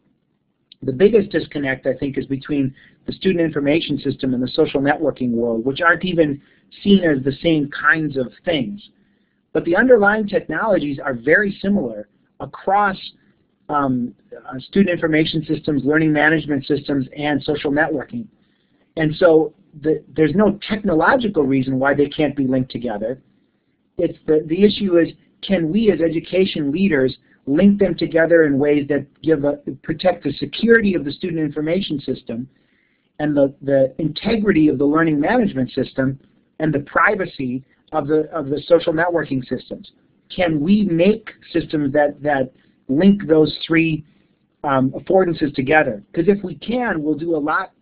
The 0.83 0.93
biggest 0.93 1.31
disconnect, 1.31 1.87
I 1.87 1.95
think, 1.95 2.19
is 2.19 2.27
between 2.27 2.75
the 3.07 3.13
student 3.13 3.41
information 3.41 3.99
system 3.99 4.35
and 4.35 4.43
the 4.43 4.49
social 4.49 4.81
networking 4.81 5.31
world, 5.31 5.65
which 5.65 5.81
aren't 5.81 6.05
even 6.05 6.41
seen 6.83 7.05
as 7.05 7.23
the 7.23 7.33
same 7.43 7.71
kinds 7.71 8.17
of 8.17 8.33
things. 8.45 8.81
But 9.53 9.65
the 9.65 9.77
underlying 9.77 10.27
technologies 10.27 10.99
are 10.99 11.15
very 11.15 11.57
similar 11.61 12.09
across 12.41 12.97
um, 13.69 14.15
uh, 14.37 14.59
student 14.59 14.91
information 14.91 15.45
systems, 15.45 15.85
learning 15.85 16.13
management 16.13 16.67
systems, 16.67 17.07
and 17.17 17.43
social 17.43 17.71
networking. 17.71 18.27
And 18.97 19.15
so 19.17 19.55
the, 19.83 20.03
there's 20.15 20.35
no 20.35 20.59
technological 20.69 21.45
reason 21.45 21.79
why 21.79 21.95
they 21.95 22.09
can't 22.09 22.37
be 22.37 22.47
linked 22.47 22.71
together. 22.71 23.21
It's 23.99 24.19
the, 24.27 24.45
the 24.47 24.65
issue 24.65 24.99
is, 24.99 25.09
can 25.47 25.71
we 25.71 25.91
as 25.91 26.01
education 26.01 26.73
leaders 26.73 27.17
link 27.47 27.79
them 27.79 27.95
together 27.97 28.45
in 28.45 28.59
ways 28.59 28.87
that 28.89 29.07
give 29.23 29.45
a, 29.45 29.55
protect 29.83 30.25
the 30.25 30.33
security 30.35 30.95
of 30.95 31.05
the 31.05 31.13
student 31.13 31.41
information 31.41 32.01
system 32.01 32.49
and 33.19 33.37
the, 33.37 33.55
the 33.63 33.95
integrity 33.99 34.69
of 34.69 34.79
the 34.79 34.85
learning 34.85 35.19
management 35.21 35.71
system 35.73 36.19
and 36.61 36.73
the 36.73 36.81
privacy 36.81 37.65
of 37.93 38.07
the, 38.07 38.29
of 38.33 38.47
the 38.47 38.61
social 38.67 38.93
networking 38.93 39.47
systems. 39.49 39.93
Can 40.35 40.61
we 40.61 40.85
make 40.85 41.31
systems 41.53 41.93
that, 41.93 42.23
that 42.23 42.53
link 42.89 43.27
those 43.27 43.57
three 43.67 44.05
um, 44.65 44.91
affordances 44.93 45.55
together? 45.55 46.03
Because 46.11 46.29
if 46.29 46.43
we 46.43 46.55
can, 46.55 47.03
we'll 47.03 47.19
do 47.19 47.37
a 47.37 47.39
lot, 47.39 47.73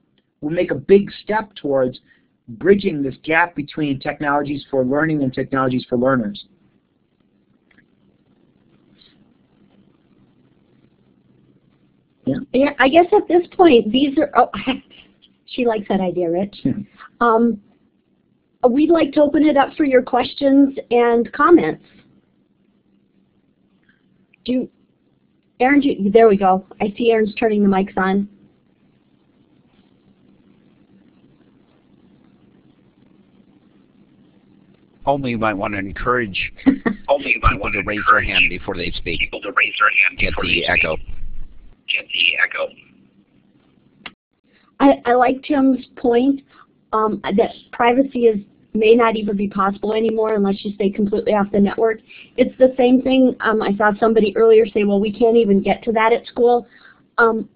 we'll 0.41 0.53
make 0.53 0.71
a 0.71 0.77
big 0.77 1.11
step 1.23 1.55
towards 1.55 2.01
bridging 2.49 3.03
this 3.03 3.15
gap 3.23 3.55
between 3.55 4.01
technologies 4.01 4.65
for 4.71 4.85
learning 4.85 5.23
and 5.23 5.33
technologies 5.33 5.87
for 5.89 5.97
learners. 5.97 6.47
Yeah. 12.31 12.39
yeah, 12.53 12.71
I 12.79 12.89
guess 12.89 13.07
at 13.13 13.27
this 13.29 13.47
point, 13.57 13.91
these 13.91 14.17
are, 14.19 14.31
oh, 14.37 14.51
she 15.47 15.67
likes 15.67 15.89
that 15.89 16.01
idea, 16.01 16.31
Rich. 16.31 16.57
Yeah. 16.65 16.73
Um, 17.21 17.61
we'd 18.69 18.91
like 18.91 19.13
to 19.13 19.23
open 19.23 19.45
it 19.45 19.57
up 19.57 19.75
for 19.77 19.85
your 19.85 20.03
questions 20.03 20.77
and 20.91 21.31
comments. 21.33 21.85
Do 24.45 24.53
you, 24.53 24.71
Aaron, 25.61 25.81
do 25.81 25.89
you, 25.89 26.11
there 26.11 26.29
we 26.29 26.37
go. 26.37 26.65
I 26.81 26.95
see 26.97 27.11
Aaron's 27.11 27.35
turning 27.35 27.63
the 27.63 27.69
mics 27.69 27.97
on. 27.97 28.29
Only 35.07 35.31
you 35.31 35.39
might 35.39 35.55
want 35.55 35.73
to 35.75 35.79
encourage 35.79 36.53
Only 37.09 37.31
you 37.31 37.41
might 37.43 37.59
want 37.59 37.75
to 37.75 37.83
to 37.83 37.87
raise 37.89 38.01
their 38.11 38.23
hand 38.23 38.49
before 38.51 38.77
they 38.77 38.91
speak. 38.93 39.21
people 39.21 39.41
to 39.41 39.51
raise 39.57 39.73
their 39.81 39.91
hand 40.07 40.19
Get 40.19 40.31
before 40.31 40.45
the 40.45 40.61
they 40.61 40.67
echo. 40.67 40.97
speak. 40.97 41.09
Get 41.93 42.07
the 42.13 42.39
echo. 42.45 42.69
I, 44.79 45.03
I 45.05 45.15
like 45.15 45.43
Tim's 45.43 45.85
point 45.97 46.43
um, 46.93 47.21
that 47.23 47.51
privacy 47.73 48.21
is 48.21 48.41
may 48.73 48.95
not 48.95 49.17
even 49.17 49.37
be 49.37 49.49
possible 49.49 49.93
anymore 49.95 50.35
unless 50.35 50.65
you 50.65 50.73
stay 50.75 50.91
completely 50.91 51.33
off 51.33 51.51
the 51.53 51.61
network. 51.61 51.99
It's 52.37 52.57
the 52.59 52.73
same 52.77 53.03
thing, 53.03 53.35
um, 53.41 53.63
I 53.63 53.75
saw 53.77 53.93
somebody 53.99 54.37
earlier 54.37 54.67
say, 54.67 54.85
well, 54.85 55.01
we 55.01 55.13
can't 55.13 55.37
even 55.37 55.61
get 55.63 55.83
to 55.85 55.93
that 55.93 56.13
at 56.13 56.27
school. 56.27 56.69
Um, 57.19 57.49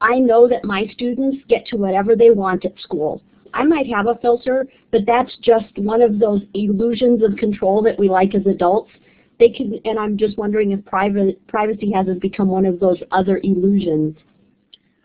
I 0.00 0.18
know 0.18 0.46
that 0.48 0.64
my 0.64 0.86
students 0.92 1.38
get 1.48 1.66
to 1.68 1.76
whatever 1.76 2.14
they 2.14 2.30
want 2.30 2.64
at 2.64 2.78
school. 2.80 3.22
I 3.54 3.64
might 3.64 3.86
have 3.86 4.06
a 4.06 4.16
filter, 4.16 4.66
but 4.90 5.06
that's 5.06 5.34
just 5.42 5.76
one 5.78 6.02
of 6.02 6.18
those 6.18 6.42
illusions 6.54 7.22
of 7.22 7.36
control 7.36 7.82
that 7.82 7.98
we 7.98 8.08
like 8.08 8.34
as 8.34 8.46
adults. 8.46 8.90
They 9.38 9.50
can, 9.50 9.78
and 9.84 9.98
I'm 9.98 10.16
just 10.16 10.36
wondering 10.36 10.72
if 10.72 10.84
private, 10.84 11.44
privacy 11.46 11.92
hasn't 11.94 12.20
become 12.20 12.48
one 12.48 12.66
of 12.66 12.80
those 12.80 12.98
other 13.12 13.40
illusions. 13.44 14.16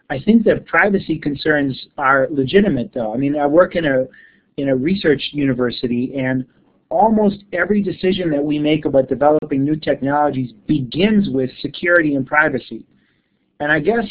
I 0.10 0.20
think 0.20 0.44
that 0.46 0.66
privacy 0.66 1.20
concerns 1.20 1.88
are 1.98 2.28
legitimate, 2.32 2.92
though. 2.94 3.14
I 3.14 3.18
mean, 3.18 3.36
I 3.36 3.46
work 3.46 3.76
in 3.76 3.86
a 3.86 4.06
in 4.58 4.70
a 4.70 4.76
research 4.76 5.30
university, 5.34 6.14
and 6.16 6.46
almost 6.90 7.44
every 7.54 7.82
decision 7.82 8.30
that 8.30 8.44
we 8.44 8.60
make 8.60 8.86
about 8.86 9.10
developing 9.10 9.64
new 9.64 9.76
technologies 9.76 10.52
begins 10.68 11.30
with 11.30 11.50
security 11.60 12.16
and 12.16 12.26
privacy. 12.26 12.84
And 13.60 13.72
I 13.72 13.80
guess 13.80 14.06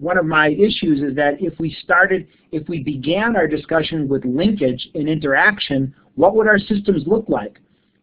one 0.00 0.18
of 0.18 0.26
my 0.26 0.48
issues 0.48 1.00
is 1.02 1.14
that 1.14 1.40
if 1.40 1.58
we 1.60 1.76
started, 1.84 2.26
if 2.50 2.68
we 2.68 2.82
began 2.82 3.36
our 3.36 3.46
discussion 3.46 4.08
with 4.08 4.24
linkage 4.24 4.88
and 4.94 5.08
interaction, 5.08 5.94
what 6.16 6.34
would 6.34 6.48
our 6.48 6.58
systems 6.58 7.04
look 7.06 7.28
like? 7.28 7.60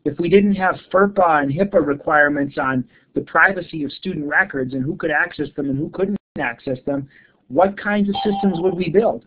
If 0.08 0.18
we 0.20 0.30
didn't 0.30 0.56
have 0.56 0.76
FERPA 0.90 1.44
and 1.44 1.52
HIPAA 1.52 1.86
requirements 1.86 2.58
on 2.58 2.86
the 3.14 3.20
privacy 3.22 3.84
of 3.84 3.92
student 3.92 4.26
records 4.26 4.74
and 4.74 4.82
who 4.82 4.96
could 4.96 5.12
access 5.12 5.48
them 5.58 5.70
and 5.70 5.78
who 5.78 5.90
couldn't 5.90 6.18
access 6.40 6.78
them, 6.86 7.10
what 7.50 7.78
kinds 7.78 8.08
of 8.08 8.16
systems 8.24 8.62
would 8.62 8.74
we 8.74 8.90
build? 8.90 9.26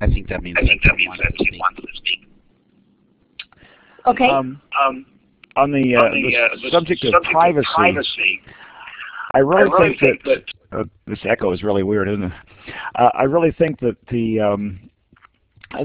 I 0.00 0.06
think 0.06 0.28
that 0.30 0.42
means 0.42 0.56
I 0.58 0.66
think 0.66 0.82
that 0.84 0.96
means 0.96 1.18
that 1.18 1.36
to 1.36 1.44
he 1.44 1.58
wants 1.58 1.82
to 1.82 1.86
speak. 1.94 2.26
Okay? 4.06 4.30
Um, 4.30 4.62
Um, 4.82 5.04
on 5.56 5.72
the, 5.72 5.94
uh, 5.94 6.04
on 6.04 6.12
the, 6.12 6.36
uh, 6.36 6.48
the 6.62 6.70
subject 6.70 7.04
of 7.04 7.12
subject 7.12 7.32
privacy, 7.32 7.66
privacy, 7.74 8.40
I 9.34 9.38
I 9.38 9.40
really, 9.40 9.70
really 9.70 9.98
think, 10.00 10.22
think 10.24 10.44
that, 10.70 10.78
uh, 10.78 10.84
this 11.06 11.18
echo 11.28 11.52
is 11.52 11.62
really 11.62 11.82
weird, 11.82 12.08
isn't 12.08 12.24
it? 12.24 12.32
Uh, 12.94 13.10
I 13.12 13.24
really 13.24 13.52
think 13.52 13.78
that 13.80 13.96
the 14.10 14.40
um, 14.40 14.88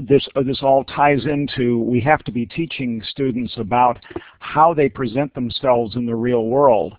this 0.02 0.26
uh, 0.36 0.42
this 0.42 0.62
all 0.62 0.84
ties 0.84 1.24
into 1.24 1.80
we 1.80 2.00
have 2.00 2.22
to 2.24 2.32
be 2.32 2.46
teaching 2.46 3.02
students 3.08 3.54
about 3.56 3.98
how 4.40 4.74
they 4.74 4.88
present 4.88 5.34
themselves 5.34 5.96
in 5.96 6.06
the 6.06 6.14
real 6.14 6.46
world. 6.46 6.94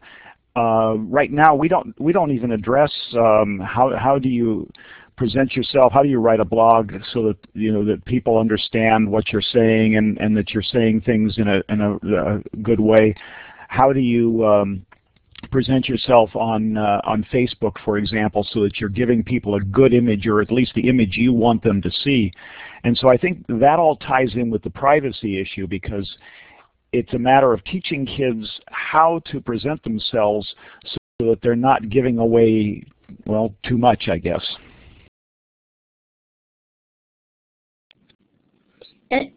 Uh, 0.56 0.96
right 0.98 1.32
now, 1.32 1.56
we 1.56 1.68
don't 1.68 2.00
we 2.00 2.12
don't 2.12 2.32
even 2.32 2.52
address 2.52 2.92
um, 3.16 3.60
how 3.60 3.96
how 3.98 4.18
do 4.20 4.30
you 4.30 4.70
present 5.16 5.54
yourself? 5.54 5.92
How 5.94 6.02
do 6.02 6.10
you 6.10 6.20
write 6.20 6.40
a 6.40 6.46
blog 6.46 6.92
so 7.14 7.24
that 7.28 7.38
you 7.54 7.72
know 7.72 7.86
that 7.86 8.04
people 8.06 8.38
understand 8.38 9.10
what 9.10 9.32
you're 9.32 9.42
saying 9.42 9.98
and 9.98 10.18
and 10.18 10.36
that 10.36 10.52
you're 10.52 10.64
saying 10.64 11.02
things 11.02 11.38
in 11.38 11.48
a 11.48 11.62
in 11.70 11.82
a, 11.82 11.96
a 11.96 12.40
good 12.64 12.80
way? 12.80 13.16
How 13.68 13.94
do 13.94 14.00
you 14.00 14.46
um, 14.46 14.86
present 15.52 15.88
yourself 15.88 16.36
on 16.36 16.78
uh, 16.78 17.02
on 17.04 17.26
Facebook, 17.32 17.74
for 17.84 17.98
example, 17.98 18.46
so 18.52 18.64
that 18.64 18.80
you're 18.80 18.90
giving 18.90 19.24
people 19.24 19.56
a 19.56 19.62
good 19.62 19.94
image 19.94 20.28
or 20.28 20.42
at 20.42 20.52
least 20.52 20.74
the 20.76 20.88
image 20.88 21.18
you 21.18 21.34
want 21.34 21.64
them 21.64 21.82
to 21.82 21.92
see? 21.92 22.32
And 22.84 22.98
so 22.98 23.10
I 23.10 23.18
think 23.18 23.46
that 23.48 23.80
all 23.80 23.96
ties 23.98 24.34
in 24.36 24.50
with 24.50 24.64
the 24.64 24.70
privacy 24.70 25.40
issue 25.40 25.68
because 25.68 26.18
it's 26.92 27.14
a 27.14 27.20
matter 27.20 27.54
of 27.54 27.64
teaching 27.66 28.06
kids 28.06 28.48
how 28.70 29.22
to 29.32 29.40
present 29.42 29.84
themselves 29.84 30.56
so 30.86 30.98
that 31.20 31.40
they're 31.42 31.56
not 31.56 31.90
giving 31.90 32.18
away, 32.18 32.84
well, 33.26 33.54
too 33.64 33.78
much, 33.78 34.08
I 34.10 34.18
guess. 34.18 34.44
And, 39.12 39.32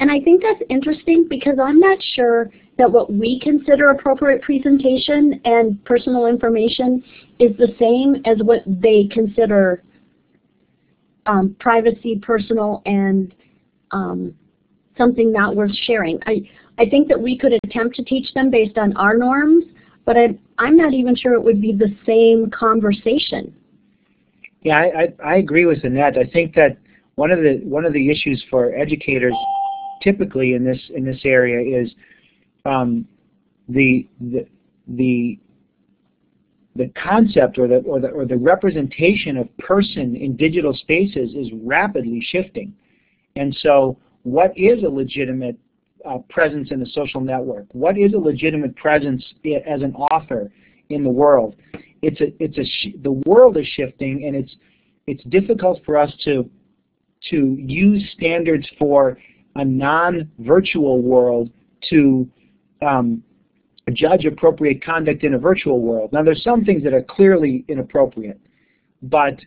and 0.00 0.10
I 0.10 0.20
think 0.20 0.42
that's 0.42 0.62
interesting 0.70 1.26
because 1.28 1.58
I'm 1.62 1.80
not 1.80 1.98
sure 2.14 2.50
that 2.78 2.90
what 2.90 3.12
we 3.12 3.38
consider 3.40 3.90
appropriate 3.90 4.42
presentation 4.42 5.40
and 5.44 5.82
personal 5.84 6.26
information 6.26 7.02
is 7.38 7.56
the 7.58 7.74
same 7.78 8.22
as 8.24 8.42
what 8.42 8.62
they 8.66 9.08
consider 9.12 9.82
um, 11.26 11.54
privacy, 11.60 12.18
personal, 12.22 12.82
and 12.86 13.34
um, 13.90 14.34
something 14.96 15.32
not 15.32 15.54
worth 15.54 15.74
sharing. 15.86 16.18
I, 16.26 16.48
I 16.78 16.88
think 16.88 17.08
that 17.08 17.20
we 17.20 17.38
could 17.38 17.52
attempt 17.64 17.96
to 17.96 18.04
teach 18.04 18.32
them 18.34 18.50
based 18.50 18.78
on 18.78 18.96
our 18.96 19.16
norms, 19.16 19.64
but 20.04 20.16
I, 20.16 20.38
I'm 20.58 20.76
not 20.76 20.94
even 20.94 21.14
sure 21.14 21.34
it 21.34 21.42
would 21.42 21.60
be 21.60 21.72
the 21.72 21.94
same 22.06 22.50
conversation. 22.50 23.54
Yeah, 24.62 24.78
I, 24.78 24.84
I, 24.84 25.32
I 25.32 25.36
agree 25.36 25.66
with 25.66 25.84
Annette. 25.84 26.16
I 26.16 26.24
think 26.24 26.54
that 26.54 26.78
one 27.16 27.30
of 27.30 27.40
the 27.40 27.60
one 27.64 27.84
of 27.84 27.92
the 27.92 28.10
issues 28.10 28.42
for 28.48 28.74
educators 28.74 29.34
typically 30.02 30.54
in 30.54 30.64
this 30.64 30.80
in 30.94 31.04
this 31.04 31.20
area 31.24 31.82
is 31.82 31.92
um, 32.64 33.06
the 33.68 34.06
the 34.20 34.46
the 34.88 35.38
the 36.76 36.88
concept 36.90 37.58
or 37.58 37.68
the 37.68 37.78
or 37.78 38.00
the 38.00 38.08
or 38.08 38.24
the 38.24 38.36
representation 38.36 39.36
of 39.36 39.56
person 39.58 40.16
in 40.16 40.36
digital 40.36 40.74
spaces 40.74 41.34
is 41.34 41.48
rapidly 41.62 42.20
shifting, 42.20 42.74
and 43.36 43.54
so 43.60 43.98
what 44.22 44.56
is 44.56 44.82
a 44.82 44.88
legitimate 44.88 45.58
uh, 46.08 46.18
presence 46.30 46.70
in 46.70 46.82
a 46.82 46.86
social 46.86 47.20
network? 47.20 47.66
What 47.72 47.98
is 47.98 48.14
a 48.14 48.18
legitimate 48.18 48.76
presence 48.76 49.22
as 49.66 49.82
an 49.82 49.94
author 49.94 50.50
in 50.88 51.04
the 51.04 51.10
world? 51.10 51.56
It's 52.02 52.20
a 52.20 52.32
it's 52.42 52.58
a 52.58 52.98
the 53.02 53.12
world 53.26 53.56
is 53.56 53.66
shifting, 53.66 54.24
and 54.26 54.36
it's 54.36 54.54
it's 55.06 55.22
difficult 55.24 55.80
for 55.84 55.96
us 55.96 56.12
to 56.24 56.48
to 57.30 57.56
use 57.58 58.02
standards 58.16 58.66
for 58.78 59.18
a 59.56 59.64
non-virtual 59.64 61.02
world 61.02 61.50
to 61.90 62.28
um, 62.82 63.22
judge 63.92 64.24
appropriate 64.24 64.84
conduct 64.84 65.24
in 65.24 65.34
a 65.34 65.38
virtual 65.38 65.80
world. 65.80 66.12
Now, 66.12 66.22
there's 66.22 66.42
some 66.42 66.64
things 66.64 66.82
that 66.84 66.94
are 66.94 67.02
clearly 67.02 67.64
inappropriate, 67.68 68.40
but 69.02 69.38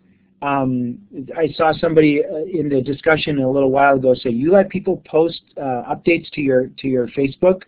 um, 0.41 0.99
I 1.35 1.47
saw 1.55 1.73
somebody 1.73 2.21
uh, 2.23 2.43
in 2.51 2.69
the 2.69 2.81
discussion 2.81 3.39
a 3.39 3.49
little 3.49 3.71
while 3.71 3.95
ago 3.95 4.13
say, 4.13 4.29
"You 4.29 4.51
let 4.51 4.69
people 4.69 5.01
post 5.05 5.41
uh, 5.57 5.83
updates 5.93 6.29
to 6.33 6.41
your 6.41 6.67
to 6.67 6.87
your 6.87 7.07
Facebook." 7.09 7.63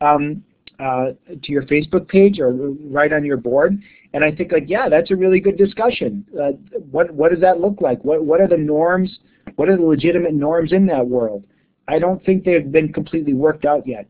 Um, 0.00 0.44
uh, 0.80 1.06
to 1.42 1.50
your 1.50 1.62
Facebook 1.64 2.06
page 2.06 2.38
or 2.38 2.52
right 2.52 3.12
on 3.12 3.24
your 3.24 3.36
board, 3.36 3.76
and 4.14 4.22
I 4.22 4.30
think 4.30 4.52
like, 4.52 4.66
yeah, 4.68 4.88
that's 4.88 5.10
a 5.10 5.16
really 5.16 5.40
good 5.40 5.58
discussion. 5.58 6.24
Uh, 6.40 6.52
what 6.90 7.10
what 7.10 7.32
does 7.32 7.40
that 7.40 7.60
look 7.60 7.80
like? 7.80 8.02
What 8.04 8.24
what 8.24 8.40
are 8.40 8.46
the 8.46 8.56
norms? 8.56 9.18
What 9.56 9.68
are 9.68 9.76
the 9.76 9.82
legitimate 9.82 10.34
norms 10.34 10.72
in 10.72 10.86
that 10.86 11.06
world? 11.06 11.44
I 11.88 11.98
don't 11.98 12.24
think 12.24 12.44
they've 12.44 12.70
been 12.70 12.92
completely 12.92 13.32
worked 13.32 13.64
out 13.64 13.86
yet. 13.86 14.06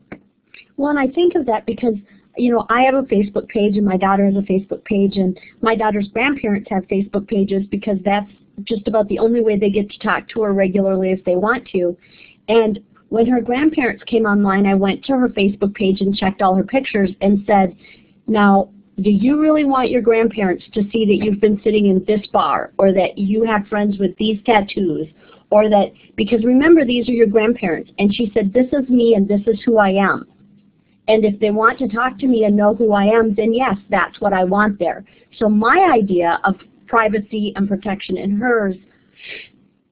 Well, 0.79 0.91
and 0.91 0.97
I 0.97 1.07
think 1.07 1.35
of 1.35 1.45
that 1.47 1.65
because, 1.65 1.95
you 2.37 2.53
know, 2.53 2.65
I 2.69 2.83
have 2.83 2.95
a 2.95 3.01
Facebook 3.01 3.49
page 3.49 3.75
and 3.75 3.85
my 3.85 3.97
daughter 3.97 4.25
has 4.25 4.35
a 4.37 4.47
Facebook 4.49 4.81
page 4.85 5.17
and 5.17 5.37
my 5.61 5.75
daughter's 5.75 6.07
grandparents 6.07 6.69
have 6.69 6.83
Facebook 6.87 7.27
pages 7.27 7.65
because 7.69 7.97
that's 8.05 8.31
just 8.63 8.87
about 8.87 9.09
the 9.09 9.19
only 9.19 9.41
way 9.41 9.59
they 9.59 9.71
get 9.71 9.89
to 9.91 9.99
talk 9.99 10.29
to 10.29 10.43
her 10.43 10.53
regularly 10.53 11.11
if 11.11 11.21
they 11.25 11.35
want 11.35 11.67
to. 11.73 11.97
And 12.47 12.79
when 13.09 13.27
her 13.27 13.41
grandparents 13.41 14.05
came 14.05 14.25
online, 14.25 14.65
I 14.65 14.73
went 14.73 15.03
to 15.03 15.17
her 15.17 15.27
Facebook 15.27 15.75
page 15.75 15.99
and 15.99 16.15
checked 16.15 16.41
all 16.41 16.55
her 16.55 16.63
pictures 16.63 17.09
and 17.19 17.43
said, 17.45 17.75
now, 18.27 18.69
do 19.01 19.09
you 19.09 19.37
really 19.37 19.65
want 19.65 19.89
your 19.89 20.01
grandparents 20.01 20.63
to 20.75 20.83
see 20.93 21.05
that 21.07 21.25
you've 21.25 21.41
been 21.41 21.59
sitting 21.61 21.87
in 21.87 22.05
this 22.05 22.25
bar 22.27 22.71
or 22.77 22.93
that 22.93 23.17
you 23.17 23.43
have 23.43 23.67
friends 23.67 23.97
with 23.99 24.15
these 24.15 24.41
tattoos 24.45 25.09
or 25.49 25.69
that, 25.69 25.91
because 26.15 26.45
remember 26.45 26.85
these 26.85 27.09
are 27.09 27.13
your 27.13 27.27
grandparents. 27.27 27.91
And 27.99 28.15
she 28.15 28.31
said, 28.33 28.53
this 28.53 28.67
is 28.71 28.87
me 28.87 29.15
and 29.15 29.27
this 29.27 29.41
is 29.45 29.61
who 29.65 29.77
I 29.77 29.89
am. 29.89 30.25
And 31.09 31.25
if 31.25 31.39
they 31.39 31.49
want 31.49 31.79
to 31.79 31.87
talk 31.87 32.19
to 32.19 32.27
me 32.27 32.43
and 32.43 32.55
know 32.55 32.75
who 32.75 32.93
I 32.93 33.05
am, 33.05 33.33
then 33.33 33.51
yes, 33.51 33.75
that's 33.89 34.21
what 34.21 34.31
I 34.31 34.43
want 34.43 34.77
there. 34.77 35.03
So 35.39 35.49
my 35.49 35.89
idea 35.91 36.39
of 36.43 36.55
privacy 36.85 37.51
and 37.55 37.67
protection 37.67 38.17
and 38.17 38.39
hers 38.39 38.75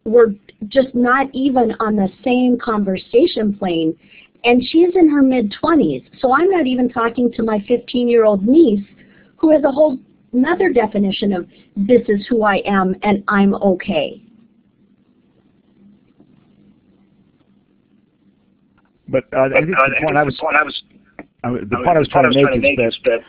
were 0.05 0.35
just 0.67 0.93
not 0.93 1.27
even 1.33 1.73
on 1.79 1.95
the 1.95 2.07
same 2.23 2.59
conversation 2.59 3.57
plane. 3.57 3.97
And 4.43 4.63
she's 4.63 4.95
in 4.95 5.09
her 5.09 5.23
mid-20s, 5.23 6.05
so 6.19 6.33
I'm 6.33 6.51
not 6.51 6.67
even 6.67 6.87
talking 6.87 7.31
to 7.33 7.43
my 7.43 7.57
15-year-old 7.67 8.47
niece 8.47 8.85
who 9.37 9.51
has 9.51 9.63
a 9.63 9.71
whole 9.71 9.97
another 10.33 10.71
definition 10.71 11.33
of 11.33 11.47
this 11.75 12.01
is 12.07 12.27
who 12.27 12.43
I 12.43 12.57
am 12.65 12.95
and 13.01 13.23
I'm 13.27 13.55
okay. 13.55 14.21
But 19.09 19.23
uh, 19.33 19.49
I 19.55 19.61
think 19.61 19.69
the 19.69 20.01
point 20.03 20.17
I 20.17 20.23
was 20.23 20.37
point 20.39 20.55
I 21.43 21.51
the 21.51 21.81
point 21.83 21.97
I 21.97 21.99
was 21.99 22.07
trying 22.09 22.31
to 22.31 22.59
make 22.59 22.79
is 22.79 22.97
that 23.05 23.19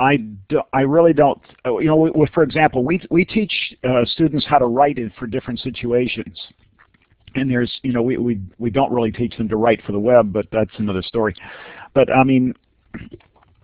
I, 0.00 0.16
do, 0.48 0.60
I 0.72 0.80
really 0.80 1.12
don't, 1.12 1.40
uh, 1.64 1.78
you 1.78 1.86
know, 1.86 1.96
we, 1.96 2.26
for 2.34 2.42
example, 2.42 2.84
we, 2.84 3.00
we 3.10 3.24
teach 3.24 3.52
uh, 3.84 4.04
students 4.06 4.44
how 4.48 4.58
to 4.58 4.66
write 4.66 4.98
it 4.98 5.12
for 5.18 5.26
different 5.26 5.60
situations. 5.60 6.38
And 7.36 7.50
there's, 7.50 7.72
you 7.82 7.92
know, 7.92 8.02
we, 8.02 8.16
we, 8.16 8.40
we 8.58 8.70
don't 8.70 8.92
really 8.92 9.12
teach 9.12 9.36
them 9.36 9.48
to 9.48 9.56
write 9.56 9.82
for 9.84 9.92
the 9.92 9.98
web, 9.98 10.32
but 10.32 10.46
that's 10.50 10.70
another 10.78 11.02
story. 11.02 11.34
But 11.94 12.10
I 12.10 12.24
mean, 12.24 12.54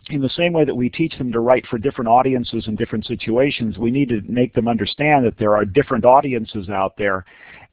in 0.09 0.21
the 0.21 0.29
same 0.31 0.53
way 0.53 0.65
that 0.65 0.75
we 0.75 0.89
teach 0.89 1.17
them 1.19 1.33
to 1.33 1.41
write 1.41 1.67
for 1.69 1.79
different 1.79 2.09
audiences 2.09 2.65
and 2.67 2.77
different 2.77 3.07
situations, 3.07 3.79
we 3.79 3.91
need 3.91 4.09
to 4.09 4.21
make 4.23 4.55
them 4.55 4.69
understand 4.69 5.25
that 5.25 5.39
there 5.39 5.57
are 5.57 5.65
different 5.65 6.05
audiences 6.05 6.69
out 6.69 6.95
there 6.97 7.25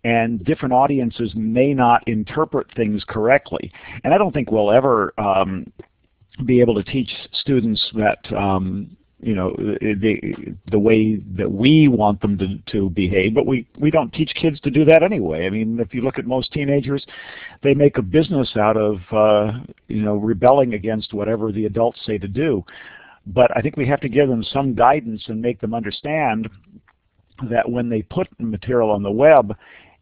and 0.03 0.43
different 0.45 0.73
audiences 0.73 1.31
may 1.35 1.73
not 1.73 2.07
interpret 2.07 2.67
things 2.75 3.03
correctly. 3.07 3.71
And 4.03 4.13
I 4.13 4.17
don't 4.17 4.31
think 4.31 4.51
we'll 4.51 4.71
ever 4.71 5.13
um, 5.17 5.71
be 6.45 6.61
able 6.61 6.75
to 6.75 6.83
teach 6.83 7.09
students 7.33 7.91
that 7.95 8.19
um, 8.35 8.95
you 9.19 9.33
know 9.33 9.55
the 9.57 10.55
the 10.69 10.77
way 10.77 11.15
that 11.35 11.51
we 11.51 11.87
want 11.87 12.21
them 12.21 12.37
to, 12.37 12.57
to 12.71 12.89
behave, 12.91 13.33
but 13.33 13.47
we 13.47 13.67
we 13.79 13.89
don't 13.89 14.13
teach 14.13 14.31
kids 14.39 14.59
to 14.61 14.69
do 14.69 14.85
that 14.85 15.01
anyway. 15.01 15.47
I 15.47 15.49
mean, 15.49 15.79
if 15.79 15.93
you 15.93 16.01
look 16.01 16.19
at 16.19 16.25
most 16.25 16.51
teenagers, 16.51 17.05
they 17.63 17.73
make 17.73 17.97
a 17.97 18.03
business 18.03 18.55
out 18.55 18.77
of 18.77 18.97
uh, 19.11 19.59
you 19.87 20.03
know 20.03 20.15
rebelling 20.17 20.75
against 20.75 21.13
whatever 21.13 21.51
the 21.51 21.65
adults 21.65 21.99
say 22.05 22.17
to 22.19 22.27
do. 22.27 22.63
But 23.25 23.55
I 23.57 23.61
think 23.61 23.75
we 23.75 23.87
have 23.87 24.01
to 24.01 24.09
give 24.09 24.29
them 24.29 24.43
some 24.43 24.73
guidance 24.73 25.23
and 25.27 25.41
make 25.41 25.59
them 25.59 25.73
understand 25.73 26.47
that 27.49 27.69
when 27.69 27.89
they 27.89 28.03
put 28.03 28.27
material 28.39 28.91
on 28.91 29.03
the 29.03 29.11
web, 29.11 29.55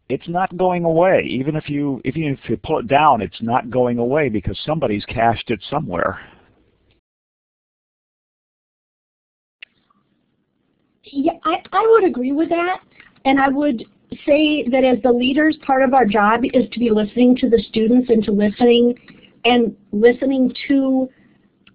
it's 0.08 0.28
not 0.28 0.56
going 0.56 0.84
away. 0.84 1.26
Even 1.28 1.56
if 1.56 1.68
you 1.68 2.00
if 2.04 2.16
you 2.16 2.32
if 2.32 2.48
you 2.48 2.56
pull 2.56 2.78
it 2.78 2.86
down, 2.86 3.20
it's 3.20 3.40
not 3.42 3.70
going 3.70 3.98
away 3.98 4.28
because 4.28 4.58
somebody's 4.64 5.04
cached 5.06 5.50
it 5.50 5.62
somewhere. 5.68 6.20
Yeah, 11.04 11.32
I, 11.44 11.62
I 11.72 11.86
would 11.92 12.04
agree 12.04 12.32
with 12.32 12.48
that. 12.48 12.80
And 13.24 13.40
I 13.40 13.48
would 13.48 13.84
say 14.24 14.66
that 14.70 14.84
as 14.84 15.02
the 15.02 15.12
leaders, 15.12 15.56
part 15.66 15.82
of 15.82 15.94
our 15.94 16.04
job 16.04 16.40
is 16.44 16.68
to 16.70 16.78
be 16.78 16.90
listening 16.90 17.36
to 17.36 17.48
the 17.48 17.62
students 17.68 18.10
and 18.10 18.22
to 18.24 18.32
listening 18.32 18.94
and 19.44 19.76
listening 19.92 20.52
to 20.68 21.08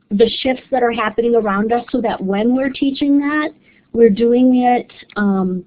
the 0.09 0.29
shifts 0.41 0.63
that 0.71 0.83
are 0.83 0.91
happening 0.91 1.35
around 1.35 1.71
us 1.71 1.85
so 1.89 2.01
that 2.01 2.21
when 2.21 2.55
we're 2.55 2.69
teaching 2.69 3.19
that, 3.19 3.49
we're 3.93 4.09
doing 4.09 4.57
it 4.57 4.91
um, 5.15 5.65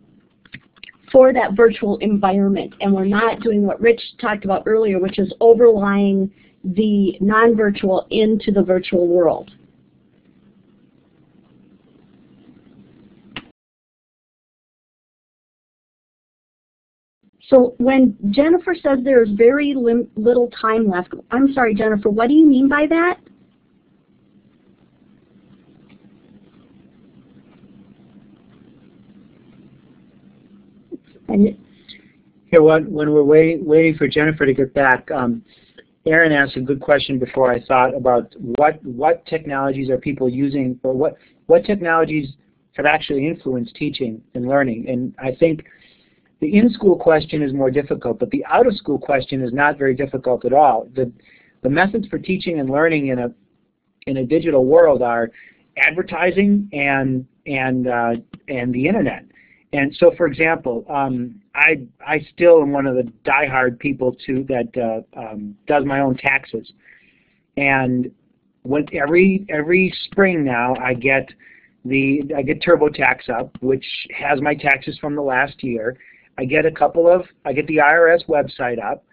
for 1.11 1.33
that 1.33 1.55
virtual 1.55 1.99
environment. 1.99 2.75
And 2.81 2.93
we're 2.93 3.05
not 3.05 3.41
doing 3.41 3.67
what 3.67 3.81
Rich 3.81 4.01
talked 4.21 4.45
about 4.45 4.63
earlier, 4.67 4.99
which 4.99 5.19
is 5.19 5.33
overlying 5.41 6.33
the 6.65 7.17
non-virtual 7.21 8.07
into 8.11 8.51
the 8.51 8.63
virtual 8.63 9.07
world. 9.07 9.51
So 17.49 17.75
when 17.79 18.17
Jennifer 18.31 18.75
says 18.75 19.01
there's 19.05 19.29
very 19.31 19.75
little 19.75 20.51
time 20.61 20.89
left, 20.89 21.13
I'm 21.31 21.53
sorry, 21.53 21.75
Jennifer, 21.75 22.09
what 22.09 22.29
do 22.29 22.35
you 22.35 22.47
mean 22.47 22.69
by 22.69 22.87
that? 22.89 23.21
And 31.35 31.59
Here, 32.47 32.63
when, 32.63 32.91
when 32.93 33.11
we're 33.13 33.25
waiting, 33.25 33.65
waiting 33.65 33.97
for 33.97 34.07
Jennifer 34.07 34.47
to 34.47 34.55
get 34.55 34.73
back, 34.73 35.11
um, 35.11 35.43
Aaron 36.07 36.31
asked 36.31 36.57
a 36.57 36.61
good 36.61 36.81
question 36.81 37.19
before 37.19 37.51
I 37.51 37.61
thought 37.65 37.93
about 37.95 38.33
what, 38.39 38.79
what 38.85 39.27
technologies 39.27 39.91
are 39.91 39.99
people 39.99 40.29
using, 40.29 40.79
or 40.85 40.93
what, 40.93 41.17
what 41.47 41.65
technologies 41.65 42.35
have 42.75 42.87
actually 42.87 43.27
influenced 43.27 43.75
teaching 43.75 44.23
and 44.35 44.47
learning. 44.47 44.87
And 44.89 45.15
I 45.19 45.35
think 45.35 45.65
the 46.41 46.57
in-school 46.57 46.97
question 46.97 47.43
is 47.43 47.53
more 47.53 47.71
difficult, 47.71 48.21
but 48.21 48.31
the 48.31 48.45
out-of-school 48.45 48.99
question 48.99 49.43
is 49.43 49.53
not 49.53 49.77
very 49.77 49.95
difficult 49.95 50.45
at 50.45 50.53
all. 50.53 50.87
The, 50.95 51.11
the 51.63 51.71
methods 51.71 52.07
for 52.07 52.19
teaching 52.19 52.61
and 52.61 52.71
learning 52.71 53.09
in 53.09 53.19
a, 53.19 53.33
in 54.07 54.19
a 54.19 54.25
digital 54.25 54.67
world 54.67 55.03
are 55.03 55.31
advertising 55.79 56.69
and, 56.73 57.27
and, 57.47 57.89
uh, 57.89 58.13
and 58.47 58.73
the 58.73 58.87
internet. 58.87 59.25
And 59.75 59.93
so, 59.97 60.13
for 60.17 60.27
example, 60.27 60.85
um, 60.89 61.43
I 61.57 61.83
I 62.07 62.25
still 62.33 62.63
am 62.63 62.71
one 62.71 62.87
of 62.87 62.95
the 62.95 63.11
diehard 63.25 63.81
people 63.81 64.17
to 64.25 64.45
that 64.45 64.69
uh, 65.17 65.19
um, 65.19 65.57
does 65.67 65.85
my 65.85 65.99
own 65.99 66.17
taxes, 66.17 66.73
and 67.57 68.09
when 68.63 68.87
every 68.93 69.45
every 69.49 69.93
spring 70.05 70.45
now 70.45 70.77
I 70.77 70.95
get 70.95 71.29
the 71.85 72.23
I 72.37 72.43
get 72.43 72.63
TurboTax 72.63 73.29
up, 73.29 73.51
which 73.63 73.85
has 74.17 74.41
my 74.41 74.55
taxes 74.55 74.97
from 75.01 75.17
the 75.17 75.23
last 75.23 75.65
year. 75.65 75.97
I 76.39 76.45
get 76.45 76.67
a 76.67 76.71
couple 76.71 77.09
of 77.09 77.27
I 77.45 77.53
get 77.53 77.67
the 77.67 77.79
IRS 77.79 78.29
website 78.29 78.81
up. 78.81 79.05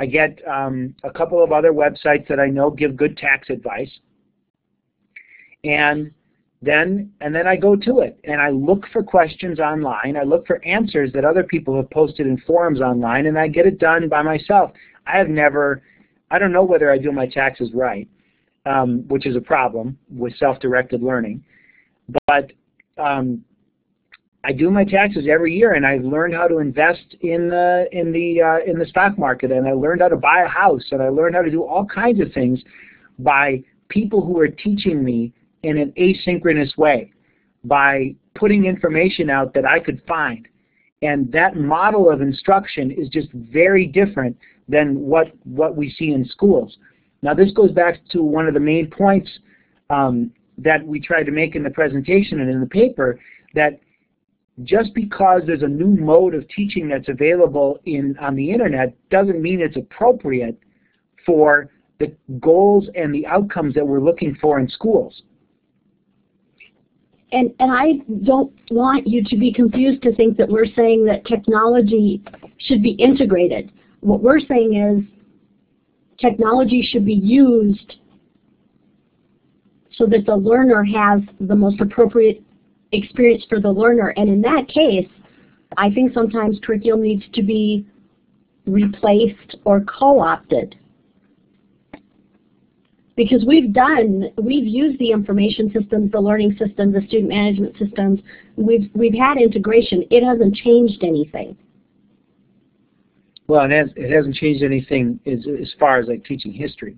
I 0.00 0.06
get 0.06 0.40
um, 0.48 0.96
a 1.04 1.12
couple 1.12 1.44
of 1.44 1.52
other 1.52 1.72
websites 1.72 2.26
that 2.26 2.40
I 2.40 2.46
know 2.46 2.72
give 2.72 2.96
good 2.96 3.16
tax 3.16 3.50
advice, 3.50 4.00
and 5.62 6.10
then 6.60 7.12
and 7.20 7.34
then 7.34 7.46
I 7.46 7.56
go 7.56 7.76
to 7.76 8.00
it 8.00 8.18
and 8.24 8.40
I 8.40 8.50
look 8.50 8.84
for 8.92 9.02
questions 9.02 9.60
online. 9.60 10.16
I 10.16 10.24
look 10.24 10.46
for 10.46 10.64
answers 10.64 11.12
that 11.12 11.24
other 11.24 11.44
people 11.44 11.76
have 11.76 11.88
posted 11.90 12.26
in 12.26 12.38
forums 12.46 12.80
online 12.80 13.26
and 13.26 13.38
I 13.38 13.46
get 13.48 13.66
it 13.66 13.78
done 13.78 14.08
by 14.08 14.22
myself. 14.22 14.72
I 15.06 15.18
have 15.18 15.28
never, 15.28 15.82
I 16.30 16.38
don't 16.38 16.52
know 16.52 16.64
whether 16.64 16.90
I 16.90 16.98
do 16.98 17.12
my 17.12 17.26
taxes 17.26 17.70
right, 17.74 18.08
um, 18.66 19.04
which 19.08 19.24
is 19.24 19.36
a 19.36 19.40
problem 19.40 19.96
with 20.10 20.36
self-directed 20.36 21.00
learning, 21.02 21.44
but 22.26 22.50
um, 22.98 23.44
I 24.42 24.52
do 24.52 24.70
my 24.70 24.84
taxes 24.84 25.26
every 25.30 25.54
year 25.54 25.74
and 25.74 25.86
I've 25.86 26.04
learned 26.04 26.34
how 26.34 26.48
to 26.48 26.58
invest 26.58 27.16
in 27.20 27.48
the 27.48 27.86
in 27.92 28.12
the 28.12 28.42
uh, 28.42 28.70
in 28.70 28.78
the 28.78 28.86
stock 28.86 29.16
market 29.16 29.52
and 29.52 29.66
I 29.66 29.72
learned 29.72 30.00
how 30.00 30.08
to 30.08 30.16
buy 30.16 30.42
a 30.42 30.48
house 30.48 30.84
and 30.90 31.02
I 31.02 31.08
learned 31.08 31.36
how 31.36 31.42
to 31.42 31.50
do 31.50 31.62
all 31.62 31.84
kinds 31.84 32.20
of 32.20 32.32
things 32.32 32.60
by 33.20 33.62
people 33.88 34.24
who 34.24 34.38
are 34.40 34.48
teaching 34.48 35.04
me 35.04 35.32
in 35.62 35.78
an 35.78 35.92
asynchronous 35.98 36.76
way 36.76 37.12
by 37.64 38.14
putting 38.34 38.64
information 38.64 39.30
out 39.30 39.52
that 39.54 39.64
I 39.64 39.80
could 39.80 40.00
find. 40.06 40.46
And 41.02 41.30
that 41.32 41.56
model 41.56 42.10
of 42.10 42.20
instruction 42.20 42.90
is 42.90 43.08
just 43.08 43.28
very 43.32 43.86
different 43.86 44.36
than 44.68 45.00
what, 45.00 45.32
what 45.44 45.76
we 45.76 45.90
see 45.90 46.12
in 46.12 46.24
schools. 46.24 46.76
Now 47.22 47.34
this 47.34 47.52
goes 47.52 47.72
back 47.72 48.00
to 48.10 48.22
one 48.22 48.46
of 48.46 48.54
the 48.54 48.60
main 48.60 48.90
points 48.90 49.30
um, 49.90 50.32
that 50.58 50.84
we 50.84 51.00
tried 51.00 51.24
to 51.24 51.32
make 51.32 51.54
in 51.54 51.62
the 51.62 51.70
presentation 51.70 52.40
and 52.40 52.50
in 52.50 52.60
the 52.60 52.66
paper, 52.66 53.18
that 53.54 53.80
just 54.64 54.92
because 54.94 55.42
there's 55.46 55.62
a 55.62 55.68
new 55.68 55.86
mode 55.86 56.34
of 56.34 56.48
teaching 56.48 56.88
that's 56.88 57.08
available 57.08 57.78
in, 57.84 58.16
on 58.20 58.34
the 58.34 58.50
internet 58.50 58.94
doesn't 59.08 59.40
mean 59.40 59.60
it's 59.60 59.76
appropriate 59.76 60.58
for 61.24 61.70
the 62.00 62.12
goals 62.40 62.88
and 62.94 63.14
the 63.14 63.26
outcomes 63.26 63.74
that 63.74 63.86
we're 63.86 64.00
looking 64.00 64.36
for 64.40 64.58
in 64.58 64.68
schools. 64.68 65.22
And, 67.32 67.52
and 67.58 67.70
I 67.70 67.92
don't 68.24 68.52
want 68.70 69.06
you 69.06 69.22
to 69.24 69.36
be 69.36 69.52
confused 69.52 70.02
to 70.02 70.14
think 70.14 70.36
that 70.38 70.48
we're 70.48 70.72
saying 70.74 71.04
that 71.06 71.26
technology 71.26 72.22
should 72.58 72.82
be 72.82 72.92
integrated. 72.92 73.70
What 74.00 74.22
we're 74.22 74.40
saying 74.40 74.74
is 74.74 75.04
technology 76.18 76.82
should 76.82 77.04
be 77.04 77.14
used 77.14 77.96
so 79.92 80.06
that 80.06 80.24
the 80.26 80.36
learner 80.36 80.84
has 80.84 81.20
the 81.40 81.56
most 81.56 81.80
appropriate 81.80 82.42
experience 82.92 83.44
for 83.48 83.60
the 83.60 83.70
learner. 83.70 84.14
And 84.16 84.28
in 84.28 84.40
that 84.42 84.68
case, 84.68 85.08
I 85.76 85.90
think 85.90 86.14
sometimes 86.14 86.58
curriculum 86.62 87.02
needs 87.02 87.24
to 87.34 87.42
be 87.42 87.86
replaced 88.66 89.56
or 89.64 89.82
co-opted 89.82 90.76
because 93.18 93.44
we've 93.44 93.72
done, 93.72 94.30
we've 94.40 94.64
used 94.64 94.96
the 95.00 95.10
information 95.10 95.72
systems, 95.72 96.12
the 96.12 96.20
learning 96.20 96.56
systems, 96.56 96.94
the 96.94 97.04
student 97.08 97.28
management 97.28 97.76
systems. 97.76 98.20
We've, 98.54 98.88
we've 98.94 99.12
had 99.12 99.38
integration. 99.38 100.04
It 100.08 100.22
hasn't 100.24 100.54
changed 100.54 101.02
anything. 101.02 101.56
Well, 103.48 103.64
it, 103.64 103.72
has, 103.72 103.88
it 103.96 104.14
hasn't 104.14 104.36
changed 104.36 104.62
anything 104.62 105.18
as, 105.26 105.40
as 105.60 105.74
far 105.80 105.98
as 105.98 106.06
like 106.06 106.24
teaching 106.24 106.52
history, 106.52 106.96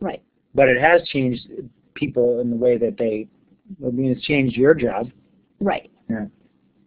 Right. 0.00 0.22
but 0.54 0.70
it 0.70 0.80
has 0.80 1.06
changed 1.08 1.48
people 1.92 2.40
in 2.40 2.48
the 2.48 2.56
way 2.56 2.78
that 2.78 2.96
they, 2.96 3.28
I 3.86 3.90
mean, 3.90 4.10
it's 4.10 4.24
changed 4.24 4.56
your 4.56 4.72
job. 4.72 5.10
Right. 5.60 5.90
Yeah. 6.08 6.26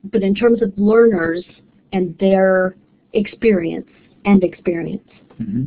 But 0.05 0.23
in 0.23 0.33
terms 0.33 0.63
of 0.63 0.73
learners 0.75 1.45
and 1.93 2.17
their 2.17 2.77
experience 3.13 3.89
and 4.25 4.43
experience. 4.43 5.07
Mm-hmm. 5.39 5.65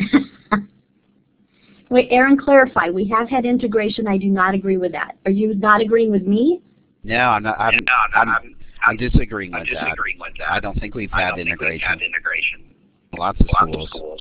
Wait, 1.90 2.06
Aaron, 2.10 2.36
clarify. 2.36 2.88
We 2.88 3.08
have 3.08 3.28
had 3.28 3.44
integration. 3.44 4.06
I 4.06 4.16
do 4.16 4.26
not 4.28 4.54
agree 4.54 4.76
with 4.76 4.92
that. 4.92 5.16
Are 5.24 5.30
you 5.32 5.54
not 5.54 5.80
agreeing 5.80 6.10
with 6.12 6.22
me? 6.26 6.62
No, 7.02 7.16
I'm 7.16 7.42
not. 7.42 7.58
I'm, 7.58 7.74
no, 7.74 7.80
no, 8.14 8.20
I'm, 8.20 8.28
I'm, 8.28 8.56
I'm 8.86 8.96
disagreeing 8.96 9.52
I'm 9.54 9.60
with 9.62 9.70
that. 9.74 9.96
with 10.20 10.32
that. 10.38 10.50
I 10.52 10.60
don't 10.60 10.78
think 10.78 10.94
we've 10.94 11.12
I 11.12 11.22
had 11.22 11.30
don't 11.36 11.44
think 11.46 11.60
we've 11.60 11.80
had 11.80 12.00
integration. 12.00 12.64
Lots 13.18 13.40
of 13.40 13.46
Lots 13.52 13.66
of 13.66 13.70
schools. 13.72 13.88
schools. 13.88 14.20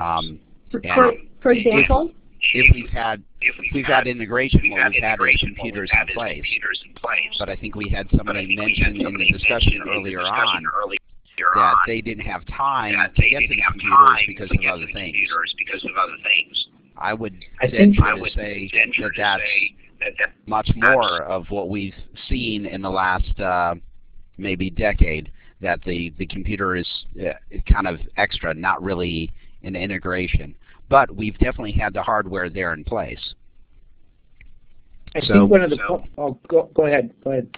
Um, 0.00 0.40
For, 0.72 0.80
for, 0.94 1.12
for 1.40 1.52
example? 1.52 2.10
if 2.54 2.74
we've 2.74 2.90
had 2.90 3.22
If 3.40 3.54
if 3.60 3.72
we've 3.72 3.86
had 3.86 4.08
integration, 4.08 4.60
we've 4.62 4.72
what 4.72 4.80
had 4.82 4.92
we've 4.92 5.02
had 5.02 5.12
is 5.12 5.14
integration, 5.14 5.48
what 5.50 5.56
computers 5.58 5.90
we've 5.92 5.98
had 5.98 6.08
in 6.08 6.14
place. 6.16 6.34
computers 6.42 6.82
in 6.88 6.94
place. 6.94 7.36
But 7.38 7.48
I 7.48 7.54
think 7.56 7.76
we 7.76 7.88
had 7.88 8.08
somebody 8.16 8.56
mention 8.56 8.96
in 9.06 9.14
the 9.16 9.30
discussion 9.30 9.78
mention 9.78 9.82
in 9.82 9.86
the 9.86 9.92
earlier 9.92 10.18
discussion 10.18 10.48
on 10.48 10.64
earlier 11.40 11.54
that 11.64 11.72
on 11.72 11.76
they 11.86 12.00
didn't 12.00 12.24
have 12.24 12.44
time 12.46 12.94
that 12.94 13.14
to 13.16 13.22
get 13.22 13.40
didn't 13.40 13.56
the 13.56 13.62
have 13.62 13.72
computers 13.72 13.96
time 13.98 14.24
because 14.26 14.48
to 14.50 14.54
of 14.56 14.60
get 14.60 14.70
other 14.72 14.86
the 14.86 14.92
things. 14.92 15.12
computers 15.16 15.54
because 15.58 15.84
of 15.84 15.90
other 15.96 16.16
things. 16.22 16.66
I 16.96 17.14
would 17.14 17.34
I 17.60 17.68
think 17.70 18.00
I 18.00 18.14
would 18.14 18.32
say 18.32 18.70
that 18.72 19.12
that's 19.16 19.42
say 19.42 19.74
that 20.00 20.12
that 20.18 20.32
much 20.46 20.70
more 20.76 21.22
of 21.22 21.46
what 21.50 21.68
we've 21.68 21.94
seen 22.28 22.66
in 22.66 22.82
the 22.82 22.90
last 22.90 23.38
uh, 23.40 23.74
maybe 24.38 24.70
decade. 24.70 25.30
That 25.60 25.80
the 25.84 26.12
the 26.18 26.26
computer 26.26 26.74
is 26.76 26.88
uh, 27.20 27.32
kind 27.72 27.86
of 27.86 28.00
extra, 28.16 28.52
not 28.52 28.82
really 28.82 29.30
an 29.62 29.76
integration. 29.76 30.56
But 30.88 31.14
we've 31.14 31.38
definitely 31.38 31.72
had 31.72 31.94
the 31.94 32.02
hardware 32.02 32.50
there 32.50 32.74
in 32.74 32.82
place. 32.84 33.34
I 35.14 35.20
So- 35.20 35.34
think 35.34 35.50
one 35.50 35.62
of 35.62 35.70
the, 35.70 35.76
so- 35.76 36.04
oh, 36.18 36.38
go, 36.48 36.68
go 36.74 36.86
ahead, 36.86 37.12
go 37.22 37.30
ahead. 37.30 37.48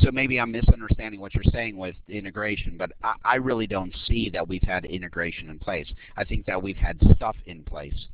So 0.00 0.10
maybe 0.10 0.38
I'm 0.38 0.52
misunderstanding 0.52 1.20
what 1.20 1.34
you're 1.34 1.44
saying 1.52 1.76
with 1.76 1.96
integration, 2.08 2.76
but 2.76 2.92
I, 3.02 3.14
I 3.24 3.34
really 3.36 3.66
don't 3.66 3.94
see 4.06 4.30
that 4.30 4.46
we've 4.46 4.62
had 4.62 4.84
integration 4.84 5.50
in 5.50 5.58
place. 5.58 5.92
I 6.16 6.24
think 6.24 6.46
that 6.46 6.62
we've 6.62 6.76
had 6.76 6.98
stuff 7.16 7.36
in 7.46 7.62
place. 7.64 8.06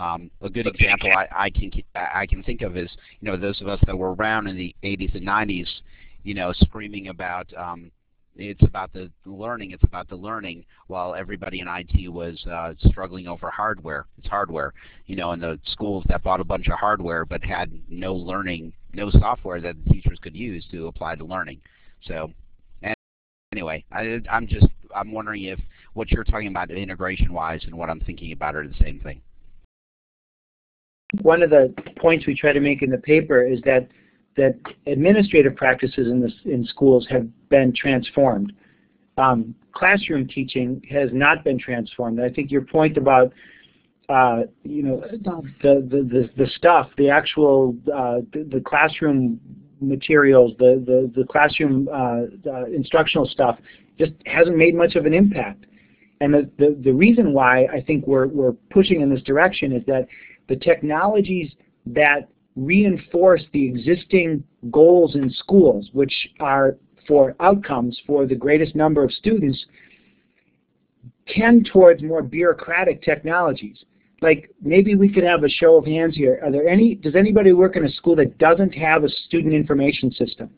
Um, 0.00 0.30
a 0.42 0.50
good 0.50 0.66
example 0.66 1.10
I, 1.12 1.28
I 1.30 1.50
can 1.50 1.70
I 1.94 2.26
can 2.26 2.42
think 2.42 2.62
of 2.62 2.76
is 2.76 2.90
you 3.20 3.30
know 3.30 3.36
those 3.36 3.60
of 3.60 3.68
us 3.68 3.78
that 3.86 3.96
were 3.96 4.14
around 4.14 4.48
in 4.48 4.56
the 4.56 4.74
80s 4.82 5.14
and 5.14 5.24
90s, 5.24 5.68
you 6.24 6.34
know, 6.34 6.52
screaming 6.52 7.08
about 7.08 7.46
um, 7.56 7.92
it's 8.36 8.62
about 8.62 8.92
the 8.92 9.10
learning, 9.24 9.70
it's 9.70 9.84
about 9.84 10.08
the 10.08 10.16
learning, 10.16 10.64
while 10.88 11.14
everybody 11.14 11.60
in 11.60 11.68
IT 11.68 12.08
was 12.12 12.44
uh, 12.50 12.74
struggling 12.86 13.28
over 13.28 13.50
hardware. 13.50 14.06
It's 14.18 14.28
hardware, 14.28 14.72
you 15.06 15.16
know, 15.16 15.32
and 15.32 15.42
the 15.42 15.58
schools 15.66 16.04
that 16.08 16.22
bought 16.22 16.40
a 16.40 16.44
bunch 16.44 16.68
of 16.68 16.78
hardware 16.78 17.24
but 17.24 17.44
had 17.44 17.72
no 17.88 18.14
learning, 18.14 18.72
no 18.92 19.10
software 19.10 19.60
that 19.60 19.76
the 19.84 19.90
teachers 19.90 20.18
could 20.20 20.34
use 20.34 20.66
to 20.72 20.88
apply 20.88 21.16
to 21.16 21.24
learning. 21.24 21.60
So, 22.02 22.32
anyway, 23.52 23.84
I, 23.92 24.20
I'm 24.30 24.46
just 24.46 24.66
I'm 24.94 25.12
wondering 25.12 25.44
if 25.44 25.60
what 25.94 26.10
you're 26.10 26.24
talking 26.24 26.48
about 26.48 26.70
integration-wise 26.70 27.62
and 27.64 27.76
what 27.76 27.90
I'm 27.90 28.00
thinking 28.00 28.32
about 28.32 28.56
are 28.56 28.66
the 28.66 28.74
same 28.80 29.00
thing. 29.00 29.20
One 31.22 31.42
of 31.42 31.50
the 31.50 31.72
points 31.96 32.26
we 32.26 32.34
try 32.34 32.52
to 32.52 32.60
make 32.60 32.82
in 32.82 32.90
the 32.90 32.98
paper 32.98 33.46
is 33.46 33.60
that 33.64 33.88
that 34.36 34.58
administrative 34.86 35.54
practices 35.56 36.08
in, 36.08 36.20
this, 36.20 36.32
in 36.44 36.64
schools 36.64 37.06
have 37.10 37.26
been 37.48 37.72
transformed. 37.74 38.52
Um, 39.16 39.54
classroom 39.72 40.26
teaching 40.26 40.82
has 40.90 41.10
not 41.12 41.44
been 41.44 41.58
transformed. 41.58 42.20
I 42.20 42.28
think 42.28 42.50
your 42.50 42.62
point 42.62 42.96
about 42.96 43.32
uh, 44.08 44.42
you 44.64 44.82
know 44.82 45.00
the, 45.00 45.42
the, 45.62 45.98
the, 46.02 46.30
the 46.36 46.50
stuff, 46.56 46.90
the 46.98 47.08
actual 47.08 47.74
uh, 47.86 48.18
the, 48.32 48.46
the 48.52 48.60
classroom 48.60 49.40
materials, 49.80 50.52
the, 50.58 50.82
the, 50.86 51.20
the 51.20 51.26
classroom 51.26 51.88
uh, 51.92 52.64
instructional 52.66 53.26
stuff 53.26 53.58
just 53.98 54.12
hasn't 54.26 54.56
made 54.56 54.74
much 54.74 54.96
of 54.96 55.06
an 55.06 55.14
impact. 55.14 55.66
And 56.20 56.32
the, 56.32 56.50
the, 56.58 56.78
the 56.82 56.92
reason 56.92 57.32
why 57.32 57.66
I 57.66 57.80
think 57.80 58.06
we're, 58.06 58.28
we're 58.28 58.52
pushing 58.70 59.00
in 59.00 59.10
this 59.12 59.22
direction 59.22 59.72
is 59.72 59.84
that 59.86 60.06
the 60.48 60.56
technologies 60.56 61.52
that 61.86 62.28
reinforce 62.56 63.44
the 63.52 63.66
existing 63.66 64.44
goals 64.70 65.14
in 65.14 65.30
schools, 65.30 65.90
which 65.92 66.14
are 66.40 66.76
for 67.06 67.34
outcomes 67.40 68.00
for 68.06 68.26
the 68.26 68.34
greatest 68.34 68.74
number 68.74 69.04
of 69.04 69.12
students, 69.12 69.64
tend 71.28 71.68
towards 71.72 72.02
more 72.02 72.22
bureaucratic 72.22 73.02
technologies. 73.02 73.84
Like 74.22 74.50
maybe 74.62 74.94
we 74.94 75.12
could 75.12 75.24
have 75.24 75.44
a 75.44 75.48
show 75.48 75.76
of 75.76 75.84
hands 75.84 76.16
here. 76.16 76.40
Are 76.42 76.50
there 76.50 76.68
any? 76.68 76.94
Does 76.94 77.14
anybody 77.14 77.52
work 77.52 77.76
in 77.76 77.84
a 77.84 77.90
school 77.90 78.16
that 78.16 78.38
doesn't 78.38 78.72
have 78.72 79.04
a 79.04 79.08
student 79.08 79.52
information 79.52 80.10
system? 80.12 80.50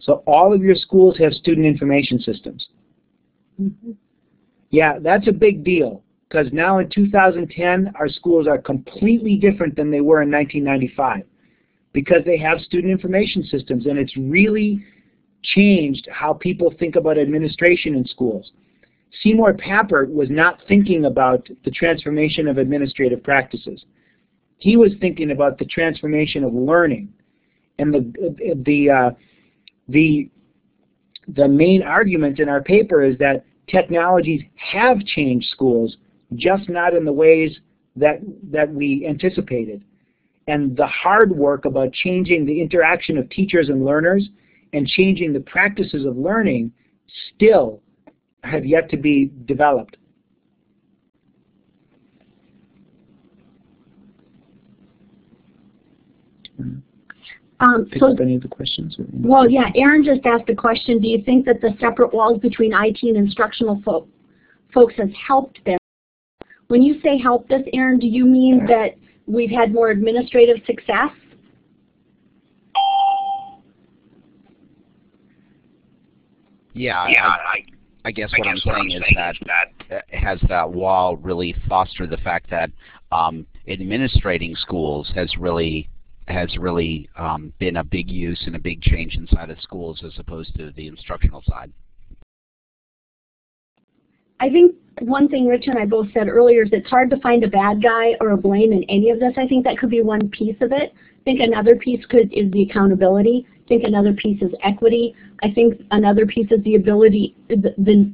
So 0.00 0.22
all 0.26 0.54
of 0.54 0.62
your 0.62 0.74
schools 0.74 1.18
have 1.18 1.32
student 1.32 1.66
information 1.66 2.20
systems. 2.20 2.66
Mm-hmm. 3.60 3.92
Yeah, 4.70 4.98
that's 5.00 5.28
a 5.28 5.32
big 5.32 5.64
deal 5.64 6.02
because 6.28 6.52
now 6.52 6.78
in 6.78 6.90
2010, 6.90 7.92
our 7.94 8.08
schools 8.08 8.46
are 8.46 8.58
completely 8.58 9.36
different 9.36 9.76
than 9.76 9.90
they 9.90 10.00
were 10.00 10.22
in 10.22 10.30
1995 10.30 11.24
because 11.92 12.22
they 12.26 12.38
have 12.38 12.60
student 12.60 12.92
information 12.92 13.42
systems 13.44 13.86
and 13.86 13.98
it's 13.98 14.16
really 14.16 14.84
changed 15.42 16.06
how 16.12 16.34
people 16.34 16.74
think 16.78 16.96
about 16.96 17.18
administration 17.18 17.94
in 17.94 18.06
schools. 18.06 18.52
Seymour 19.22 19.54
Papert 19.54 20.10
was 20.12 20.28
not 20.28 20.60
thinking 20.68 21.06
about 21.06 21.48
the 21.64 21.70
transformation 21.70 22.46
of 22.46 22.58
administrative 22.58 23.22
practices. 23.22 23.84
He 24.58 24.76
was 24.76 24.92
thinking 25.00 25.30
about 25.30 25.58
the 25.58 25.64
transformation 25.64 26.44
of 26.44 26.52
learning. 26.52 27.12
And 27.78 27.94
the, 27.94 28.54
the, 28.66 28.90
uh, 28.90 29.10
the, 29.88 30.28
the 31.28 31.48
main 31.48 31.82
argument 31.82 32.38
in 32.38 32.48
our 32.48 32.62
paper 32.62 33.02
is 33.02 33.16
that 33.18 33.44
technologies 33.68 34.42
have 34.56 35.04
changed 35.04 35.48
schools, 35.50 35.96
just 36.34 36.68
not 36.68 36.94
in 36.94 37.04
the 37.04 37.12
ways 37.12 37.58
that, 37.96 38.20
that 38.50 38.72
we 38.72 39.06
anticipated. 39.08 39.84
And 40.46 40.76
the 40.76 40.86
hard 40.86 41.30
work 41.30 41.64
about 41.64 41.92
changing 41.92 42.46
the 42.46 42.60
interaction 42.60 43.18
of 43.18 43.28
teachers 43.30 43.68
and 43.68 43.84
learners 43.84 44.28
and 44.72 44.86
changing 44.86 45.32
the 45.32 45.40
practices 45.40 46.04
of 46.04 46.16
learning 46.16 46.72
still 47.34 47.82
have 48.44 48.64
yet 48.64 48.88
to 48.90 48.96
be 48.96 49.30
developed. 49.46 49.96
Mm-hmm. 56.60 56.87
Um, 57.60 57.86
Pick 57.90 58.00
so 58.00 58.12
up 58.12 58.20
any 58.20 58.36
of 58.36 58.42
the 58.42 58.48
questions? 58.48 58.96
or- 58.98 59.06
Well, 59.12 59.50
yeah, 59.50 59.70
Aaron 59.74 60.04
just 60.04 60.24
asked 60.24 60.48
a 60.48 60.54
question. 60.54 61.00
Do 61.00 61.08
you 61.08 61.22
think 61.22 61.44
that 61.46 61.60
the 61.60 61.74
separate 61.80 62.14
walls 62.14 62.38
between 62.40 62.72
IT 62.72 63.02
and 63.02 63.16
instructional 63.16 63.82
fo 63.84 64.06
folks 64.72 64.94
has 64.96 65.10
helped 65.26 65.64
them? 65.64 65.78
When 66.68 66.82
you 66.82 67.00
say 67.00 67.18
helped 67.18 67.50
us, 67.52 67.62
Aaron, 67.72 67.98
do 67.98 68.06
you 68.06 68.24
mean 68.26 68.64
that 68.66 68.96
we've 69.26 69.50
had 69.50 69.72
more 69.72 69.90
administrative 69.90 70.58
success? 70.66 71.10
Yeah, 76.74 77.08
Yeah, 77.08 77.26
I, 77.26 77.28
I, 77.28 77.64
I 78.04 78.10
guess 78.12 78.30
I 78.32 78.38
what 78.38 78.48
I'm 78.48 78.54
guess 78.54 78.66
what 78.66 78.74
I'm 78.76 78.88
saying 78.90 79.02
is 79.02 79.02
saying 79.02 79.14
that 79.16 79.34
is 79.34 79.40
that 79.88 79.96
uh, 79.96 80.16
has 80.16 80.38
that 80.48 80.70
wall 80.70 81.16
really 81.16 81.54
fostered 81.68 82.10
the 82.10 82.16
fact 82.18 82.48
that 82.50 82.70
um, 83.10 83.46
administrating 83.66 84.54
schools 84.54 85.10
has 85.14 85.36
really 85.38 85.88
has 86.28 86.56
really 86.58 87.08
um, 87.16 87.52
been 87.58 87.76
a 87.76 87.84
big 87.84 88.10
use 88.10 88.42
and 88.46 88.56
a 88.56 88.58
big 88.58 88.80
change 88.82 89.16
inside 89.16 89.50
of 89.50 89.60
schools 89.60 90.02
as 90.04 90.12
opposed 90.18 90.54
to 90.56 90.70
the 90.72 90.86
instructional 90.86 91.42
side. 91.46 91.72
I 94.40 94.50
think 94.50 94.74
one 95.00 95.28
thing 95.28 95.46
Rich 95.46 95.66
and 95.66 95.78
I 95.78 95.86
both 95.86 96.12
said 96.12 96.28
earlier 96.28 96.62
is 96.62 96.70
it's 96.72 96.88
hard 96.88 97.10
to 97.10 97.20
find 97.20 97.42
a 97.44 97.48
bad 97.48 97.82
guy 97.82 98.14
or 98.20 98.30
a 98.30 98.36
blame 98.36 98.72
in 98.72 98.84
any 98.84 99.10
of 99.10 99.18
this. 99.18 99.32
I 99.36 99.46
think 99.46 99.64
that 99.64 99.78
could 99.78 99.90
be 99.90 100.02
one 100.02 100.28
piece 100.30 100.56
of 100.60 100.72
it. 100.72 100.92
I 100.94 101.24
think 101.24 101.40
another 101.40 101.76
piece 101.76 102.04
could 102.06 102.32
is 102.32 102.50
the 102.52 102.62
accountability. 102.62 103.46
I 103.64 103.68
think 103.68 103.84
another 103.84 104.12
piece 104.12 104.40
is 104.40 104.52
equity. 104.62 105.14
I 105.42 105.50
think 105.50 105.82
another 105.90 106.26
piece 106.26 106.50
is 106.50 106.62
the 106.64 106.76
ability, 106.76 107.36
the, 107.48 107.74
the, 107.78 108.12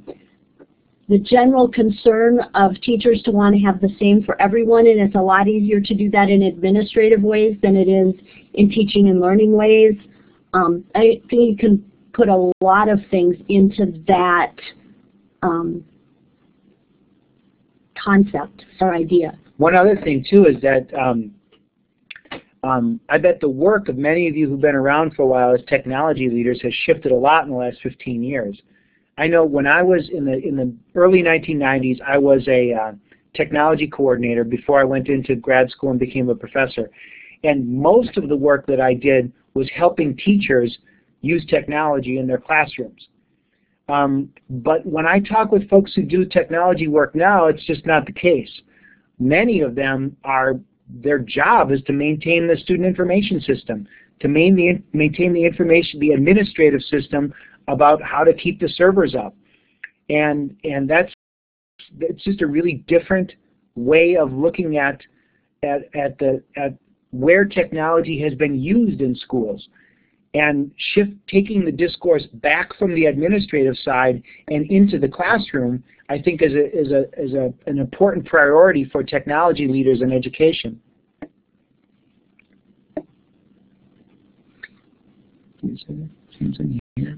the 1.09 1.19
general 1.19 1.69
concern 1.69 2.41
of 2.55 2.81
teachers 2.81 3.23
to 3.25 3.31
want 3.31 3.55
to 3.55 3.61
have 3.61 3.81
the 3.81 3.95
same 4.01 4.23
for 4.23 4.41
everyone, 4.41 4.87
and 4.87 4.99
it's 4.99 5.15
a 5.15 5.21
lot 5.21 5.49
easier 5.49 5.81
to 5.81 5.95
do 5.95 6.11
that 6.11 6.31
in 6.31 6.43
administrative 6.43 7.23
ways 7.23 7.57
than 7.63 7.77
it 7.77 7.89
is 7.89 8.15
in 8.55 8.71
teaching 8.71 9.09
and 9.09 9.21
learning 9.21 9.53
ways. 9.53 9.95
Um, 10.55 10.85
I 10.95 11.21
think 11.29 11.51
you 11.51 11.57
can 11.59 11.91
put 12.13 12.29
a 12.29 12.53
lot 12.61 12.89
of 12.89 13.01
things 13.11 13.37
into 13.49 14.03
that 14.07 14.55
um, 15.43 15.85
concept 18.03 18.65
or 18.81 18.95
idea. 18.95 19.39
One 19.59 19.75
other 19.77 19.97
thing 19.97 20.25
too 20.29 20.47
is 20.47 20.61
that 20.63 20.89
um, 20.95 21.35
um, 22.63 22.99
I 23.11 23.19
bet 23.19 23.41
the 23.41 23.49
work 23.49 23.89
of 23.89 23.99
many 23.99 24.27
of 24.27 24.37
you 24.37 24.49
who've 24.49 24.61
been 24.61 24.75
around 24.75 25.15
for 25.15 25.23
a 25.23 25.27
while 25.27 25.55
as 25.55 25.61
technology 25.69 26.31
leaders 26.31 26.61
has 26.63 26.73
shifted 26.73 27.13
a 27.13 27.17
lot 27.17 27.45
in 27.45 27.51
the 27.51 27.57
last 27.57 27.79
15 27.83 28.23
years. 28.23 28.61
I 29.17 29.27
know 29.29 29.45
when 29.45 29.67
I 29.67 29.83
was 29.83 30.09
in 30.12 30.25
the 30.25 30.39
in 30.39 30.57
the 30.57 30.75
early 30.95 31.23
1990s, 31.23 32.01
I 32.03 32.19
was 32.19 32.47
a 32.49 32.73
uh, 32.73 32.93
technology 33.35 33.87
coordinator 33.87 34.45
before 34.45 34.81
I 34.81 34.85
went 34.85 35.09
into 35.09 35.37
grad 35.37 35.71
school 35.71 35.91
and 35.91 36.01
became 36.01 36.29
a 36.29 36.35
professor. 36.35 36.91
And 37.43 37.69
most 37.69 38.17
of 38.17 38.29
the 38.29 38.37
work 38.37 38.67
that 38.67 38.81
I 38.81 38.95
did 38.95 39.33
was 39.55 39.69
helping 39.75 40.17
teachers 40.17 40.79
use 41.21 41.45
technology 41.47 42.19
in 42.19 42.27
their 42.27 42.39
classrooms. 42.39 43.09
Um, 43.89 44.31
but 44.49 44.85
when 44.87 45.07
I 45.07 45.21
talk 45.21 45.53
with 45.53 45.69
folks 45.69 45.93
who 45.95 46.03
do 46.03 46.25
technology 46.25 46.89
work 46.89 47.15
now, 47.15 47.47
it's 47.47 47.65
just 47.65 47.85
not 47.85 48.07
the 48.07 48.12
case. 48.12 48.51
Many 49.19 49.61
of 49.61 49.75
them 49.75 50.17
are, 50.25 50.59
their 50.89 51.19
job 51.19 51.71
is 51.71 51.83
to 51.83 51.93
maintain 51.93 52.47
the 52.47 52.57
student 52.57 52.87
information 52.87 53.41
system, 53.41 53.87
to 54.21 54.29
main 54.29 54.57
the, 54.57 54.83
maintain 54.97 55.33
the 55.35 55.45
information, 55.45 56.01
the 56.01 56.11
administrative 56.11 56.83
system 56.83 57.33
about 57.69 58.03
how 58.03 58.25
to 58.25 58.35
keep 58.35 58.61
the 58.61 58.69
servers 58.69 59.15
up. 59.15 59.35
And, 60.09 60.57
and 60.65 60.89
that's, 60.89 61.12
it's 61.99 62.23
just 62.25 62.43
a 62.43 62.47
really 62.47 62.85
different 62.87 63.33
way 63.75 64.17
of 64.17 64.33
looking 64.33 64.77
at, 64.77 65.01
at, 65.62 65.83
at, 65.95 66.19
the, 66.19 66.43
at 66.57 66.75
where 67.11 67.45
technology 67.45 68.21
has 68.21 68.35
been 68.35 68.61
used 68.61 69.01
in 69.01 69.15
schools. 69.15 69.69
and 70.35 70.71
shift 70.77 71.12
taking 71.29 71.65
the 71.65 71.73
discourse 71.73 72.27
back 72.35 72.77
from 72.77 72.95
the 72.95 73.07
administrative 73.07 73.77
side 73.79 74.23
and 74.49 74.69
into 74.71 74.99
the 74.99 75.09
classroom, 75.09 75.83
I 76.09 76.21
think 76.21 76.43
is 76.43 76.53
a 76.53 76.79
is 76.79 76.93
a 76.93 77.05
is 77.17 77.33
a 77.35 77.55
an 77.67 77.79
important 77.79 78.27
priority 78.27 78.85
for 78.85 79.03
technology 79.03 79.69
leaders 79.69 80.03
in 80.03 80.12
education. 80.12 80.81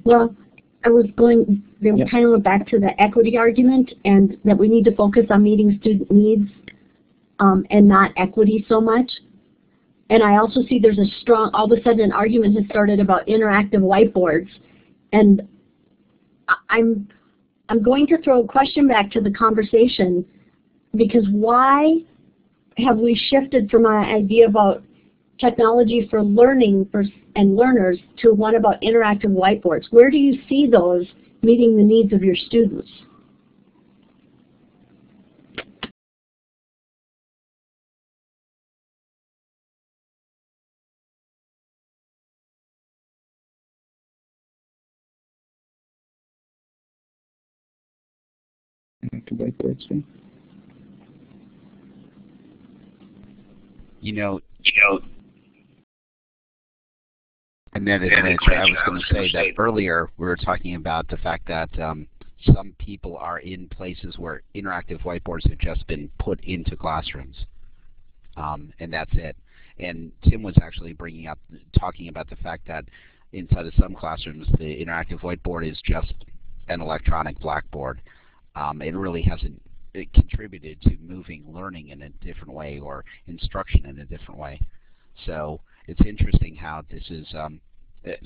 Well, 0.07 0.35
I 0.85 0.89
was 0.89 1.07
going, 1.17 1.63
they 1.81 1.91
Yep. 1.91 2.09
kind 2.09 2.25
of 2.25 2.31
went 2.31 2.45
back 2.45 2.67
to 2.69 2.79
the 2.79 3.01
equity 3.03 3.37
argument 3.37 3.93
and 4.05 4.37
that 4.45 4.57
we 4.57 4.69
need 4.69 4.85
to 4.85 4.95
focus 4.95 5.27
on 5.31 5.43
meeting 5.43 5.79
student 5.81 6.11
needs 6.11 6.49
um, 7.41 7.67
and 7.71 7.89
not 7.89 8.13
equity 8.17 8.65
so 8.69 8.81
much. 8.81 9.11
And 10.09 10.23
I 10.23 10.37
also 10.37 10.63
see 10.63 10.79
there's 10.79 10.99
a 10.99 11.07
strong, 11.21 11.51
all 11.53 11.71
of 11.71 11.77
a 11.77 11.83
sudden 11.83 12.01
an 12.01 12.13
argument 12.13 12.57
has 12.57 12.65
started 12.71 13.01
about 13.01 13.27
interactive 13.27 13.81
whiteboards. 13.81 14.49
And 15.13 15.43
I'm, 16.71 17.09
I'm 17.69 17.83
going 17.83 18.07
to 18.07 18.23
throw 18.23 18.45
a 18.45 18.47
question 18.47 18.87
back 18.87 19.11
to 19.13 19.21
the 19.21 19.33
conversation 19.33 20.25
because 20.95 21.25
why 21.31 21.97
have 22.79 22.99
we 22.99 23.21
shifted 23.31 23.71
from 23.71 23.87
our 23.87 24.05
idea 24.05 24.47
about 24.47 24.85
technology 25.39 26.07
for 26.11 26.23
learning 26.23 26.89
for, 26.91 27.05
and 27.35 27.57
learners 27.57 27.99
to 28.19 28.33
one 28.33 28.55
about 28.55 28.81
interactive 28.83 29.31
whiteboards. 29.31 29.85
Where 29.91 30.11
do 30.11 30.17
you 30.17 30.41
see 30.49 30.67
those 30.67 31.07
meeting 31.43 31.77
the 31.77 31.83
needs 31.83 32.13
of 32.13 32.23
your 32.23 32.37
students? 32.37 32.89
Whiteboards, 49.33 49.89
see? 49.89 50.05
You 54.01 54.13
know, 54.13 54.41
You 54.63 54.73
know, 54.83 55.01
And 57.77 57.87
and 57.89 58.03
then 58.03 58.39
I 58.49 58.65
was 58.65 58.79
going 58.87 59.01
to 59.01 59.15
say 59.15 59.29
say- 59.29 59.51
that 59.51 59.61
earlier 59.61 60.09
we 60.17 60.27
were 60.27 60.37
talking 60.37 60.77
about 60.77 61.09
the 61.09 61.19
fact 61.19 61.47
that 61.49 61.79
um, 61.79 62.07
some 62.55 62.75
people 62.79 63.17
are 63.19 63.39
in 63.41 63.69
places 63.69 64.19
where 64.19 64.43
interactive 64.55 65.03
whiteboards 65.03 65.49
have 65.51 65.59
just 65.59 65.87
been 65.87 66.11
put 66.19 66.43
into 66.45 66.75
classrooms, 66.75 67.37
um, 68.37 68.73
and 68.81 68.93
that's 68.93 69.13
it. 69.15 69.37
And 69.79 70.11
Tim 70.23 70.43
was 70.43 70.57
actually 70.63 70.95
bringing 70.95 71.27
up, 71.27 71.39
talking 71.79 72.09
about 72.09 72.31
the 72.31 72.37
fact 72.37 72.67
that 72.67 72.87
inside 73.35 73.67
of 73.67 73.75
some 73.79 73.95
classrooms 73.95 74.47
the 74.59 74.85
interactive 74.85 75.21
whiteboard 75.21 75.71
is 75.71 75.79
just 75.85 76.15
an 76.69 76.81
electronic 76.81 77.39
blackboard. 77.41 78.01
Um, 78.55 78.81
it 78.81 78.97
really 78.97 79.23
hasn't 79.23 79.61
it 79.93 80.13
contributed 80.15 80.81
to 80.83 80.97
moving 81.07 81.45
learning 81.47 81.89
in 81.89 82.03
a 82.03 82.09
different 82.25 82.53
way 82.53 82.79
or 82.79 83.05
instruction 83.27 83.85
in 83.85 83.99
a 83.99 84.05
different 84.07 84.41
way. 84.41 84.61
So 85.27 85.61
it's 85.87 86.01
interesting 86.07 86.55
how 86.55 86.83
this 86.91 87.05
is 87.11 87.27
um, 87.35 87.61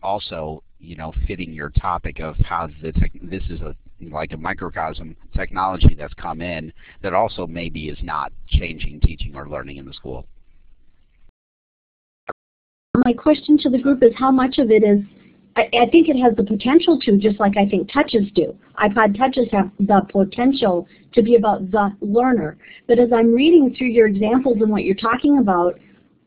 also, 0.02 0.62
you 0.78 0.96
know, 0.96 1.12
fitting 1.26 1.52
your 1.52 1.70
topic 1.70 2.20
of 2.20 2.36
how 2.38 2.68
the 2.82 2.92
this 3.22 3.42
is 3.50 3.60
a 3.60 3.74
like 4.10 4.32
a 4.32 4.36
microcosm 4.36 5.14
technology 5.34 5.94
that's 5.94 6.14
come 6.14 6.40
in 6.40 6.72
that 7.02 7.12
also 7.12 7.46
maybe 7.46 7.88
is 7.88 7.98
not 8.02 8.32
changing 8.48 9.00
teaching 9.00 9.36
or 9.36 9.48
learning 9.48 9.76
in 9.76 9.84
the 9.84 9.92
school. 9.92 10.26
My 13.04 13.12
question 13.12 13.58
to 13.58 13.70
the 13.70 13.78
group 13.78 14.02
is 14.02 14.12
how 14.18 14.30
much 14.30 14.58
of 14.58 14.70
it 14.70 14.82
is, 14.82 15.00
I, 15.56 15.68
I 15.82 15.90
think 15.90 16.08
it 16.08 16.18
has 16.18 16.34
the 16.36 16.42
potential 16.42 16.98
to, 17.00 17.18
just 17.18 17.38
like 17.38 17.56
I 17.56 17.68
think 17.68 17.90
touches 17.92 18.30
do. 18.34 18.56
iPod 18.82 19.16
touches 19.16 19.48
have 19.52 19.70
the 19.78 20.00
potential 20.10 20.88
to 21.12 21.22
be 21.22 21.36
about 21.36 21.70
the 21.70 21.94
learner. 22.00 22.56
But 22.88 22.98
as 22.98 23.12
I'm 23.12 23.34
reading 23.34 23.74
through 23.76 23.88
your 23.88 24.06
examples 24.06 24.58
and 24.60 24.70
what 24.70 24.84
you're 24.84 24.94
talking 24.94 25.38
about, 25.38 25.78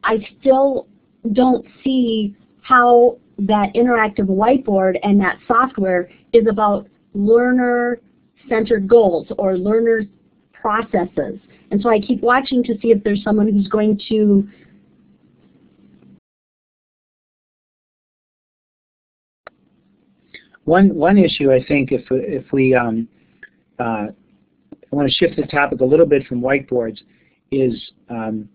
I 0.04 0.18
still 0.40 0.88
don't 1.32 1.66
see 1.84 2.36
how 2.62 3.18
that 3.40 3.74
interactive 3.74 4.26
whiteboard 4.28 4.98
and 5.04 5.20
that 5.20 5.38
software 5.48 6.10
is 6.34 6.46
about 6.48 6.88
learner-centered 7.14 8.88
goals 8.88 9.28
or 9.38 9.58
learner 9.58 10.04
processes. 10.54 11.40
And 11.72 11.82
so 11.82 11.90
I 11.90 12.00
keep 12.00 12.22
watching 12.22 12.64
to 12.64 12.78
see 12.80 12.92
if 12.92 13.04
there's 13.04 13.24
someone 13.24 13.52
who's 13.52 13.68
going 13.68 14.00
to 14.10 14.48
One 20.66 20.96
one 20.96 21.18
issue 21.18 21.52
I 21.52 21.62
think 21.68 21.92
if 21.92 22.06
if 22.10 22.46
we 22.54 22.74
um, 22.74 23.08
uh, 23.80 24.08
want 24.92 25.10
to 25.10 25.14
shift 25.14 25.36
the 25.36 25.46
topic 25.48 25.82
a 25.82 25.86
little 25.86 26.06
bit 26.06 26.26
from 26.26 26.42
whiteboards 26.42 27.00
is 27.52 27.74
um, 28.10 28.48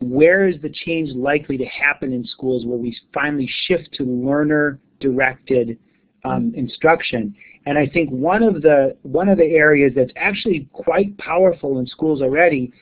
where 0.00 0.48
is 0.48 0.60
the 0.62 0.70
change 0.70 1.10
likely 1.14 1.58
to 1.58 1.66
happen 1.66 2.12
in 2.12 2.24
schools 2.24 2.64
where 2.64 2.78
we 2.78 2.96
finally 3.12 3.48
shift 3.66 3.92
to 3.94 4.04
learner-directed 4.04 5.78
um, 6.24 6.52
instruction? 6.56 7.34
And 7.66 7.78
I 7.78 7.86
think 7.86 8.10
one 8.10 8.42
of 8.42 8.62
the 8.62 8.96
one 9.02 9.28
of 9.28 9.36
the 9.36 9.44
areas 9.44 9.92
that's 9.94 10.12
actually 10.16 10.68
quite 10.72 11.16
powerful 11.18 11.78
in 11.78 11.86
schools 11.86 12.22
already 12.22 12.72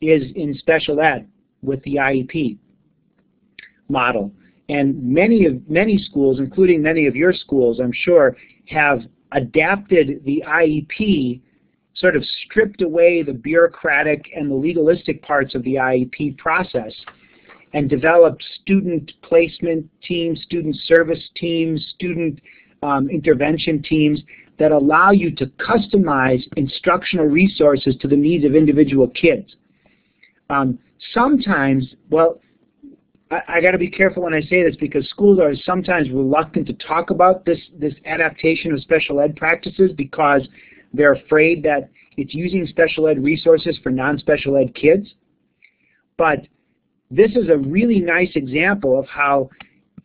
is 0.00 0.22
in 0.36 0.54
special 0.54 1.00
ed 1.00 1.28
with 1.62 1.82
the 1.82 1.96
IEP 1.96 2.56
model. 3.88 4.32
And 4.68 5.02
many 5.02 5.46
of 5.46 5.68
many 5.68 5.98
schools, 5.98 6.38
including 6.38 6.80
many 6.80 7.06
of 7.06 7.16
your 7.16 7.32
schools, 7.32 7.80
I'm 7.80 7.92
sure, 7.92 8.36
have 8.68 9.02
adapted 9.32 10.24
the 10.24 10.44
IEP, 10.46 11.40
sort 11.96 12.16
of 12.16 12.24
stripped 12.44 12.82
away 12.82 13.22
the 13.22 13.32
bureaucratic 13.32 14.24
and 14.34 14.50
the 14.50 14.54
legalistic 14.54 15.22
parts 15.22 15.54
of 15.54 15.62
the 15.64 15.74
IEP 15.74 16.38
process, 16.38 16.92
and 17.72 17.88
developed 17.88 18.44
student 18.62 19.12
placement 19.22 19.88
teams, 20.02 20.42
student 20.42 20.76
service 20.86 21.30
teams, 21.36 21.84
student 21.94 22.40
um, 22.82 23.08
intervention 23.10 23.82
teams 23.82 24.20
that 24.58 24.72
allow 24.72 25.10
you 25.10 25.30
to 25.34 25.46
customize 25.46 26.42
instructional 26.56 27.26
resources 27.26 27.96
to 28.00 28.08
the 28.08 28.16
needs 28.16 28.44
of 28.44 28.54
individual 28.54 29.08
kids. 29.08 29.56
Um, 30.50 30.78
sometimes, 31.14 31.94
well, 32.10 32.40
I, 33.30 33.40
I 33.48 33.60
got 33.60 33.70
to 33.70 33.78
be 33.78 33.90
careful 33.90 34.22
when 34.24 34.34
I 34.34 34.42
say 34.42 34.62
this 34.62 34.76
because 34.76 35.08
schools 35.08 35.38
are 35.38 35.54
sometimes 35.64 36.10
reluctant 36.10 36.66
to 36.66 36.72
talk 36.74 37.10
about 37.10 37.44
this 37.44 37.58
this 37.78 37.94
adaptation 38.04 38.72
of 38.72 38.80
special 38.82 39.20
ed 39.20 39.36
practices 39.36 39.92
because 39.96 40.46
they're 40.92 41.12
afraid 41.12 41.62
that 41.62 41.90
it's 42.16 42.34
using 42.34 42.66
special 42.66 43.08
ed 43.08 43.22
resources 43.22 43.78
for 43.82 43.90
non-special 43.90 44.56
ed 44.56 44.74
kids. 44.74 45.14
But 46.16 46.40
this 47.10 47.30
is 47.32 47.48
a 47.48 47.56
really 47.56 48.00
nice 48.00 48.30
example 48.34 48.98
of 48.98 49.06
how 49.06 49.50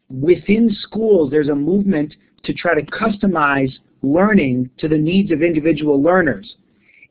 within 0.09 0.69
schools 0.81 1.31
there's 1.31 1.49
a 1.49 1.55
movement 1.55 2.15
to 2.43 2.53
try 2.53 2.73
to 2.75 2.86
customize 2.86 3.71
learning 4.01 4.69
to 4.77 4.88
the 4.88 4.97
needs 4.97 5.31
of 5.31 5.41
individual 5.41 6.01
learners. 6.01 6.55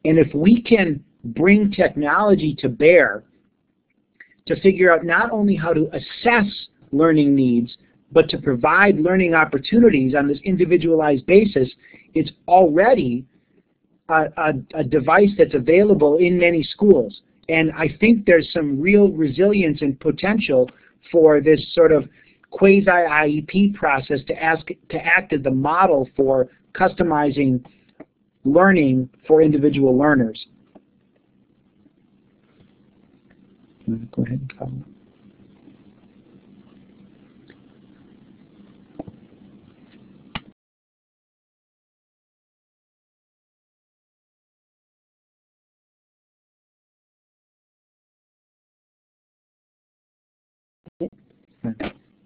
And 0.05 0.19
if 0.19 0.33
we 0.35 0.63
can 0.63 1.03
bring 1.25 1.71
technology 1.71 2.55
to 2.61 2.69
bear 2.69 3.25
to 4.47 4.61
figure 4.61 4.93
out 4.93 5.05
not 5.05 5.31
only 5.31 5.57
how 5.57 5.73
to 5.73 5.89
assess 5.93 6.47
learning 6.93 7.35
needs, 7.35 7.77
but 8.13 8.29
to 8.29 8.39
provide 8.39 9.01
learning 9.01 9.35
opportunities 9.35 10.15
on 10.15 10.29
this 10.29 10.39
individualized 10.45 11.27
basis, 11.27 11.69
it's 12.15 12.31
already 12.47 13.25
a, 14.09 14.25
a, 14.37 14.53
a, 14.75 14.85
device 14.85 15.31
that's 15.39 15.55
available 15.55 16.19
in 16.19 16.39
many 16.39 16.63
schools. 16.63 17.23
And 17.49 17.73
I 17.73 17.89
think 18.01 18.27
there's 18.27 18.51
some 18.53 18.81
real 18.81 19.09
resilience 19.09 19.83
and 19.83 19.99
potential 19.99 20.71
for 21.11 21.41
this 21.41 21.61
sort 21.75 21.93
of 21.93 22.09
quasi-IEP 22.51 23.75
process 23.75 24.21
to, 24.29 24.43
ask, 24.43 24.67
to 24.67 24.97
act 24.97 25.33
as 25.33 25.43
the 25.43 25.51
model 25.51 26.09
for 26.17 26.49
customizing 26.75 27.65
learning 28.45 29.09
for 29.27 29.43
individual 29.43 29.97
learners. 29.97 30.47
Go 33.87 34.23
ahead 34.23 34.49
and. 34.61 34.94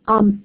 Um, 0.08 0.42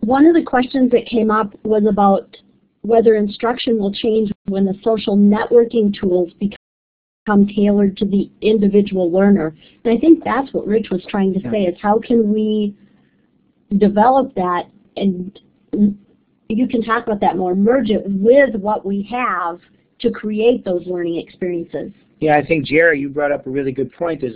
one 0.00 0.26
of 0.26 0.34
the 0.34 0.42
questions 0.42 0.90
that 0.90 1.06
came 1.06 1.30
up 1.30 1.54
was 1.64 1.84
about 1.88 2.36
whether 2.82 3.14
instruction 3.14 3.78
will 3.78 3.92
change 3.92 4.30
when 4.48 4.64
the 4.64 4.74
social 4.82 5.16
networking 5.16 5.98
tools 5.98 6.32
become 6.34 7.46
tailored 7.46 7.96
to 7.96 8.04
the 8.04 8.30
individual 8.42 9.10
learner. 9.10 9.56
And 9.84 9.96
I 9.96 9.98
think 9.98 10.22
that's 10.24 10.52
what 10.52 10.66
Rich 10.66 10.88
was 10.90 11.04
trying 11.08 11.32
to 11.34 11.40
say 11.50 11.62
is 11.62 11.74
how 11.80 11.98
can 11.98 12.32
we 12.32 12.76
develop 13.78 14.34
that 14.34 14.64
and 14.96 15.38
you 16.48 16.68
can 16.68 16.82
talk 16.82 17.06
about 17.06 17.20
that 17.20 17.36
more, 17.36 17.54
merge 17.54 17.90
it 17.90 18.02
with 18.06 18.54
what 18.54 18.84
we 18.84 19.08
have 19.10 19.60
to 20.00 20.10
create 20.10 20.64
those 20.64 20.86
learning 20.86 21.16
experiences. 21.16 21.92
Yeah, 22.24 22.38
I 22.38 22.46
think 22.46 22.64
Jerry, 22.64 23.00
you 23.00 23.10
brought 23.10 23.32
up 23.32 23.46
a 23.46 23.50
really 23.50 23.70
good 23.70 23.92
point. 23.92 24.24
Is 24.24 24.34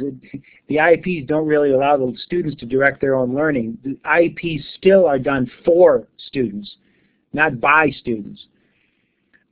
the 0.68 0.76
IEPs 0.76 1.26
don't 1.26 1.46
really 1.46 1.72
allow 1.72 1.96
the 1.96 2.14
students 2.22 2.60
to 2.60 2.66
direct 2.66 3.00
their 3.00 3.14
own 3.14 3.34
learning. 3.34 3.78
The 3.82 3.94
IEPs 4.04 4.62
still 4.76 5.06
are 5.06 5.18
done 5.18 5.50
for 5.64 6.06
students, 6.18 6.70
not 7.32 7.62
by 7.62 7.88
students. 7.98 8.44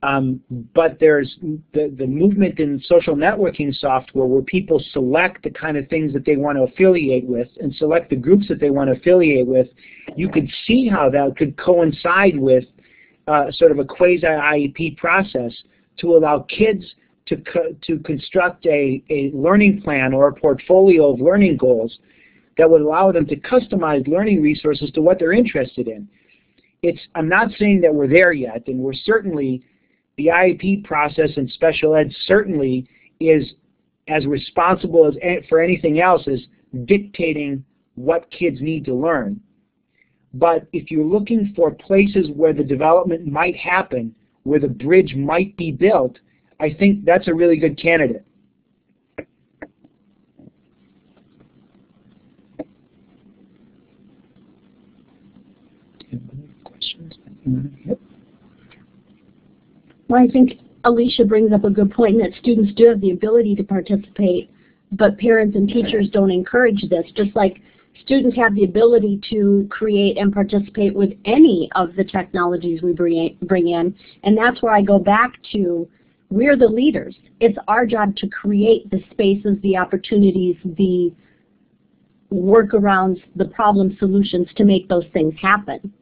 Um, 0.03 0.39
but 0.75 0.99
there's 0.99 1.35
the, 1.73 1.91
the 1.97 2.05
movement 2.05 2.59
in 2.59 2.79
social 2.85 3.15
networking 3.15 3.73
software 3.73 4.27
where 4.27 4.43
people 4.43 4.79
select 4.91 5.41
the 5.41 5.49
kind 5.49 5.75
of 5.75 5.87
things 5.87 6.13
that 6.13 6.23
they 6.23 6.35
want 6.35 6.59
to 6.59 6.65
affiliate 6.65 7.25
with 7.25 7.47
and 7.59 7.73
select 7.73 8.11
the 8.11 8.15
groups 8.15 8.47
that 8.49 8.59
they 8.59 8.69
want 8.69 8.91
to 8.91 8.97
affiliate 8.97 9.47
with. 9.47 9.65
You 10.15 10.29
could 10.29 10.47
see 10.67 10.87
how 10.87 11.09
that 11.09 11.37
could 11.37 11.57
coincide 11.57 12.37
with 12.37 12.65
uh, 13.27 13.51
sort 13.51 13.71
of 13.71 13.79
a 13.79 13.83
quasi-IEP 13.83 14.97
process 14.97 15.53
to 16.01 16.15
allow 16.15 16.45
kids 16.47 16.85
to, 17.27 17.37
co 17.37 17.75
to 17.83 17.99
construct 17.99 18.65
a, 18.65 19.03
a 19.09 19.31
learning 19.33 19.81
plan 19.81 20.13
or 20.13 20.29
a 20.29 20.33
portfolio 20.33 21.13
of 21.13 21.19
learning 21.19 21.57
goals 21.57 21.99
that 22.57 22.69
would 22.69 22.81
allow 22.81 23.11
them 23.11 23.25
to 23.27 23.35
customize 23.35 24.07
learning 24.07 24.41
resources 24.41 24.91
to 24.91 25.01
what 25.01 25.19
they're 25.19 25.33
interested 25.33 25.87
in. 25.87 26.07
It's, 26.81 26.99
I'm 27.15 27.29
not 27.29 27.51
saying 27.57 27.81
that 27.81 27.93
we're 27.93 28.07
there 28.07 28.33
yet, 28.33 28.67
and 28.67 28.79
we're 28.79 28.93
certainly 28.93 29.63
the 30.17 30.27
IEP 30.27 30.83
process 30.83 31.29
in 31.37 31.47
special 31.49 31.95
ed 31.95 32.11
certainly 32.25 32.87
is 33.19 33.53
as 34.07 34.25
responsible 34.25 35.07
as 35.07 35.15
for 35.49 35.61
anything 35.61 35.99
else 35.99 36.27
as 36.27 36.39
dictating 36.85 37.63
what 37.95 38.29
kids 38.31 38.61
need 38.61 38.85
to 38.85 38.93
learn. 38.93 39.39
But 40.33 40.67
if 40.73 40.91
you're 40.91 41.05
looking 41.05 41.53
for 41.55 41.71
places 41.71 42.29
where 42.35 42.53
the 42.53 42.63
development 42.63 43.25
might 43.27 43.55
happen, 43.55 44.13
where 44.43 44.59
the 44.59 44.67
bridge 44.67 45.15
might 45.15 45.55
be 45.57 45.71
built, 45.71 46.19
I 46.59 46.73
think 46.73 47.05
that's 47.05 47.27
a 47.27 47.33
really 47.33 47.57
good 47.57 47.79
candidate. 47.79 48.23
Yep. 57.85 57.99
Well, 60.09 60.21
I 60.21 60.27
think 60.27 60.53
Alicia 60.83 61.25
brings 61.25 61.51
up 61.51 61.63
a 61.63 61.69
good 61.69 61.91
point 61.91 62.17
that 62.19 62.31
students 62.39 62.73
do 62.73 62.87
have 62.87 63.01
the 63.01 63.11
ability 63.11 63.55
to 63.55 63.63
participate, 63.63 64.49
but 64.91 65.17
parents 65.17 65.55
and 65.55 65.67
teachers 65.67 66.09
don't 66.09 66.31
encourage 66.31 66.89
this, 66.89 67.05
just 67.15 67.35
like 67.35 67.61
students 68.03 68.35
have 68.37 68.55
the 68.55 68.63
ability 68.63 69.19
to 69.29 69.67
create 69.69 70.17
and 70.17 70.33
participate 70.33 70.93
with 70.93 71.11
any 71.25 71.69
of 71.75 71.95
the 71.95 72.03
technologies 72.03 72.81
we 72.81 72.93
bring 72.93 73.67
in, 73.69 73.95
and 74.23 74.37
that's 74.37 74.61
where 74.61 74.73
I 74.73 74.81
go 74.81 74.99
back 74.99 75.33
to 75.53 75.87
we're 76.29 76.57
the 76.57 76.67
leaders. 76.67 77.15
It's 77.39 77.57
our 77.67 77.85
job 77.85 78.15
to 78.17 78.27
create 78.27 78.89
the 78.89 79.01
spaces, 79.11 79.57
the 79.61 79.77
opportunities, 79.77 80.57
the 80.63 81.13
workarounds, 82.31 83.21
the 83.35 83.45
problem 83.45 83.95
solutions 83.99 84.47
to 84.57 84.65
make 84.65 84.89
those 84.89 85.05
things 85.13 85.33
happen. 85.41 85.93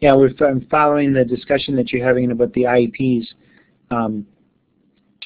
Yeah, 0.00 0.14
I'm 0.14 0.66
following 0.70 1.12
the 1.12 1.24
discussion 1.24 1.76
that 1.76 1.92
you're 1.92 2.06
having 2.06 2.30
about 2.30 2.54
the 2.54 2.62
IEPs. 2.62 3.26
Um, 3.90 4.26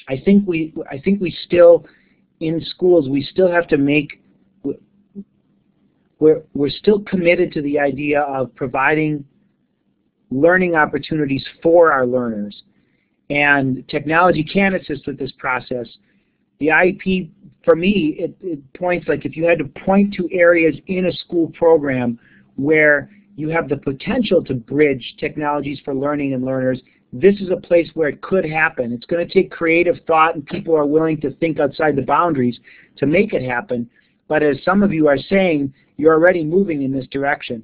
I 0.09 0.21
think 0.23 0.45
we 0.45 0.73
I 0.91 0.99
think 0.99 1.21
we 1.21 1.35
still 1.45 1.85
in 2.39 2.63
schools 2.65 3.09
we 3.09 3.23
still 3.23 3.51
have 3.51 3.67
to 3.67 3.77
make 3.77 4.21
we're 6.19 6.43
we're 6.53 6.69
still 6.69 6.99
committed 7.01 7.51
to 7.53 7.61
the 7.61 7.77
idea 7.79 8.21
of 8.21 8.53
providing 8.55 9.25
learning 10.31 10.75
opportunities 10.75 11.45
for 11.61 11.91
our 11.91 12.05
learners. 12.05 12.63
And 13.29 13.87
technology 13.87 14.43
can 14.43 14.75
assist 14.75 15.07
with 15.07 15.17
this 15.17 15.31
process. 15.37 15.87
The 16.59 16.67
IEP, 16.67 17.29
for 17.63 17.75
me, 17.75 18.15
it, 18.19 18.35
it 18.41 18.73
points 18.73 19.07
like 19.07 19.25
if 19.25 19.35
you 19.35 19.45
had 19.45 19.57
to 19.57 19.65
point 19.85 20.13
to 20.15 20.29
areas 20.31 20.75
in 20.87 21.07
a 21.07 21.11
school 21.11 21.51
program 21.57 22.19
where 22.55 23.09
you 23.35 23.49
have 23.49 23.67
the 23.67 23.77
potential 23.77 24.43
to 24.45 24.53
bridge 24.53 25.15
technologies 25.19 25.79
for 25.83 25.93
learning 25.93 26.33
and 26.33 26.45
learners. 26.45 26.81
This 27.17 27.39
is 27.39 27.49
a 27.49 27.55
place 27.55 27.89
where 27.93 28.09
it 28.09 28.21
could 28.21 28.43
happen. 28.43 28.91
It's 28.91 29.05
going 29.05 29.25
to 29.25 29.33
take 29.33 29.49
creative 29.49 29.95
thought 30.05 30.35
and 30.35 30.45
people 30.45 30.75
are 30.75 30.85
willing 30.85 31.21
to 31.21 31.31
think 31.35 31.61
outside 31.61 31.95
the 31.95 32.01
boundaries 32.01 32.59
to 32.97 33.05
make 33.05 33.33
it 33.33 33.41
happen. 33.41 33.89
But 34.27 34.43
as 34.43 34.57
some 34.65 34.83
of 34.83 34.91
you 34.91 35.07
are 35.07 35.17
saying, 35.17 35.73
you're 35.95 36.13
already 36.13 36.43
moving 36.43 36.81
in 36.81 36.91
this 36.91 37.07
direction. 37.07 37.63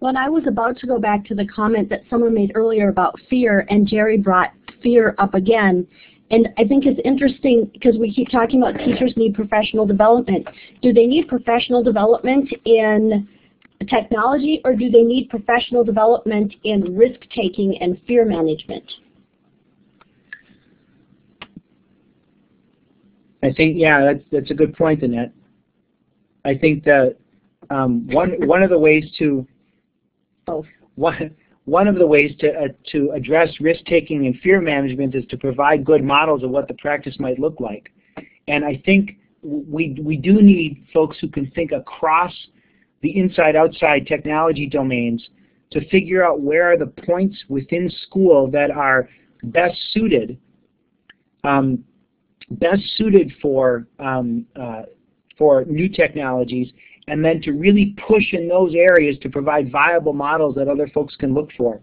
Well, 0.00 0.16
I 0.16 0.30
was 0.30 0.44
about 0.46 0.78
to 0.78 0.86
go 0.86 0.98
back 0.98 1.26
to 1.26 1.34
the 1.34 1.46
comment 1.46 1.90
that 1.90 2.04
someone 2.08 2.32
made 2.32 2.52
earlier 2.54 2.88
about 2.88 3.20
fear, 3.28 3.66
and 3.68 3.86
Jerry 3.86 4.16
brought 4.16 4.52
fear 4.82 5.14
up 5.18 5.34
again. 5.34 5.86
And 6.30 6.48
I 6.56 6.64
think 6.64 6.86
it's 6.86 7.00
interesting 7.04 7.68
because 7.74 7.98
we 7.98 8.10
keep 8.10 8.30
talking 8.30 8.62
about 8.62 8.78
teachers 8.78 9.12
need 9.14 9.34
professional 9.34 9.84
development. 9.84 10.48
Do 10.80 10.94
they 10.94 11.04
need 11.04 11.28
professional 11.28 11.82
development 11.82 12.48
in 12.64 13.28
technology 13.86 14.60
or 14.64 14.74
do 14.74 14.90
they 14.90 15.02
need 15.02 15.28
professional 15.28 15.84
development 15.84 16.54
in 16.64 16.96
risk-taking 16.96 17.78
and 17.80 18.00
fear 18.06 18.24
management? 18.24 18.84
I 23.42 23.52
think, 23.52 23.76
yeah, 23.78 24.04
that's, 24.04 24.24
that's 24.30 24.50
a 24.50 24.54
good 24.54 24.76
point, 24.76 25.02
Annette. 25.02 25.32
I 26.44 26.54
think 26.54 26.84
that 26.84 27.16
um, 27.70 28.06
one, 28.08 28.46
one 28.46 28.62
of 28.62 28.70
the 28.70 28.78
ways 28.78 29.04
to 29.18 29.46
one, 30.96 31.34
one 31.64 31.86
of 31.86 31.94
the 31.94 32.06
ways 32.06 32.34
to, 32.40 32.52
uh, 32.52 32.68
to 32.92 33.12
address 33.12 33.48
risk-taking 33.60 34.26
and 34.26 34.38
fear 34.40 34.60
management 34.60 35.14
is 35.14 35.24
to 35.26 35.36
provide 35.36 35.84
good 35.84 36.02
models 36.02 36.42
of 36.42 36.50
what 36.50 36.68
the 36.68 36.74
practice 36.74 37.16
might 37.18 37.38
look 37.38 37.60
like. 37.60 37.92
And 38.48 38.64
I 38.64 38.82
think 38.84 39.18
we, 39.42 39.96
we 40.02 40.16
do 40.16 40.42
need 40.42 40.84
folks 40.92 41.18
who 41.20 41.28
can 41.28 41.50
think 41.52 41.72
across 41.72 42.32
the 43.02 43.16
inside-outside 43.16 44.06
technology 44.06 44.66
domains 44.66 45.28
to 45.70 45.86
figure 45.88 46.24
out 46.24 46.40
where 46.40 46.72
are 46.72 46.76
the 46.76 46.86
points 46.86 47.36
within 47.48 47.90
school 48.06 48.50
that 48.50 48.70
are 48.70 49.08
best 49.42 49.76
suited 49.92 50.38
um, 51.44 51.84
best 52.50 52.82
suited 52.96 53.32
for 53.40 53.86
um, 53.98 54.44
uh, 54.60 54.82
for 55.38 55.64
new 55.64 55.88
technologies 55.88 56.70
and 57.06 57.24
then 57.24 57.40
to 57.42 57.52
really 57.52 57.96
push 58.06 58.32
in 58.32 58.48
those 58.48 58.74
areas 58.74 59.16
to 59.22 59.28
provide 59.28 59.70
viable 59.70 60.12
models 60.12 60.54
that 60.54 60.68
other 60.68 60.88
folks 60.88 61.16
can 61.16 61.34
look 61.34 61.50
for. 61.56 61.80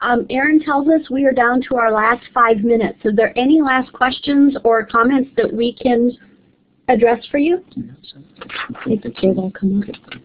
Um, 0.00 0.26
Aaron 0.30 0.60
tells 0.60 0.88
us 0.88 1.10
we 1.10 1.24
are 1.24 1.32
down 1.32 1.62
to 1.68 1.76
our 1.76 1.92
last 1.92 2.24
five 2.34 2.58
minutes. 2.58 2.98
Is 3.04 3.14
there 3.14 3.36
any 3.38 3.60
last 3.60 3.92
questions 3.92 4.56
or 4.64 4.84
comments 4.86 5.30
that 5.36 5.52
we 5.52 5.74
can 5.74 6.16
address 6.88 7.24
for 7.30 7.38
you? 7.38 7.64
Make 8.86 9.02
the 9.02 9.10
table 9.10 9.52
come 9.58 9.82
up. 9.82 10.20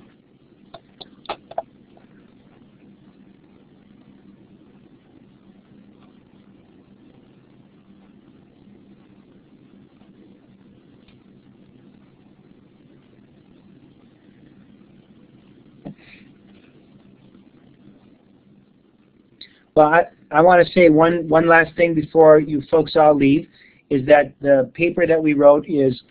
Well, 19.75 19.93
I, 19.93 20.05
I 20.31 20.41
want 20.41 20.65
to 20.65 20.73
say 20.73 20.89
one, 20.89 21.29
one 21.29 21.47
last 21.47 21.75
thing 21.75 21.93
before 21.93 22.39
you 22.39 22.63
folks 22.71 22.95
all 22.95 23.13
leave, 23.13 23.47
is 23.91 24.03
that 24.07 24.33
the 24.41 24.71
paper 24.73 25.05
that 25.05 25.21
we 25.21 25.33
wrote 25.33 25.69
is 25.69 26.01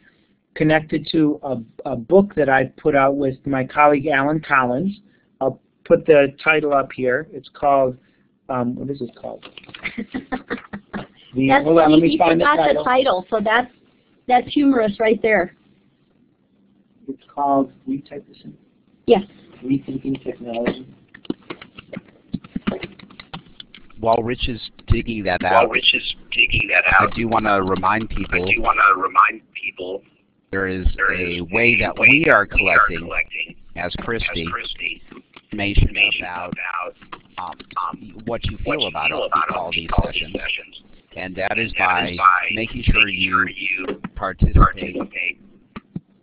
connected 0.57 1.07
to 1.12 1.39
a, 1.43 1.57
a 1.85 1.97
book 1.97 2.35
that 2.35 2.49
I 2.49 2.65
put 2.77 2.97
out 2.97 3.16
with 3.16 3.37
my 3.47 3.65
colleague 3.65 4.07
Allan 4.09 4.41
Collins. 4.41 5.01
I'll 5.41 5.61
put 5.85 6.07
the 6.07 6.35
title 6.43 6.73
up 6.73 6.91
here. 6.93 7.28
It's 7.31 7.51
called, 7.53 7.97
um, 8.49 8.74
what 8.74 8.91
is 8.91 9.01
it 9.01 9.15
called? 9.15 9.47
The, 11.35 11.49
that's 11.49 11.65
hold 11.65 11.81
on, 11.81 11.93
let 11.93 12.01
me 12.01 12.16
find 12.16 12.41
the 12.41 12.45
title. 12.47 12.83
the 12.83 12.85
title, 12.89 13.27
so 13.28 13.41
that's 13.45 13.70
that's 14.27 14.51
humorous 14.55 14.99
right 14.99 15.20
there. 15.20 15.55
It's 17.09 17.23
called, 17.33 17.73
we 17.87 18.01
type 18.01 18.27
this 18.27 18.39
in? 18.43 18.57
Yes. 19.07 19.23
Rethinking 19.62 20.24
Technology. 20.24 20.89
While 24.01 24.23
Rich 24.23 24.49
is 24.49 24.70
digging 24.87 25.24
that 25.24 25.45
out, 25.45 25.53
While 25.53 25.69
Rich 25.69 25.95
is 25.95 26.15
digging 26.31 26.69
that 26.69 26.85
out, 26.95 27.12
I 27.12 27.16
do 27.16 27.28
want 27.28 27.45
to 27.45 27.62
remind 27.62 28.09
people. 28.09 28.43
I 28.43 28.55
do 28.55 28.62
want 28.62 28.78
to 28.78 28.99
remind 28.99 29.43
people 29.53 30.03
there 30.51 30.68
is 30.68 30.86
a 31.18 31.40
way 31.52 31.78
that 31.81 31.98
we 31.98 32.27
are 32.31 32.47
collecting, 32.47 33.09
we 33.09 33.56
as 33.77 33.93
Christie, 34.01 34.47
Christie 34.51 35.02
information 35.52 36.18
about, 36.20 36.52
about 37.32 37.62
um, 37.90 38.23
what 38.24 38.44
you 38.47 38.59
feel 38.59 38.86
about 38.86 39.10
it, 39.10 39.14
about 39.14 39.48
call 39.48 39.70
these 39.73 39.89
call 39.89 40.06
sessions. 40.06 40.32
these 40.32 40.43
sessions. 40.43 40.82
And 41.16 41.35
that 41.36 41.59
is 41.59 41.73
by 41.78 42.16
making 42.52 42.82
sure 42.85 43.09
you 43.09 44.01
participate 44.14 44.97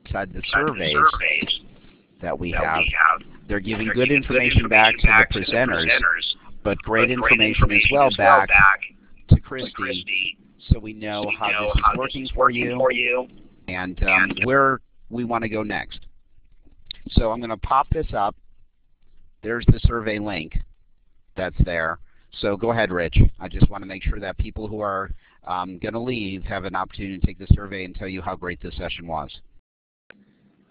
inside 0.06 0.34
the 0.34 0.42
surveys 0.52 1.60
that 2.22 2.38
we 2.38 2.52
have. 2.52 2.82
They're 3.48 3.60
giving 3.60 3.90
good 3.94 4.12
information 4.12 4.70
back 4.70 4.96
to 5.00 5.08
the 5.08 5.40
presenters, 5.40 6.24
but 6.64 6.78
great 6.80 7.12
information 7.12 7.72
as 7.72 7.82
well 7.92 8.10
back 8.16 8.50
to 9.30 9.40
Christy, 9.40 10.38
so 10.70 10.80
we 10.80 10.94
know 10.94 11.26
we 11.28 11.36
how 11.40 11.72
this 11.74 11.76
is 11.76 11.98
working 11.98 12.22
this 12.22 12.30
is 12.30 12.36
for 12.36 12.50
you 12.50 12.76
for 12.78 12.92
you. 12.92 13.28
And 13.68 14.02
um, 14.04 14.32
where 14.44 14.80
we 15.10 15.24
want 15.24 15.44
to 15.44 15.50
go 15.50 15.64
next. 15.64 16.00
So 17.12 17.32
I'm 17.32 17.40
going 17.40 17.50
to 17.50 17.58
pop 17.58 17.88
this 17.90 18.08
up. 18.16 18.36
There's 19.42 19.66
the 19.68 19.80
survey 19.80 20.20
link 20.20 20.58
that's 21.36 21.56
there. 21.66 22.00
So 22.40 22.58
go 22.58 22.72
ahead, 22.72 22.92
Rich. 22.92 23.18
I 23.40 23.48
just 23.48 23.70
want 23.70 23.84
to 23.84 23.88
make 23.88 24.04
sure 24.04 24.20
that 24.20 24.38
people 24.38 24.68
who 24.68 24.80
are 24.80 25.12
um, 25.46 25.78
going 25.80 25.94
to 25.94 26.00
leave 26.00 26.44
have 26.44 26.66
an 26.66 26.76
opportunity 26.76 27.20
to 27.20 27.26
take 27.26 27.38
the 27.38 27.48
survey 27.54 27.86
and 27.86 27.94
tell 27.94 28.08
you 28.08 28.22
how 28.22 28.36
great 28.36 28.62
this 28.62 28.76
session 28.78 29.06
was. 29.06 29.30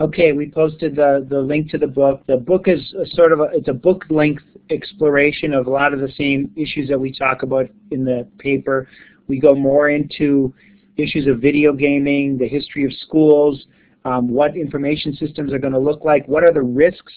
Okay, 0.00 0.32
we 0.32 0.50
posted 0.50 0.96
the, 0.96 1.24
the 1.28 1.38
link 1.38 1.70
to 1.70 1.78
the 1.78 1.86
book. 1.86 2.22
The 2.26 2.36
book 2.36 2.66
is 2.66 2.92
sort 3.14 3.30
of 3.32 3.40
a, 3.40 3.44
it's 3.52 3.68
a 3.68 3.74
book 3.74 4.04
length 4.10 4.42
exploration 4.70 5.52
of 5.52 5.66
a 5.66 5.70
lot 5.70 5.94
of 5.94 6.00
the 6.00 6.10
same 6.16 6.50
issues 6.56 6.88
that 6.88 6.98
we 6.98 7.12
talk 7.12 7.44
about 7.44 7.68
in 7.92 8.04
the 8.04 8.26
paper. 8.38 8.88
We 9.28 9.38
go 9.38 9.54
more 9.54 9.90
into 9.90 10.52
issues 10.96 11.26
of 11.26 11.40
video 11.40 11.72
gaming, 11.72 12.38
the 12.38 12.48
history 12.48 12.84
of 12.84 12.92
schools, 12.92 13.66
um, 14.04 14.28
what 14.28 14.56
information 14.56 15.14
systems 15.14 15.52
are 15.52 15.58
going 15.58 15.72
to 15.72 15.78
look 15.78 16.04
like, 16.04 16.26
what 16.26 16.42
are 16.44 16.52
the 16.52 16.62
risks 16.62 17.12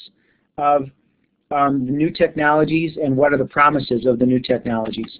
of 0.57 0.89
um, 1.51 1.85
the 1.85 1.91
new 1.91 2.09
technologies, 2.09 2.97
and 3.01 3.15
what 3.15 3.33
are 3.33 3.37
the 3.37 3.45
promises 3.45 4.05
of 4.05 4.19
the 4.19 4.25
new 4.25 4.39
technologies. 4.39 5.19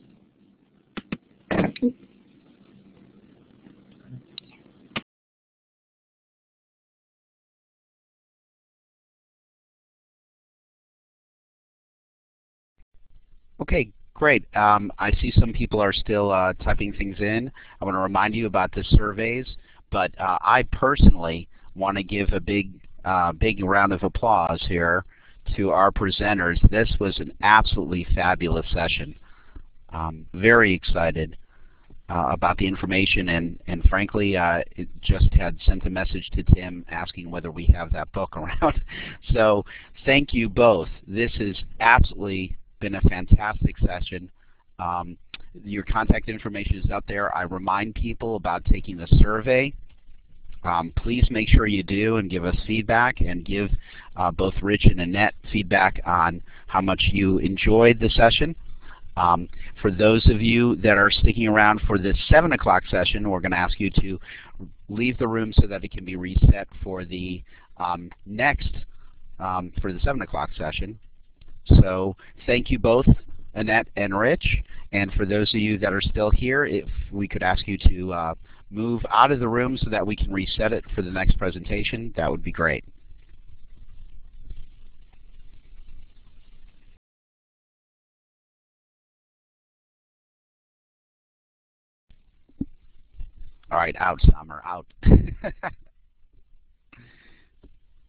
Okay, 13.61 13.91
great. 14.16 14.44
Um, 14.56 14.92
I 14.98 15.12
see 15.12 15.32
some 15.38 15.54
people 15.54 15.80
are 15.80 15.94
still 15.94 16.32
uh, 16.32 16.54
typing 16.54 16.94
things 16.94 17.20
in. 17.20 17.52
I 17.80 17.86
want 17.86 17.96
to 17.96 18.00
remind 18.00 18.34
you 18.34 18.48
about 18.48 18.74
the 18.74 18.84
surveys, 18.84 19.46
but 19.92 20.12
uh, 20.20 20.40
I 20.42 20.64
personally 20.72 21.48
want 21.76 21.98
to 21.98 22.04
give 22.04 22.34
a 22.34 22.40
big, 22.40 22.72
uh, 23.04 23.34
big 23.34 23.64
round 23.64 23.94
of 23.94 24.04
applause 24.04 24.64
here 24.68 25.06
to 25.56 25.70
our 25.70 25.92
presenters. 25.92 26.58
This 26.72 26.92
was 27.00 27.20
an 27.20 27.34
absolutely 27.44 28.08
fabulous 28.16 28.66
session. 28.72 29.16
Um, 29.90 30.26
very 30.34 30.74
excited 30.74 31.38
uh, 32.10 32.30
about 32.32 32.58
the 32.58 32.68
information, 32.68 33.30
and 33.30 33.60
and 33.68 33.84
frankly, 33.90 34.38
uh, 34.38 34.62
it 34.76 34.88
just 35.02 35.34
had 35.34 35.58
sent 35.66 35.86
a 35.86 35.90
message 35.90 36.30
to 36.34 36.44
Tim 36.44 36.86
asking 36.90 37.32
whether 37.32 37.52
we 37.52 37.66
have 37.68 37.92
that 37.94 38.12
book 38.12 38.38
around. 38.38 38.82
so 39.34 39.66
thank 40.06 40.34
you 40.34 40.50
both. 40.50 40.90
This 41.08 41.32
is 41.40 41.58
absolutely 41.80 42.56
been 42.80 42.96
a 42.96 43.02
fantastic 43.02 43.78
session. 43.80 44.30
Um, 44.80 45.18
your 45.64 45.84
contact 45.84 46.28
information 46.30 46.78
is 46.78 46.92
out 46.92 47.06
there. 47.08 47.36
I 47.36 47.44
remind 47.44 47.96
people 47.96 48.36
about 48.36 48.66
taking 48.66 48.98
the 48.98 49.08
survey. 49.20 49.74
Um, 50.64 50.92
please 50.96 51.28
make 51.30 51.48
sure 51.48 51.68
you 51.68 51.84
do 51.84 52.18
and 52.18 52.30
give 52.30 52.44
us 52.44 52.56
feedback 52.66 53.22
and 53.22 53.46
give 53.46 53.70
uh, 54.16 54.32
both 54.32 54.56
Rich 54.62 54.86
and 54.86 55.00
Annette 55.00 55.36
feedback 55.52 56.02
on 56.06 56.42
how 56.68 56.82
much 56.82 57.10
you 57.12 57.38
enjoyed 57.38 58.00
the 58.00 58.10
session. 58.10 58.56
Um, 59.18 59.48
for 59.82 59.92
those 59.92 60.28
of 60.30 60.42
you 60.42 60.76
that 60.78 60.98
are 60.98 61.12
sticking 61.12 61.48
around 61.48 61.82
for 61.88 61.98
this 61.98 62.18
7 62.28 62.52
o'clock 62.52 62.84
session, 62.90 63.30
we're 63.30 63.40
going 63.40 63.52
to 63.52 63.58
ask 63.58 63.80
you 63.80 63.90
to 64.02 64.20
leave 64.90 65.18
the 65.18 65.28
room 65.28 65.54
so 65.54 65.68
that 65.68 65.84
it 65.84 65.92
can 65.92 66.04
be 66.04 66.16
reset 66.16 66.68
for 66.84 67.06
the 67.06 67.42
um, 67.78 68.12
next, 68.26 68.76
um, 69.40 69.72
for 69.82 69.94
the 69.94 70.00
7 70.00 70.22
o'clock 70.22 70.50
session. 70.58 71.00
So 71.66 72.16
thank 72.46 72.70
you 72.72 72.80
both, 72.80 73.08
Annette 73.54 73.88
and 73.96 74.18
Rich. 74.18 74.58
And 74.92 75.12
for 75.14 75.26
those 75.26 75.54
of 75.54 75.60
you 75.60 75.78
that 75.80 75.94
are 75.94 76.02
still 76.02 76.30
here, 76.30 76.66
if 76.66 76.88
we 77.12 77.28
could 77.28 77.44
ask 77.44 77.68
you 77.68 77.78
to 77.90 78.14
uh, 78.14 78.34
move 78.70 79.02
out 79.10 79.32
of 79.32 79.40
the 79.40 79.48
room 79.48 79.78
so 79.78 79.90
that 79.90 80.06
we 80.06 80.16
can 80.16 80.32
reset 80.32 80.74
it 80.74 80.86
for 80.94 81.02
the 81.02 81.12
next 81.12 81.38
presentation, 81.38 82.14
that 82.16 82.30
would 82.30 82.44
be 82.44 82.52
great. 82.52 82.84
All 93.72 93.80
right, 93.80 93.96
out, 94.00 94.22
Summer, 94.22 94.62
out. 94.66 94.86